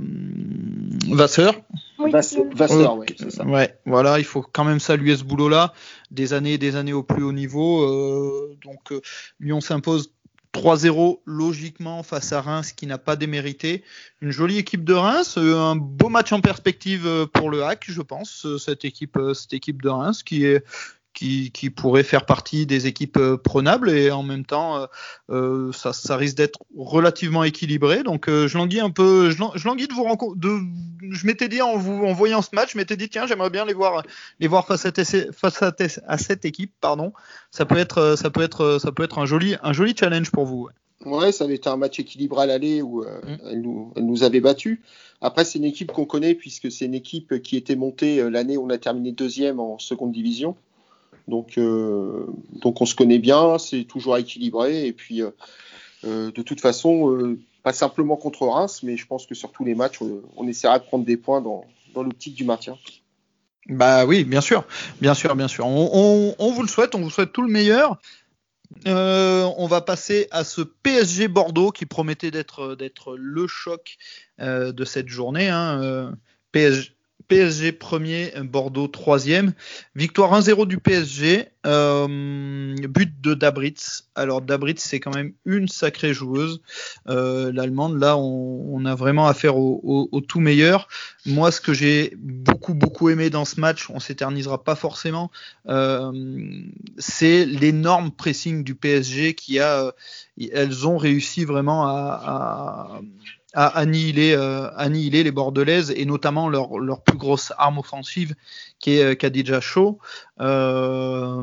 Vasseur. 1.11 1.53
Oui, 1.99 2.11
Vasseur, 2.11 2.97
ouais, 2.97 3.05
c'est 3.17 3.31
ça. 3.31 3.45
Ouais, 3.45 3.77
voilà, 3.85 4.19
il 4.19 4.25
faut 4.25 4.41
quand 4.41 4.63
même 4.63 4.79
saluer 4.79 5.15
ce 5.17 5.23
boulot-là. 5.23 5.73
Des 6.11 6.33
années 6.33 6.53
et 6.53 6.57
des 6.57 6.75
années 6.75 6.93
au 6.93 7.03
plus 7.03 7.23
haut 7.23 7.31
niveau. 7.31 7.83
euh, 7.83 8.57
donc 8.63 8.91
euh, 8.91 9.01
Lyon 9.39 9.61
s'impose 9.61 10.13
3-0 10.55 11.19
logiquement 11.25 12.01
face 12.01 12.31
à 12.31 12.39
Reims 12.39 12.71
qui 12.71 12.87
n'a 12.87 12.97
pas 12.97 13.17
démérité. 13.17 13.83
Une 14.21 14.31
jolie 14.31 14.57
équipe 14.57 14.85
de 14.85 14.93
Reims, 14.93 15.35
euh, 15.37 15.57
un 15.57 15.75
beau 15.75 16.07
match 16.07 16.31
en 16.31 16.39
perspective 16.39 17.05
euh, 17.05 17.25
pour 17.25 17.49
le 17.49 17.63
hack, 17.63 17.83
je 17.89 18.01
pense, 18.01 18.45
euh, 18.45 18.57
cette 18.57 18.85
équipe, 18.85 19.19
cette 19.33 19.51
équipe 19.51 19.81
de 19.81 19.89
Reims 19.89 20.23
qui 20.23 20.45
est 20.45 20.63
qui, 21.15 21.49
qui 21.51 21.71
pourrait 21.71 22.03
faire 22.03 22.27
partie 22.27 22.67
des 22.67 22.85
équipes 22.85 23.17
euh, 23.17 23.37
prenables 23.37 23.89
et 23.89 24.11
en 24.11 24.21
même 24.21 24.45
temps 24.45 24.77
euh, 24.77 24.85
euh, 25.31 25.71
ça, 25.71 25.93
ça 25.93 26.15
risque 26.17 26.37
d'être 26.37 26.59
relativement 26.77 27.43
équilibré 27.43 28.03
donc 28.03 28.27
je 28.29 28.55
languis 28.57 28.79
un 28.81 28.91
peu 28.91 29.31
je, 29.31 29.39
lan- 29.39 29.53
je 29.55 29.67
languis 29.67 29.87
de 29.87 29.93
vous 29.93 30.03
rencontrer 30.03 30.37
de 30.39 30.59
je 31.09 31.25
m'étais 31.25 31.47
dit 31.47 31.61
en 31.61 31.77
vous 31.77 32.05
en 32.05 32.13
voyant 32.13 32.41
ce 32.43 32.49
match 32.53 32.73
je 32.73 32.77
m'étais 32.77 32.97
dit 32.97 33.09
tiens 33.09 33.25
j'aimerais 33.25 33.49
bien 33.49 33.65
les 33.65 33.73
voir 33.73 34.03
les 34.39 34.47
voir 34.47 34.67
face 34.67 34.85
à, 34.85 34.91
face 35.31 35.63
à, 35.63 35.73
à 36.07 36.17
cette 36.19 36.45
équipe 36.45 36.73
pardon 36.81 37.13
ça 37.49 37.65
peut 37.65 37.77
être 37.77 38.15
ça 38.17 38.29
peut 38.29 38.43
être 38.43 38.77
ça 38.79 38.91
peut 38.91 39.03
être 39.03 39.17
un 39.17 39.25
joli 39.25 39.55
un 39.63 39.73
joli 39.73 39.95
challenge 39.97 40.29
pour 40.31 40.45
vous 40.45 40.63
ouais. 40.63 40.71
Ouais, 41.05 41.31
ça 41.31 41.43
avait 41.43 41.55
été 41.55 41.69
un 41.69 41.77
match 41.77 41.99
équilibré 41.99 42.43
à 42.43 42.45
l'aller 42.45 42.81
où 42.81 43.03
euh, 43.03 43.19
Mm. 43.23 43.35
elle, 43.51 43.61
nous, 43.61 43.93
elle 43.95 44.05
nous 44.05 44.23
avait 44.23 44.39
battus. 44.39 44.79
Après, 45.21 45.43
c'est 45.45 45.59
une 45.59 45.65
équipe 45.65 45.91
qu'on 45.91 46.05
connaît 46.05 46.33
puisque 46.33 46.71
c'est 46.71 46.85
une 46.85 46.93
équipe 46.95 47.41
qui 47.43 47.57
était 47.57 47.75
montée 47.75 48.19
euh, 48.21 48.29
l'année 48.29 48.57
où 48.57 48.65
on 48.65 48.69
a 48.69 48.77
terminé 48.77 49.11
deuxième 49.11 49.59
en 49.59 49.77
seconde 49.77 50.13
division. 50.13 50.55
Donc, 51.27 51.57
euh, 51.57 52.25
donc 52.61 52.81
on 52.81 52.85
se 52.85 52.95
connaît 52.95 53.19
bien, 53.19 53.57
c'est 53.57 53.83
toujours 53.83 54.17
équilibré. 54.17 54.85
Et 54.85 54.93
puis, 54.93 55.21
euh, 55.21 55.31
euh, 56.05 56.31
de 56.31 56.41
toute 56.41 56.61
façon, 56.61 57.37
pas 57.63 57.73
simplement 57.73 58.15
contre 58.15 58.47
Reims, 58.47 58.81
mais 58.83 58.97
je 58.97 59.07
pense 59.07 59.25
que 59.25 59.35
sur 59.35 59.51
tous 59.51 59.65
les 59.65 59.75
matchs, 59.75 60.01
on, 60.01 60.21
on 60.37 60.47
essaiera 60.47 60.79
de 60.79 60.83
prendre 60.83 61.05
des 61.05 61.17
points 61.17 61.41
dans, 61.41 61.65
dans 61.93 62.03
l'optique 62.03 62.35
du 62.35 62.43
maintien. 62.43 62.77
Bah 63.67 64.05
oui, 64.05 64.23
bien 64.23 64.41
sûr, 64.41 64.63
bien 65.01 65.15
sûr, 65.15 65.35
bien 65.35 65.47
sûr. 65.47 65.65
On, 65.65 66.51
vous 66.51 66.61
le 66.61 66.67
souhaite, 66.67 66.93
on 66.93 67.01
vous 67.01 67.09
souhaite 67.09 67.31
tout 67.31 67.41
le 67.41 67.51
meilleur. 67.51 67.99
On 68.85 69.67
va 69.67 69.81
passer 69.81 70.27
à 70.29 70.43
ce 70.43 70.61
PSG 70.61 71.27
Bordeaux 71.27 71.71
qui 71.71 71.87
promettait 71.87 72.29
d'être 72.29 73.15
le 73.17 73.47
choc 73.47 73.97
de 74.37 74.85
cette 74.85 75.07
journée. 75.07 75.49
Hein. 75.49 76.11
PSG, 76.51 76.94
PSG 77.27 77.71
premier, 77.71 78.33
Bordeaux 78.43 78.87
troisième. 78.87 79.53
Victoire 79.95 80.39
1-0 80.39 80.67
du 80.67 80.79
PSG. 80.79 81.49
Euh, 81.65 82.75
but 82.87 83.21
de 83.21 83.33
Dabritz. 83.33 84.07
Alors 84.13 84.41
Dabritz, 84.41 84.83
c'est 84.83 84.99
quand 84.99 85.13
même 85.15 85.33
une 85.45 85.67
sacrée 85.67 86.13
joueuse. 86.13 86.61
Euh, 87.09 87.51
L'allemande, 87.51 87.99
là, 87.99 88.17
on, 88.17 88.85
a 88.85 88.93
vraiment 88.93 89.27
affaire 89.27 89.57
au, 89.57 90.21
tout 90.27 90.39
meilleur. 90.39 90.87
Moi, 91.25 91.51
ce 91.51 91.59
que 91.59 91.73
j'ai 91.73 92.13
beaucoup, 92.17 92.75
beaucoup 92.75 93.09
aimé 93.09 93.31
dans 93.31 93.45
ce 93.45 93.59
match, 93.59 93.89
on 93.89 93.99
s'éternisera 93.99 94.63
pas 94.63 94.75
forcément, 94.75 95.31
euh, 95.67 96.11
c'est 96.99 97.45
l'énorme 97.45 98.11
pressing 98.11 98.63
du 98.63 98.75
PSG 98.75 99.33
qui 99.33 99.59
a, 99.59 99.93
elles 100.53 100.87
ont 100.87 100.97
réussi 100.97 101.45
vraiment 101.45 101.87
à, 101.87 103.01
à 103.55 103.79
euh, 103.79 104.69
annihiler 104.75 105.23
les 105.23 105.31
Bordelaises 105.31 105.93
et 105.95 106.05
notamment 106.05 106.49
leur, 106.49 106.77
leur 106.77 107.01
plus 107.01 107.17
grosse 107.17 107.53
arme 107.57 107.77
offensive 107.77 108.35
qui 108.79 108.97
est 108.97 109.03
euh, 109.03 109.15
Khadija 109.15 109.61
Shaw. 109.61 109.97
Euh, 110.41 111.41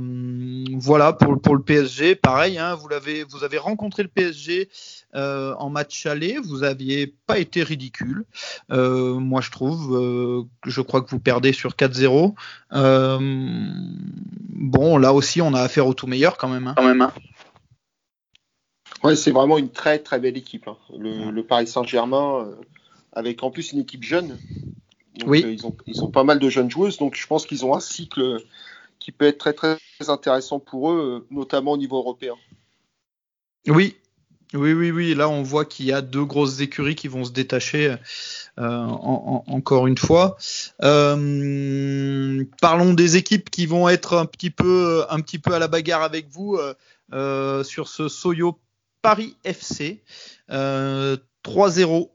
voilà 0.74 1.14
pour, 1.14 1.54
le 1.54 1.62
PSG, 1.62 2.14
pareil, 2.14 2.58
hein, 2.58 2.74
vous 2.74 2.88
l'avez, 2.88 3.24
vous 3.24 3.44
avez 3.44 3.56
rencontré 3.56 4.02
le 4.02 4.10
PSG 4.10 4.68
en 5.14 5.70
match 5.70 6.06
aller, 6.06 6.38
vous 6.42 6.62
aviez 6.62 7.14
pas 7.26 7.38
été 7.38 7.62
ridicule. 7.62 8.24
Moi, 8.68 9.40
je 9.40 9.50
trouve, 9.50 10.46
je 10.64 10.80
crois 10.80 11.00
que 11.02 11.10
vous 11.10 11.20
perdez 11.20 11.52
sur 11.52 11.72
4-0. 11.72 12.34
Euh, 12.74 13.18
bon, 13.20 14.96
là 14.98 15.12
aussi, 15.12 15.40
on 15.40 15.54
a 15.54 15.60
affaire 15.60 15.86
au 15.86 15.94
tout 15.94 16.06
meilleur 16.06 16.36
quand 16.36 16.48
même. 16.48 16.66
hein. 16.66 16.74
Hein. 17.00 17.12
Ouais, 19.04 19.16
c'est 19.16 19.32
vraiment 19.32 19.58
une 19.58 19.70
très 19.70 19.98
très 19.98 20.20
belle 20.20 20.36
équipe. 20.36 20.68
hein. 20.68 20.76
Le, 20.96 21.30
le 21.30 21.42
Paris 21.44 21.66
Saint-Germain, 21.66 22.46
euh, 22.46 22.54
avec 23.12 23.42
en 23.42 23.50
plus 23.50 23.72
une 23.72 23.80
équipe 23.80 24.04
jeune. 24.04 24.38
Donc, 25.18 25.28
Oui. 25.28 25.44
euh, 25.44 25.52
ils, 25.52 25.66
ont, 25.66 25.76
ils 25.86 26.02
ont 26.04 26.10
pas 26.10 26.24
mal 26.24 26.38
de 26.38 26.48
jeunes 26.48 26.70
joueuses, 26.70 26.98
donc 26.98 27.16
je 27.16 27.26
pense 27.26 27.46
qu'ils 27.46 27.64
ont 27.66 27.74
un 27.74 27.80
cycle 27.80 28.42
qui 28.98 29.12
peut 29.12 29.26
être 29.26 29.38
très 29.38 29.52
très 29.52 29.78
intéressant 30.08 30.60
pour 30.60 30.92
eux, 30.92 31.22
euh, 31.22 31.26
notamment 31.30 31.72
au 31.72 31.76
niveau 31.76 31.98
européen. 31.98 32.34
Oui, 33.66 33.96
oui, 34.54 34.72
oui, 34.72 34.90
oui. 34.90 35.14
Là, 35.14 35.28
on 35.28 35.42
voit 35.42 35.64
qu'il 35.64 35.86
y 35.86 35.92
a 35.92 36.02
deux 36.02 36.24
grosses 36.24 36.60
écuries 36.60 36.94
qui 36.94 37.08
vont 37.08 37.24
se 37.24 37.32
détacher 37.32 37.96
euh, 38.58 38.68
en- 38.86 39.44
en- 39.48 39.52
encore 39.52 39.86
une 39.86 39.98
fois. 39.98 40.36
Euh, 40.82 42.44
parlons 42.60 42.94
des 42.94 43.16
équipes 43.16 43.50
qui 43.50 43.66
vont 43.66 43.88
être 43.88 44.16
un 44.16 44.26
petit 44.26 44.50
peu, 44.50 45.04
un 45.10 45.20
petit 45.20 45.38
peu 45.38 45.52
à 45.54 45.58
la 45.58 45.68
bagarre 45.68 46.02
avec 46.02 46.28
vous 46.28 46.58
euh, 47.12 47.64
sur 47.64 47.88
ce 47.88 48.08
Soyo 48.08 48.58
Paris 49.02 49.36
FC. 49.44 50.02
Euh, 50.50 51.16
3-0 51.44 52.10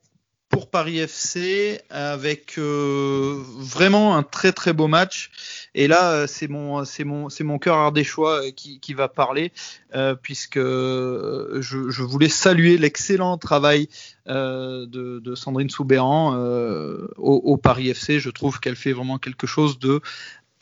pour 0.50 0.70
Paris 0.70 1.00
FC 1.00 1.82
avec 1.90 2.58
euh, 2.58 3.44
vraiment 3.58 4.16
un 4.16 4.24
très 4.24 4.54
très 4.54 4.72
beau 4.72 4.88
match 4.88 5.30
Et 5.76 5.88
là, 5.90 6.12
euh, 6.14 6.28
c'est 6.28 6.48
mon, 6.48 6.86
c'est 6.86 7.04
mon, 7.04 7.28
c'est 7.30 7.44
mon 7.44 7.60
cœur 7.60 7.76
ardéchois 7.76 8.46
euh, 8.46 8.52
qui, 8.52 8.80
qui 8.80 8.94
va 8.94 9.10
parler, 9.10 9.52
euh, 9.94 10.16
puisque 10.16 10.56
euh, 10.58 11.62
je, 11.62 11.90
je 11.90 12.02
voulais 12.02 12.30
saluer 12.30 12.78
l'excellent 12.78 13.38
travail 13.38 13.90
euh, 14.30 14.86
de, 14.88 15.20
de 15.20 15.36
Sandrine 15.36 15.70
Soubéran 15.70 16.36
euh, 16.36 17.08
au, 17.18 17.34
au 17.34 17.58
Paris 17.58 17.90
FC. 17.94 18.20
Je 18.22 18.30
trouve 18.30 18.60
qu'elle 18.62 18.78
fait 18.78 18.94
vraiment 18.94 19.18
quelque 19.20 19.48
chose 19.48 19.80
de 19.80 20.00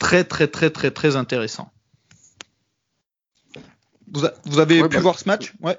très, 0.00 0.24
très, 0.24 0.48
très, 0.48 0.70
très, 0.70 0.90
très 0.90 1.14
intéressant. 1.14 1.70
Vous, 4.12 4.24
a- 4.26 4.32
vous 4.44 4.58
avez 4.58 4.82
Ouais, 4.82 4.88
pu 4.88 4.96
bah, 4.96 5.00
voir 5.00 5.18
ce 5.18 5.28
match? 5.28 5.54
Ouais. 5.60 5.78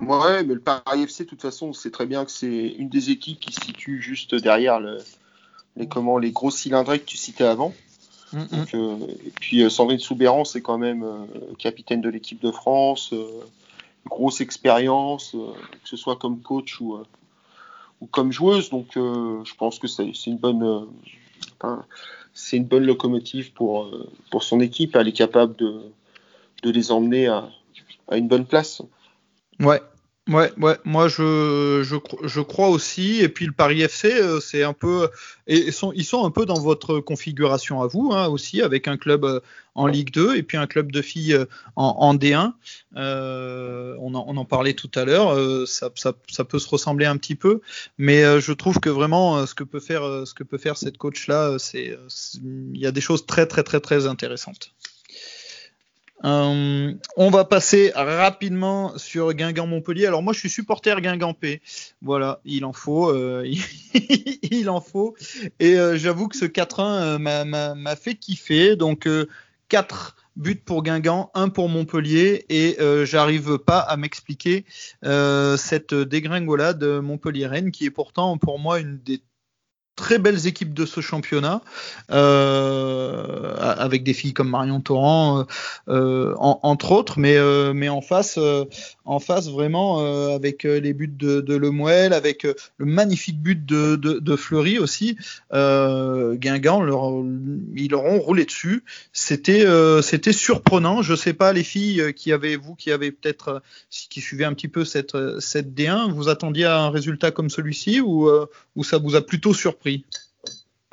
Ouais, 0.00 0.44
mais 0.44 0.54
le 0.54 0.60
Paris 0.60 1.02
FC, 1.02 1.24
de 1.24 1.28
toute 1.30 1.42
façon, 1.42 1.68
on 1.68 1.72
sait 1.72 1.90
très 1.90 2.06
bien 2.06 2.24
que 2.24 2.30
c'est 2.30 2.68
une 2.78 2.88
des 2.88 3.10
équipes 3.10 3.40
qui 3.40 3.52
se 3.52 3.60
situe 3.64 4.00
juste 4.00 4.34
derrière 4.34 4.78
le- 4.78 4.98
les, 5.76 5.88
comment, 5.88 6.18
les 6.18 6.30
gros 6.30 6.50
cylindrés 6.50 7.00
que 7.00 7.04
tu 7.04 7.16
citais 7.16 7.44
avant. 7.44 7.74
Mm, 8.32 8.38
mm. 8.38 8.46
Donc, 8.48 8.74
euh, 8.74 8.96
et 9.26 9.30
puis 9.40 9.62
euh, 9.62 9.70
Sandrine 9.70 9.98
Soubéran, 9.98 10.44
c'est 10.44 10.60
quand 10.60 10.78
même 10.78 11.02
euh, 11.02 11.24
capitaine 11.58 12.00
de 12.00 12.08
l'équipe 12.08 12.40
de 12.40 12.52
France, 12.52 13.12
euh, 13.12 13.26
grosse 14.06 14.40
expérience, 14.40 15.32
que 15.32 15.88
ce 15.88 15.96
soit 15.96 16.16
comme 16.16 16.40
coach 16.40 16.80
ou, 16.80 16.96
ou 18.00 18.06
comme 18.06 18.30
joueuse. 18.32 18.70
Donc, 18.70 18.90
je 18.94 19.54
pense 19.56 19.78
que 19.78 19.86
c'est 19.88 20.12
une 20.26 20.38
bonne, 20.38 20.86
enfin, 21.60 21.84
c'est 22.32 22.56
une 22.56 22.64
bonne 22.64 22.84
locomotive 22.84 23.52
pour 23.52 23.90
pour 24.30 24.44
son 24.44 24.60
équipe. 24.60 24.96
Elle 24.96 25.08
est 25.08 25.12
capable 25.12 25.56
de 25.56 25.82
de 26.62 26.70
les 26.70 26.90
emmener 26.90 27.26
à, 27.26 27.50
à 28.08 28.16
une 28.16 28.28
bonne 28.28 28.46
place. 28.46 28.80
Ouais, 29.60 29.80
ouais, 30.28 30.52
ouais. 30.58 30.76
Moi, 30.84 31.08
je, 31.08 31.82
je, 31.84 31.96
je 32.26 32.40
crois 32.40 32.68
aussi. 32.68 33.20
Et 33.20 33.28
puis 33.28 33.46
le 33.46 33.52
Paris 33.52 33.86
FC, 33.86 34.12
euh, 34.12 34.40
c'est 34.40 34.62
un 34.62 34.72
peu, 34.72 35.08
et 35.46 35.56
ils 35.66 35.72
sont, 35.72 35.92
ils 35.94 36.04
sont 36.04 36.24
un 36.24 36.30
peu 36.30 36.46
dans 36.46 36.60
votre 36.60 37.00
configuration 37.00 37.82
à 37.82 37.86
vous 37.88 38.12
hein, 38.12 38.28
aussi, 38.28 38.62
avec 38.62 38.86
un 38.88 38.96
club 38.96 39.24
euh, 39.24 39.40
en 39.74 39.86
Ligue 39.86 40.12
2 40.12 40.36
et 40.36 40.42
puis 40.44 40.56
un 40.56 40.66
club 40.68 40.92
de 40.92 41.02
filles 41.02 41.34
euh, 41.34 41.46
en, 41.76 41.86
en 41.98 42.14
D1. 42.14 42.54
Euh, 42.96 43.96
on, 44.00 44.14
en, 44.14 44.24
on 44.28 44.36
en 44.36 44.44
parlait 44.44 44.74
tout 44.74 44.90
à 44.94 45.04
l'heure. 45.04 45.30
euh, 45.34 45.66
ça, 45.66 45.90
ça, 45.96 46.12
ça 46.30 46.44
peut 46.44 46.58
se 46.60 46.68
ressembler 46.68 47.06
un 47.06 47.16
petit 47.16 47.34
peu, 47.34 47.60
mais 47.98 48.22
euh, 48.22 48.40
je 48.40 48.52
trouve 48.52 48.78
que 48.78 48.90
vraiment, 48.90 49.38
euh, 49.38 49.46
ce 49.46 49.54
que 49.56 49.64
peut 49.64 49.80
faire, 49.80 50.04
euh, 50.04 50.24
ce 50.24 50.34
que 50.34 50.44
peut 50.44 50.58
faire 50.58 50.76
cette 50.76 50.98
coach 50.98 51.26
là, 51.26 51.56
c'est, 51.58 51.90
euh, 51.90 52.04
c'est- 52.08 52.38
il 52.38 52.78
y 52.80 52.86
a 52.86 52.92
des 52.92 53.00
choses 53.00 53.26
très, 53.26 53.46
très, 53.46 53.62
très, 53.64 53.80
très 53.80 54.06
intéressantes. 54.06 54.72
Euh, 56.24 56.94
on 57.16 57.30
va 57.30 57.44
passer 57.44 57.92
rapidement 57.94 58.96
sur 58.98 59.32
Guingamp-Montpellier. 59.32 60.06
Alors 60.06 60.22
moi, 60.22 60.32
je 60.32 60.40
suis 60.40 60.50
supporter 60.50 61.00
Guingampais. 61.00 61.60
Voilà, 62.02 62.40
il 62.44 62.64
en 62.64 62.72
faut, 62.72 63.10
euh, 63.10 63.44
il 64.50 64.68
en 64.68 64.80
faut. 64.80 65.14
Et 65.60 65.78
euh, 65.78 65.96
j'avoue 65.96 66.28
que 66.28 66.36
ce 66.36 66.44
4-1 66.44 67.18
euh, 67.20 67.74
m'a- 67.74 67.96
fait 67.96 68.14
kiffer. 68.14 68.76
Donc 68.76 69.06
euh, 69.06 69.28
4 69.68 70.16
buts 70.36 70.56
pour 70.64 70.82
Guingamp, 70.82 71.30
1 71.34 71.48
pour 71.50 71.68
Montpellier, 71.68 72.46
et 72.48 72.76
j'arrive 73.04 73.58
pas 73.58 73.80
à 73.80 73.96
m'expliquer 73.96 74.64
cette 75.02 75.94
dégringolade 75.94 76.82
Montpellier-Rennes, 76.84 77.72
qui 77.72 77.86
est 77.86 77.90
pourtant 77.90 78.38
pour 78.38 78.60
moi 78.60 78.78
une 78.78 78.98
des 78.98 79.20
très 79.98 80.18
belles 80.18 80.46
équipes 80.46 80.72
de 80.72 80.86
ce 80.86 81.00
championnat, 81.00 81.60
euh, 82.12 83.54
avec 83.58 84.04
des 84.04 84.14
filles 84.14 84.32
comme 84.32 84.48
Marion 84.48 84.80
Torrent, 84.80 85.40
euh, 85.40 85.42
euh, 85.88 86.34
en- 86.38 86.60
entre 86.62 86.92
autres, 86.92 87.18
mais, 87.18 87.88
en 87.88 88.00
face, 88.00 88.38
en 89.04 89.18
face 89.18 89.48
vraiment 89.48 89.98
avec 90.34 90.62
les 90.62 90.92
buts 90.92 91.08
de, 91.08 91.40
de 91.40 91.56
Lemuel, 91.56 92.12
avec 92.12 92.44
le 92.44 92.86
magnifique 92.86 93.40
but 93.42 93.66
de, 93.66 94.36
Fleury 94.36 94.78
aussi, 94.78 95.16
Guingamp, 95.52 96.84
ils 97.74 97.90
leur 97.90 98.04
ont 98.04 98.20
roulé 98.20 98.44
dessus. 98.44 98.84
C'était 99.12 100.32
surprenant. 100.32 101.02
Je 101.02 101.14
sais 101.14 101.34
pas 101.34 101.52
les 101.52 101.64
filles 101.64 102.14
qui 102.14 102.32
avaient 102.32 102.56
vous 102.56 102.74
qui 102.76 102.92
avez 102.92 103.10
peut-être 103.10 103.62
qui 103.90 104.20
un 104.44 104.54
petit 104.54 104.68
peu 104.68 104.84
cette 104.84 105.14
euh, 105.14 105.40
cette 105.40 105.74
D1, 105.74 106.12
vous 106.12 106.28
attendiez 106.28 106.64
à 106.66 106.78
un 106.78 106.90
résultat 106.90 107.30
comme 107.30 107.50
celui-ci 107.50 108.00
ou 108.00 108.28
ça 108.84 108.98
vous 108.98 109.16
a 109.16 109.22
plutôt 109.22 109.54
surpris? 109.54 109.87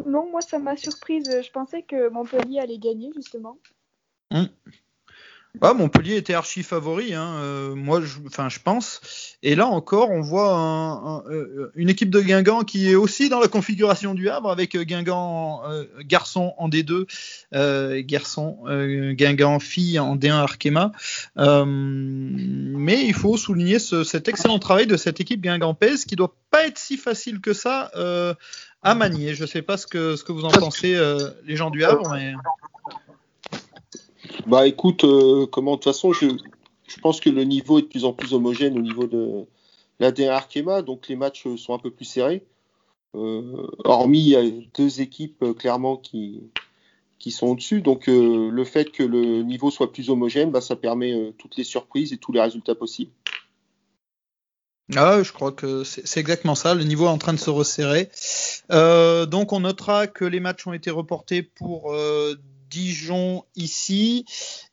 Non, 0.06 0.30
moi 0.30 0.42
ça 0.42 0.60
m'a 0.60 0.78
surprise. 0.78 1.26
Je 1.42 1.52
pensais 1.52 1.84
que 1.84 2.10
Montpellier 2.10 2.60
allait 2.60 2.78
gagner 2.78 3.12
justement. 3.16 3.58
Ah, 5.62 5.74
Montpellier 5.74 6.16
était 6.18 6.34
archi 6.34 6.64
favori, 6.64 7.14
hein. 7.14 7.36
euh, 7.42 7.76
moi, 7.76 8.02
je, 8.02 8.18
enfin, 8.28 8.50
je 8.50 8.60
pense. 8.60 9.02
Et 9.44 9.56
là 9.56 9.66
encore, 9.68 10.12
on 10.12 10.22
voit 10.22 10.54
un- 10.54 11.18
un- 11.18 11.24
euh, 11.30 11.72
une 11.76 11.90
équipe 11.90 12.10
de 12.10 12.22
Guingamp 12.22 12.64
qui 12.64 12.90
est 12.92 12.96
aussi 12.96 13.30
dans 13.30 13.40
la 13.40 13.48
configuration 13.48 14.14
du 14.14 14.30
Havre, 14.30 14.52
avec 14.52 14.76
euh, 14.76 14.84
Guingamp 14.84 15.62
euh, 15.70 15.86
garçon 16.02 16.54
en 16.58 16.70
D2, 16.70 17.06
euh, 17.54 18.02
garçon 18.06 18.58
euh, 18.68 19.14
Guingamp 19.14 19.60
fille 19.60 19.98
en 20.00 20.16
D1 20.16 20.32
Arkema. 20.34 20.92
Euh, 21.38 21.64
mais 21.68 23.06
il 23.06 23.14
faut 23.14 23.38
souligner 23.38 23.80
ce- 23.80 24.04
cet 24.04 24.28
excellent 24.28 24.60
travail 24.60 24.88
de 24.88 24.98
cette 24.98 25.20
équipe 25.20 25.42
guingampaise 25.42 26.06
qui 26.06 26.16
doit 26.16 26.36
pas 26.52 26.66
être 26.68 26.78
si 26.78 26.98
facile 26.98 27.40
que 27.42 27.54
ça 27.54 27.92
euh, 27.96 28.34
à 28.84 28.94
manier. 28.96 29.34
Je 29.36 29.46
sais 29.46 29.62
pas 29.62 29.78
ce 29.78 29.88
que 29.88 30.16
ce 30.16 30.24
que 30.24 30.32
vous 30.32 30.46
en 30.46 30.50
pensez, 30.52 30.96
euh, 30.96 31.30
les 31.46 31.56
gens 31.56 31.70
du 31.72 31.84
Havre, 31.84 32.12
mais 32.14 32.34
Bah 34.46 34.68
écoute, 34.68 35.04
euh, 35.06 35.48
comment 35.48 35.72
de 35.72 35.78
toute 35.78 35.86
façon, 35.86 36.14
je, 36.14 36.28
je 36.88 37.00
pense 37.02 37.20
que 37.20 37.32
le 37.32 37.44
niveau 37.46 37.80
est 37.80 37.84
de 37.84 37.88
plus 37.88 38.06
en 38.06 38.14
plus 38.14 38.34
homogène 38.34 38.78
au 38.78 38.82
niveau 38.82 39.08
de 39.08 39.46
la 40.00 40.12
D1 40.12 40.30
Arkema, 40.30 40.84
donc 40.84 41.08
les 41.08 41.16
matchs 41.16 41.48
euh, 41.48 41.58
sont 41.58 41.74
un 41.74 41.80
peu 41.80 41.90
plus 41.90 42.06
serrés. 42.06 42.46
Euh, 43.16 43.68
hormis, 43.84 44.20
il 44.20 44.28
y 44.28 44.36
a 44.36 44.44
deux 44.76 45.02
équipes 45.02 45.44
clairement 45.58 45.98
qui, 45.98 46.44
qui 47.18 47.32
sont 47.32 47.48
au-dessus. 47.48 47.82
Donc 47.82 48.08
le 48.08 48.64
fait 48.66 48.92
que 48.92 49.04
le 49.04 49.42
niveau 49.42 49.72
soit 49.72 49.92
plus 49.92 50.10
homogène, 50.10 50.52
bah, 50.52 50.62
ça 50.62 50.76
permet 50.76 51.34
toutes 51.38 51.56
les 51.56 51.64
surprises 51.64 52.12
et 52.14 52.18
tous 52.18 52.34
les 52.34 52.42
résultats 52.42 52.76
possibles. 52.76 53.12
Ah, 54.96 55.24
je 55.24 55.32
crois 55.32 55.54
que 55.54 55.86
c'est 55.86 56.20
exactement 56.20 56.56
ça. 56.56 56.76
Le 56.76 56.84
niveau 56.84 57.06
est 57.06 57.10
en 57.10 57.18
train 57.18 57.34
de 57.34 57.40
se 57.40 57.50
resserrer. 57.50 58.10
Donc, 58.70 59.54
on 59.54 59.62
notera 59.62 60.08
que 60.08 60.26
les 60.26 60.42
matchs 60.42 60.68
ont 60.68 60.74
été 60.74 60.92
reportés 60.92 61.42
pour 61.42 61.96
Dijon 62.76 63.44
ici. 63.56 64.26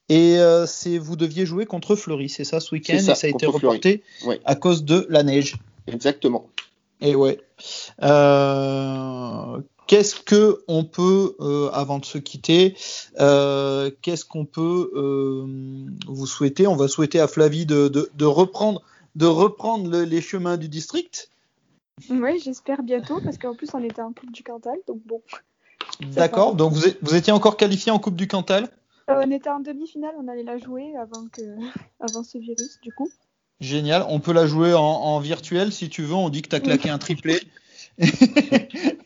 Et 0.09 0.39
euh, 0.39 0.67
c'est 0.67 0.99
vous 0.99 1.15
deviez 1.17 1.47
jouer 1.47 1.67
contre 1.67 1.95
Fleury, 1.95 2.29
c'est 2.29 2.45
ça 2.45 2.59
ce 2.59 2.75
week-end? 2.75 2.99
ça, 2.99 3.13
Et 3.13 3.15
ça 3.15 3.27
a 3.29 3.31
été 3.31 3.47
reporté 3.47 4.03
Ouais. 4.27 4.41
à 4.45 4.57
cause 4.57 4.85
de 4.85 5.07
la 5.09 5.23
neige. 5.23 5.55
Exactement. 5.87 6.49
Et 7.01 7.15
ouais. 7.15 7.39
Euh, 8.03 9.61
Qu'est-ce 9.89 10.15
que 10.15 10.63
on 10.69 10.85
peut, 10.85 11.35
euh, 11.41 11.69
avant 11.73 11.99
de 11.99 12.05
se 12.05 12.17
quitter, 12.17 12.77
euh, 13.21 13.91
qu'est-ce 14.01 14.25
qu'on 14.25 14.47
peut 14.47 14.91
euh, 14.95 15.45
vous 16.07 16.27
souhaiter? 16.27 16.67
On 16.67 16.77
va 16.77 16.89
souhaiter 16.89 17.21
à 17.21 17.27
Flavie 17.29 17.67
de, 17.67 17.89
de, 17.89 18.09
de 18.15 18.25
reprendre, 18.25 18.81
de 19.17 19.27
reprendre 19.27 19.91
le- 19.91 20.05
les 20.05 20.21
chemins 20.23 20.57
du 20.57 20.69
district. 20.69 21.29
Oui, 22.09 22.41
j'espère 22.43 22.83
bientôt 22.83 23.21
parce 23.23 23.37
qu'en 23.39 23.55
plus 23.55 23.69
on 23.75 23.83
était 23.85 24.01
en 24.01 24.13
Coupe 24.15 24.33
du 24.33 24.43
Cantal, 24.43 24.77
donc 24.89 25.01
bon. 25.05 25.21
D'accord. 26.01 26.55
Donc 26.57 26.73
vous, 26.73 27.15
étiez 27.15 27.33
encore 27.33 27.57
qualifié 27.57 27.93
en 27.93 27.99
Coupe 27.99 28.17
du 28.17 28.27
Cantal. 28.29 28.69
Euh, 29.11 29.23
on 29.27 29.31
était 29.31 29.51
en 29.51 29.61
demi-finale, 29.61 30.15
on 30.19 30.29
allait 30.29 30.43
la 30.45 30.59
jouer 30.59 30.95
avant 30.97 31.27
que 31.29 31.43
avant 32.01 32.23
ce 32.23 32.39
virus 32.39 32.79
du 32.83 32.93
coup. 32.93 33.11
Génial. 33.61 34.05
On 34.09 34.19
peut 34.21 34.33
la 34.33 34.47
jouer 34.47 34.75
en, 34.75 34.81
en 34.83 35.21
virtuel 35.21 35.73
si 35.73 35.89
tu 35.89 36.03
veux. 36.03 36.15
On 36.15 36.29
dit 36.29 36.43
que 36.43 36.49
tu 36.49 36.57
as 36.57 36.61
claqué 36.61 36.89
un 36.91 36.99
triplé. 36.99 37.41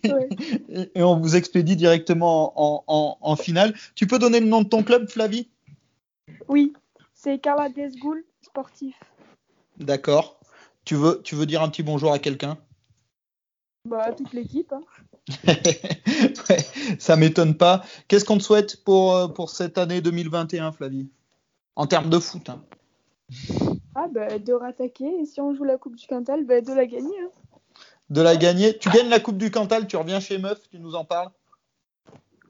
Ouais. 0.05 0.29
Et- 0.69 0.91
Et 0.95 1.03
on 1.03 1.19
vous 1.19 1.35
expédie 1.35 1.75
directement 1.75 2.53
en, 2.57 2.85
en- 2.87 3.19
en 3.21 3.37
finale. 3.37 3.75
Tu 3.97 4.07
peux 4.07 4.19
donner 4.21 4.39
le 4.39 4.47
nom 4.47 4.63
de 4.63 4.69
ton 4.69 4.85
club, 4.85 5.09
Flavie? 5.11 5.49
Oui, 6.49 6.73
c'est 7.13 7.39
Carla 7.41 7.69
Desgoul, 7.69 8.25
sportif. 8.41 8.95
D'accord. 9.79 10.39
Tu 10.85 10.95
veux, 10.95 11.21
tu 11.25 11.35
veux 11.35 11.47
dire 11.47 11.61
un 11.63 11.69
petit 11.69 11.83
bonjour 11.83 12.13
à 12.13 12.21
quelqu'un? 12.21 12.57
Bah 13.87 14.13
toute 14.13 14.33
l'équipe. 14.33 14.73
hein. 14.73 14.81
Ouais, 16.49 16.59
Ça 16.99 17.17
m'étonne 17.17 17.57
pas. 17.57 17.83
Qu'est-ce 18.09 18.25
qu'on 18.25 18.39
te 18.39 18.43
souhaite 18.43 18.83
pour, 18.85 19.15
euh, 19.17 19.29
pour 19.29 19.51
cette 19.51 19.79
année 19.79 20.01
2021, 20.01 20.73
Flavie? 20.73 21.09
En 21.75 21.87
termes 21.87 22.11
de 22.11 22.19
foot. 22.19 22.49
hein. 22.49 22.63
Ah 23.95 24.07
bah 24.13 24.39
de 24.39 24.53
rattaquer 24.53 25.11
et 25.21 25.25
si 25.25 25.41
on 25.41 25.55
joue 25.55 25.65
la 25.65 25.79
Coupe 25.79 25.97
du 25.97 26.07
Cantal, 26.07 26.45
bah 26.45 26.61
de 26.61 26.73
la 26.73 26.87
gagner. 26.87 27.19
hein. 27.23 27.31
De 28.11 28.21
la 28.21 28.37
gagner. 28.37 28.77
Tu 28.79 28.89
gagnes 28.91 29.09
la 29.09 29.21
Coupe 29.21 29.37
du 29.39 29.51
Cantal, 29.51 29.87
tu 29.87 29.97
reviens 29.97 30.21
chez 30.21 30.39
Meuf, 30.39 30.61
tu 30.71 30.79
nous 30.79 30.95
en 30.95 31.05
parles? 31.05 31.31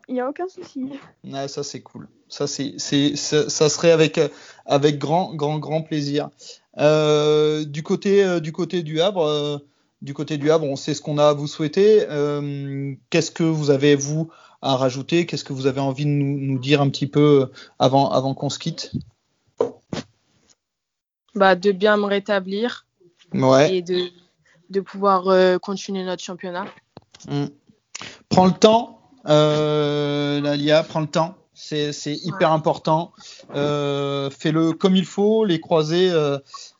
Il 0.08 0.14
n'y 0.14 0.20
a 0.20 0.28
aucun 0.28 0.48
souci. 0.48 0.84
Ouais, 1.24 1.48
ça 1.48 1.62
c'est 1.64 1.80
cool. 1.80 2.08
Ça 2.28 2.46
c'est, 2.46 2.74
c'est, 2.78 3.16
ça, 3.16 3.48
ça 3.48 3.68
serait 3.68 3.90
avec, 3.90 4.20
avec 4.66 4.98
grand, 4.98 5.34
grand, 5.34 5.58
grand 5.58 5.82
plaisir. 5.82 6.28
Euh, 6.78 7.64
du 7.64 7.82
côté, 7.82 8.22
euh, 8.22 8.38
du 8.38 8.52
côté 8.52 8.82
du 8.82 9.00
Havre, 9.00 9.60
du 10.02 10.14
côté 10.14 10.36
du 10.38 10.50
Havre, 10.50 10.64
on 10.66 10.76
sait 10.76 10.94
ce 10.94 11.00
qu'on 11.00 11.18
a 11.18 11.28
à 11.28 11.32
vous 11.32 11.46
souhaiter. 11.46 12.06
Euh, 12.08 12.94
qu'est-ce 13.10 13.30
que 13.30 13.42
vous 13.42 13.70
avez 13.70 13.96
vous 13.96 14.30
à 14.62 14.76
rajouter? 14.76 15.26
Qu'est-ce 15.26 15.44
que 15.44 15.52
vous 15.52 15.66
avez 15.66 15.80
envie 15.80 16.04
de 16.04 16.10
nous, 16.10 16.38
nous 16.38 16.58
dire 16.58 16.80
un 16.80 16.88
petit 16.90 17.06
peu 17.06 17.50
avant, 17.78 18.10
avant 18.10 18.34
qu'on 18.34 18.50
se 18.50 18.58
quitte? 18.58 18.92
Bah, 21.34 21.54
de 21.54 21.72
bien 21.72 21.96
me 21.96 22.04
rétablir 22.04 22.86
Ouais. 23.34 23.74
et 23.76 23.82
de, 23.82 24.08
de 24.70 24.80
pouvoir 24.80 25.28
euh, 25.28 25.58
continuer 25.58 26.04
notre 26.04 26.22
championnat. 26.22 26.66
Mm. 27.28 27.46
Prends 28.28 28.46
le 28.46 28.52
temps. 28.52 29.00
Euh, 29.28 30.40
Lalia, 30.40 30.82
prends 30.82 31.00
le 31.00 31.06
temps. 31.08 31.34
C'est 31.52 31.90
hyper 32.06 32.52
important. 32.52 33.12
Euh, 33.54 34.30
Fais-le 34.30 34.72
comme 34.72 34.94
il 34.94 35.06
faut. 35.06 35.44
Les 35.44 35.58
croisés, 35.58 36.10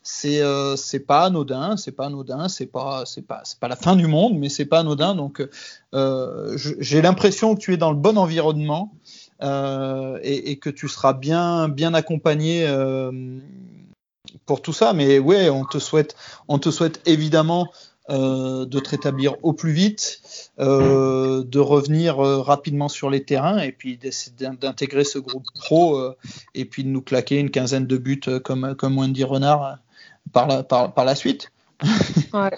c'est 0.09 0.41
euh, 0.41 0.77
c'est 0.77 1.01
pas 1.01 1.25
anodin. 1.25 1.77
C'est 1.77 1.91
pas 1.91 2.07
anodin. 2.07 2.49
C'est 2.49 2.67
pas 2.67 3.03
pas 3.27 3.43
pas 3.59 3.69
la 3.69 3.75
fin 3.75 3.97
du 3.97 4.07
monde, 4.07 4.39
mais 4.39 4.49
c'est 4.49 4.65
pas 4.65 4.79
anodin. 4.79 5.17
Donc 5.17 5.45
euh, 5.95 6.57
j'ai 6.57 7.03
l'impression 7.03 7.57
que 7.57 7.61
tu 7.61 7.75
es 7.75 7.77
dans 7.77 7.91
le 7.91 7.97
bon 7.97 8.17
environnement 8.17 8.93
euh, 9.43 10.21
et, 10.23 10.59
que 10.61 10.71
tu 10.71 10.87
seras 10.89 11.13
bien 11.13 11.69
bien 11.69 11.93
accompagné 11.93 12.73
pour 14.47 14.63
tout 14.63 14.73
ça. 14.73 14.93
Mais 14.93 15.19
ouais, 15.19 15.51
on 15.51 15.65
te 15.65 15.81
souhaite 15.81 16.15
on 16.47 16.61
te 16.61 16.71
souhaite 16.71 17.03
évidemment 17.05 17.69
de 18.09 18.79
te 18.79 18.89
rétablir 18.89 19.35
au 19.43 19.55
plus 19.55 19.73
vite, 19.73 20.21
de 20.57 21.59
revenir 21.59 22.19
rapidement 22.19 22.89
sur 22.89 23.11
les 23.11 23.25
terrains 23.25 23.59
et 23.59 23.73
puis 23.73 23.99
d'intégrer 24.39 25.03
ce 25.03 25.19
groupe 25.19 25.47
pro 25.57 26.01
et 26.55 26.65
puis 26.65 26.85
de 26.85 26.91
nous 26.91 27.03
claquer 27.03 27.41
une 27.41 27.51
quinzaine 27.51 27.89
de 27.89 27.97
buts 27.97 28.21
comme, 28.45 28.77
comme 28.77 28.97
Wendy 28.97 29.25
Renard 29.25 29.79
par 30.33 30.47
la, 30.47 30.63
par, 30.63 30.93
par 30.93 31.05
la 31.05 31.15
suite. 31.15 31.51
Ouais. 32.33 32.51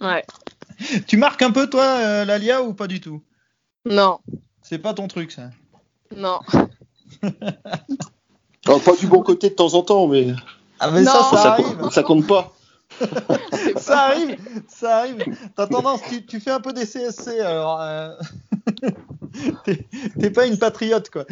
Ouais. 0.00 0.24
Tu 1.06 1.16
marques 1.16 1.42
un 1.42 1.50
peu 1.50 1.68
toi, 1.68 1.84
euh, 1.84 2.24
Lalia, 2.24 2.62
ou 2.62 2.72
pas 2.74 2.86
du 2.86 3.00
tout? 3.00 3.22
Non. 3.84 4.18
C'est 4.62 4.78
pas 4.78 4.94
ton 4.94 5.08
truc 5.08 5.30
ça. 5.32 5.50
Non. 6.16 6.40
Alors, 8.66 8.80
pas 8.82 8.96
du 8.96 9.06
bon 9.06 9.22
côté 9.22 9.50
de 9.50 9.54
temps 9.54 9.74
en 9.74 9.82
temps, 9.82 10.06
mais 10.06 10.28
Ah 10.78 10.90
mais 10.90 11.02
Non. 11.02 11.12
ça, 11.12 11.22
ça 11.30 11.36
ça, 11.36 11.52
arrive. 11.52 11.76
compte, 11.78 11.92
ça 11.92 12.02
compte 12.02 12.26
pas. 12.26 12.52
ça 13.76 14.00
arrive, 14.00 14.36
ça 14.68 14.98
arrive. 14.98 15.24
T'as 15.56 15.66
tendance, 15.66 16.00
tu, 16.08 16.26
tu 16.26 16.40
fais 16.40 16.50
un 16.50 16.60
peu 16.60 16.72
des 16.72 16.84
CSC, 16.86 17.40
alors 17.40 17.80
euh, 17.80 18.10
t'es 20.20 20.30
pas 20.30 20.46
une 20.46 20.58
patriote 20.58 21.08
quoi. 21.10 21.24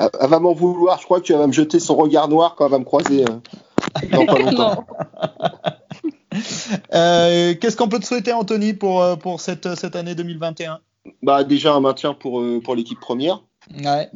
Elle, 0.00 0.10
elle 0.20 0.30
va 0.30 0.40
m'en 0.40 0.54
vouloir. 0.54 0.98
Je 0.98 1.04
crois 1.04 1.20
que 1.20 1.26
tu 1.26 1.34
vas 1.34 1.46
me 1.46 1.52
jeter 1.52 1.78
son 1.78 1.94
regard 1.96 2.28
noir 2.28 2.54
quand 2.56 2.64
elle 2.66 2.70
va 2.72 2.78
me 2.78 2.84
croiser. 2.84 3.24
euh, 3.28 3.36
dans 4.12 4.26
pas 4.26 4.38
longtemps. 4.38 4.86
Euh, 6.94 7.54
Qu'est-ce 7.60 7.76
qu'on 7.76 7.88
peut 7.88 7.98
te 7.98 8.06
souhaiter, 8.06 8.32
Anthony, 8.32 8.72
pour, 8.72 9.02
euh, 9.02 9.16
pour 9.16 9.40
cette, 9.40 9.74
cette 9.74 9.96
année 9.96 10.14
2021 10.14 10.80
Bah 11.22 11.44
déjà 11.44 11.74
un 11.74 11.80
maintien 11.80 12.14
pour 12.14 12.40
euh, 12.40 12.60
pour 12.62 12.74
l'équipe 12.74 12.98
première. 12.98 13.42
Ouais. 13.84 14.08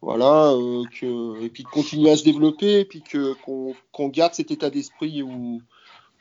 Voilà, 0.00 0.52
euh, 0.52 0.84
que, 1.00 1.42
et 1.42 1.48
puis 1.48 1.64
de 1.64 1.68
continuer 1.68 2.10
à 2.12 2.16
se 2.16 2.22
développer, 2.22 2.80
et 2.80 2.84
puis 2.84 3.02
que 3.02 3.34
qu'on 3.44 3.74
qu'on 3.90 4.08
garde 4.08 4.34
cet 4.34 4.52
état 4.52 4.70
d'esprit 4.70 5.22
où, 5.22 5.60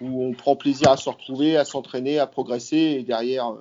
où 0.01 0.23
on 0.25 0.33
prend 0.33 0.55
plaisir 0.55 0.89
à 0.89 0.97
se 0.97 1.07
retrouver, 1.09 1.55
à 1.55 1.65
s'entraîner, 1.65 2.17
à 2.17 2.25
progresser, 2.25 2.97
et 2.99 3.03
derrière, 3.03 3.53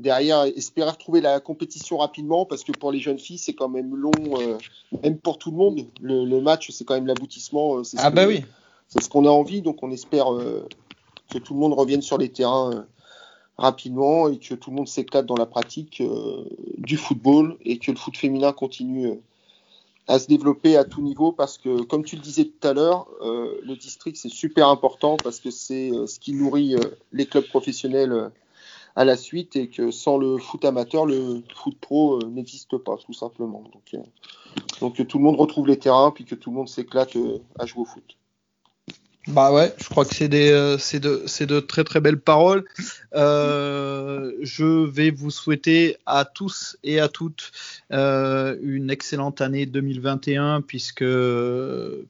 derrière 0.00 0.42
espérer 0.56 0.90
retrouver 0.90 1.20
la 1.20 1.38
compétition 1.38 1.98
rapidement, 1.98 2.44
parce 2.46 2.64
que 2.64 2.72
pour 2.72 2.90
les 2.90 2.98
jeunes 2.98 3.20
filles, 3.20 3.38
c'est 3.38 3.54
quand 3.54 3.68
même 3.68 3.94
long, 3.94 4.10
euh, 4.40 4.58
même 5.04 5.18
pour 5.18 5.38
tout 5.38 5.52
le 5.52 5.56
monde. 5.56 5.86
Le, 6.00 6.24
le 6.24 6.40
match, 6.40 6.70
c'est 6.72 6.84
quand 6.84 6.94
même 6.94 7.06
l'aboutissement. 7.06 7.76
euh, 7.78 7.84
c'est 7.84 7.96
ce 7.98 8.02
Ah 8.04 8.10
bah 8.10 8.24
que- 8.24 8.30
oui. 8.30 8.44
C'est 8.92 9.02
ce 9.02 9.08
qu'on 9.08 9.24
a 9.24 9.30
envie, 9.30 9.62
donc 9.62 9.82
on 9.82 9.90
espère 9.90 10.34
euh, 10.34 10.68
que 11.30 11.38
tout 11.38 11.54
le 11.54 11.60
monde 11.60 11.72
revienne 11.72 12.02
sur 12.02 12.18
les 12.18 12.28
terrains 12.28 12.74
euh, 12.74 12.82
rapidement 13.56 14.28
et 14.28 14.38
que 14.38 14.54
tout 14.54 14.68
le 14.68 14.76
monde 14.76 14.86
s'éclate 14.86 15.24
dans 15.24 15.34
la 15.34 15.46
pratique 15.46 16.02
euh, 16.02 16.44
du 16.76 16.98
football 16.98 17.56
et 17.62 17.78
que 17.78 17.90
le 17.90 17.96
foot 17.96 18.14
féminin 18.18 18.52
continue 18.52 19.18
à 20.08 20.18
se 20.18 20.26
développer 20.26 20.76
à 20.76 20.84
tout 20.84 21.00
niveau 21.00 21.32
parce 21.32 21.56
que, 21.56 21.80
comme 21.80 22.04
tu 22.04 22.16
le 22.16 22.20
disais 22.22 22.44
tout 22.44 22.68
à 22.68 22.74
l'heure, 22.74 23.08
le 23.22 23.76
district 23.76 24.16
c'est 24.16 24.28
super 24.28 24.68
important 24.68 25.16
parce 25.16 25.38
que 25.38 25.50
c'est 25.50 25.92
ce 26.06 26.18
qui 26.18 26.34
nourrit 26.34 26.74
les 27.12 27.24
clubs 27.24 27.46
professionnels 27.46 28.32
à 28.96 29.04
la 29.04 29.16
suite 29.16 29.54
et 29.54 29.68
que 29.68 29.92
sans 29.92 30.18
le 30.18 30.38
foot 30.38 30.64
amateur, 30.64 31.06
le 31.06 31.42
foot 31.54 31.78
pro 31.80 32.18
n'existe 32.24 32.76
pas 32.78 32.96
tout 32.96 33.12
simplement. 33.12 33.62
Donc, 33.72 34.02
donc 34.80 34.96
que 34.96 35.04
tout 35.04 35.18
le 35.18 35.24
monde 35.24 35.36
retrouve 35.36 35.68
les 35.68 35.78
terrains 35.78 36.10
puis 36.10 36.24
que 36.24 36.34
tout 36.34 36.50
le 36.50 36.56
monde 36.56 36.68
s'éclate 36.68 37.16
à 37.58 37.64
jouer 37.64 37.82
au 37.82 37.86
foot. 37.86 38.16
Bah 39.28 39.52
ouais, 39.52 39.72
je 39.78 39.88
crois 39.88 40.04
que 40.04 40.16
c'est 40.16 40.28
des, 40.28 40.50
euh, 40.50 40.78
c'est 40.78 40.98
de, 40.98 41.24
de 41.46 41.60
très 41.60 41.84
très 41.84 42.00
belles 42.00 42.18
paroles. 42.18 42.64
Euh, 43.14 44.32
je 44.42 44.84
vais 44.84 45.12
vous 45.12 45.30
souhaiter 45.30 45.96
à 46.06 46.24
tous 46.24 46.76
et 46.82 46.98
à 46.98 47.08
toutes 47.08 47.52
euh, 47.92 48.56
une 48.62 48.90
excellente 48.90 49.40
année 49.40 49.64
2021 49.64 50.62
puisque, 50.62 51.04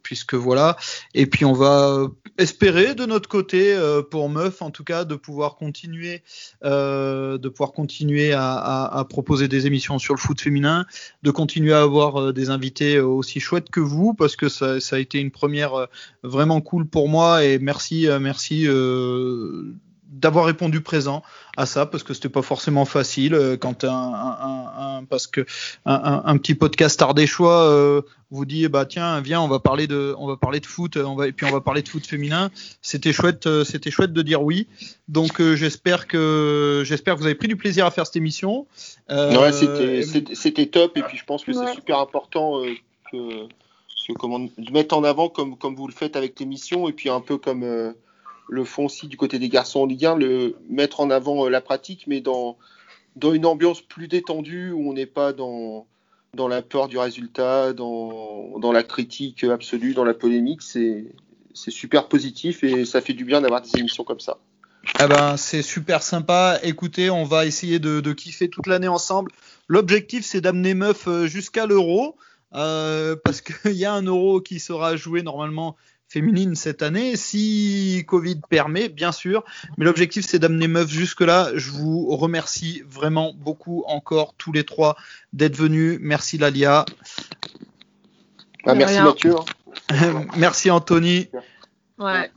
puisque 0.03 0.33
voilà. 0.33 0.79
Et 1.13 1.27
puis 1.27 1.45
on 1.45 1.53
va 1.53 2.07
espérer 2.39 2.95
de 2.95 3.05
notre 3.05 3.29
côté 3.29 3.77
pour 4.11 4.31
Meuf 4.31 4.63
en 4.63 4.71
tout 4.71 4.85
cas 4.85 5.05
de 5.05 5.15
pouvoir 5.15 5.57
continuer, 5.57 6.23
de 6.63 7.49
pouvoir 7.49 7.73
continuer 7.73 8.33
à, 8.33 9.07
proposer 9.11 9.49
des 9.49 9.67
émissions 9.67 9.99
sur 9.99 10.15
le 10.15 10.19
foot 10.19 10.41
féminin, 10.41 10.87
de 11.23 11.31
continuer 11.31 11.75
à 11.75 11.83
avoir 11.83 12.33
des 12.33 12.49
invités 12.49 13.01
aussi 13.01 13.39
chouettes 13.39 13.69
que 13.69 13.81
vous 13.81 14.15
parce 14.15 14.35
que 14.35 14.49
ça, 14.49 14.81
ça 14.81 14.97
a 14.97 14.99
été 14.99 15.19
une 15.19 15.31
première 15.31 15.89
vraiment 16.23 16.63
cool 16.63 16.87
pour 16.87 17.02
moi 17.09 17.45
et 17.45 17.59
merci 17.59 18.09
euh, 18.09 18.19
merci 18.19 18.67
euh, 18.67 19.73
d'avoir 20.11 20.45
répondu 20.45 20.81
présent 20.83 21.23
à 21.57 21.67
ça 21.67 21.85
parce 21.87 22.03
que 22.05 22.15
c'était 22.15 22.29
pas 22.29 22.43
forcément 22.43 22.85
facile 22.85 23.35
euh, 23.35 23.57
quand 23.57 23.85
un, 23.85 23.89
un- 23.91 24.39
un- 24.41 24.99
un- 24.99 25.05
parce 25.05 25.27
que 25.27 25.41
un, 25.87 25.95
un- 25.95 26.23
un 26.27 26.37
petit 26.37 26.55
podcast 26.55 27.01
ardéchois 27.03 27.63
euh, 27.69 28.03
vous 28.31 28.45
dit 28.45 28.69
bah 28.69 28.85
tiens 28.87 29.21
viens 29.21 29.41
on 29.41 29.49
va 29.49 29.59
parler 29.59 29.87
de 29.87 30.15
on 30.19 30.27
va 30.27 30.37
parler 30.37 30.61
de 30.61 30.67
foot 30.67 30.97
on 30.97 31.15
va 31.17 31.29
et 31.29 31.33
puis 31.33 31.45
on 31.47 31.51
va 31.51 31.61
parler 31.61 31.83
de 31.83 31.89
foot 31.89 32.07
féminin. 32.07 32.51
C'était 32.83 33.13
chouette 33.13 33.47
euh, 33.47 33.65
c'était 33.65 33.91
chouette 33.91 34.13
de 34.13 34.23
dire 34.23 34.43
oui. 34.43 34.69
Donc 35.09 35.41
euh, 35.41 35.57
j'espère 35.57 36.07
que 36.07 36.83
j'espère 36.87 37.15
que 37.15 37.21
vous 37.21 37.27
avez 37.27 37.35
pris 37.35 37.49
du 37.49 37.57
plaisir 37.57 37.85
à 37.87 37.91
faire 37.91 38.07
cette 38.07 38.17
émission. 38.17 38.67
Euh, 39.11 39.37
Ouais, 39.41 39.53
c'était- 39.53 40.67
top 40.67 40.97
et 40.97 41.03
puis 41.03 41.17
je 41.19 41.25
pense 41.25 41.43
que 41.45 41.51
Ouais. 41.53 41.67
c'est 41.67 41.75
super 41.75 41.99
important 41.99 42.61
euh, 42.63 42.71
que, 43.11 43.17
que 44.09 44.13
comment, 44.13 44.47
mettre 44.73 44.97
en 44.97 45.05
avant 45.05 45.29
comme, 45.29 45.57
comme 45.57 45.75
vous 45.75 45.87
le 45.87 45.93
faites 45.93 46.17
avec 46.17 46.39
l'émission 46.41 46.89
et 46.89 46.93
puis 46.93 47.09
un 47.09 47.21
peu 47.21 47.39
comme 47.39 47.63
euh, 47.63 47.93
le 48.49 48.65
font 48.65 48.87
aussi 48.87 49.09
du 49.09 49.17
côté 49.17 49.39
des 49.39 49.49
garçons 49.49 49.81
en 49.81 49.87
Ligue 49.87 50.07
1, 50.07 50.17
le, 50.17 50.57
mettre 50.69 51.01
en 51.01 51.11
avant 51.11 51.47
euh, 51.47 51.51
la 51.51 51.61
pratique 51.61 52.05
mais 52.07 52.21
dans, 52.21 52.57
dans 53.17 53.33
une 53.33 53.47
ambiance 53.47 53.81
plus 53.81 54.09
détendue 54.09 54.73
où 54.73 54.91
on 54.91 54.93
n'est 54.95 55.07
pas 55.07 55.33
dans, 55.33 55.87
dans 56.35 56.49
la 56.49 56.63
peur 56.63 56.89
du 56.89 56.99
résultat, 56.99 57.73
dans, 57.73 58.59
dans 58.59 58.73
la 58.73 58.83
critique 58.83 59.45
absolue, 59.45 59.93
dans 59.93 60.05
la 60.05 60.15
polémique. 60.15 60.63
C'est 60.63 61.05
super 61.55 62.09
positif 62.09 62.65
et 62.65 62.87
ça 62.87 63.03
fait 63.03 63.13
du 63.13 63.25
bien 63.25 63.43
d'avoir 63.43 63.61
des 63.61 63.79
émissions 63.79 64.05
comme 64.05 64.21
ça. 64.21 64.39
Eh 64.99 65.07
ben, 65.07 65.37
c'est 65.37 65.63
super 65.63 66.03
sympa. 66.03 66.59
Écoutez, 66.63 67.11
on 67.11 67.25
va 67.25 67.47
essayer 67.47 67.79
de, 67.79 68.01
de 68.01 68.13
kiffer 68.13 68.49
toute 68.49 68.67
l'année 68.67 68.89
ensemble. 68.89 69.31
L'objectif, 69.69 70.25
c'est 70.25 70.41
d'amener 70.41 70.75
Meuf 70.75 71.07
euh, 71.07 71.27
jusqu'à 71.27 71.67
l'euro, 71.67 72.17
euh, 72.55 73.17
parce 73.25 73.41
qu'il 73.41 73.73
y 73.73 73.85
a 73.85 73.93
un 73.93 74.03
euro 74.03 74.41
qui 74.41 74.61
sera 74.61 74.97
joué 74.97 75.23
normalement 75.23 75.77
féminine 76.09 76.55
cette 76.55 76.83
année, 76.83 77.17
si 77.17 78.05
Covid 78.07 78.41
permet, 78.51 78.91
bien 78.91 79.13
sûr. 79.13 79.45
Mais 79.79 79.87
l'objectif, 79.87 80.27
c'est 80.29 80.39
d'amener 80.39 80.69
Meuf 80.69 80.91
jusque-là. 80.91 81.53
Je 81.55 81.71
vous 81.71 82.15
remercie 82.17 82.83
vraiment 82.87 83.33
beaucoup 83.35 83.83
encore 83.87 84.35
tous 84.37 84.53
les 84.53 84.65
trois 84.65 84.97
d'être 85.33 85.57
venus. 85.57 85.99
Merci 86.03 86.37
Lalia. 86.37 86.85
Ah, 88.67 88.75
De 88.75 88.79
merci. 88.79 89.01
Mathieu. 89.01 89.35
hein. 89.89 90.25
Merci 90.37 90.71
Anthony. 90.71 91.29
Ouais. 91.99 92.31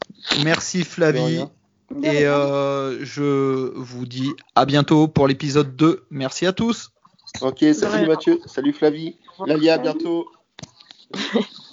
Merci 0.43 0.83
Flavie. 0.85 1.43
Et 2.01 2.25
euh, 2.25 3.03
je 3.03 3.71
vous 3.75 4.05
dis 4.05 4.31
à 4.55 4.65
bientôt 4.65 5.07
pour 5.07 5.27
l'épisode 5.27 5.75
2. 5.75 6.05
Merci 6.09 6.45
à 6.45 6.53
tous. 6.53 6.91
Ok, 7.41 7.65
salut 7.73 8.07
Mathieu, 8.07 8.39
salut 8.45 8.73
Flavie, 8.73 9.17
Lalia, 9.45 9.75
à 9.75 9.77
bientôt. 9.77 10.27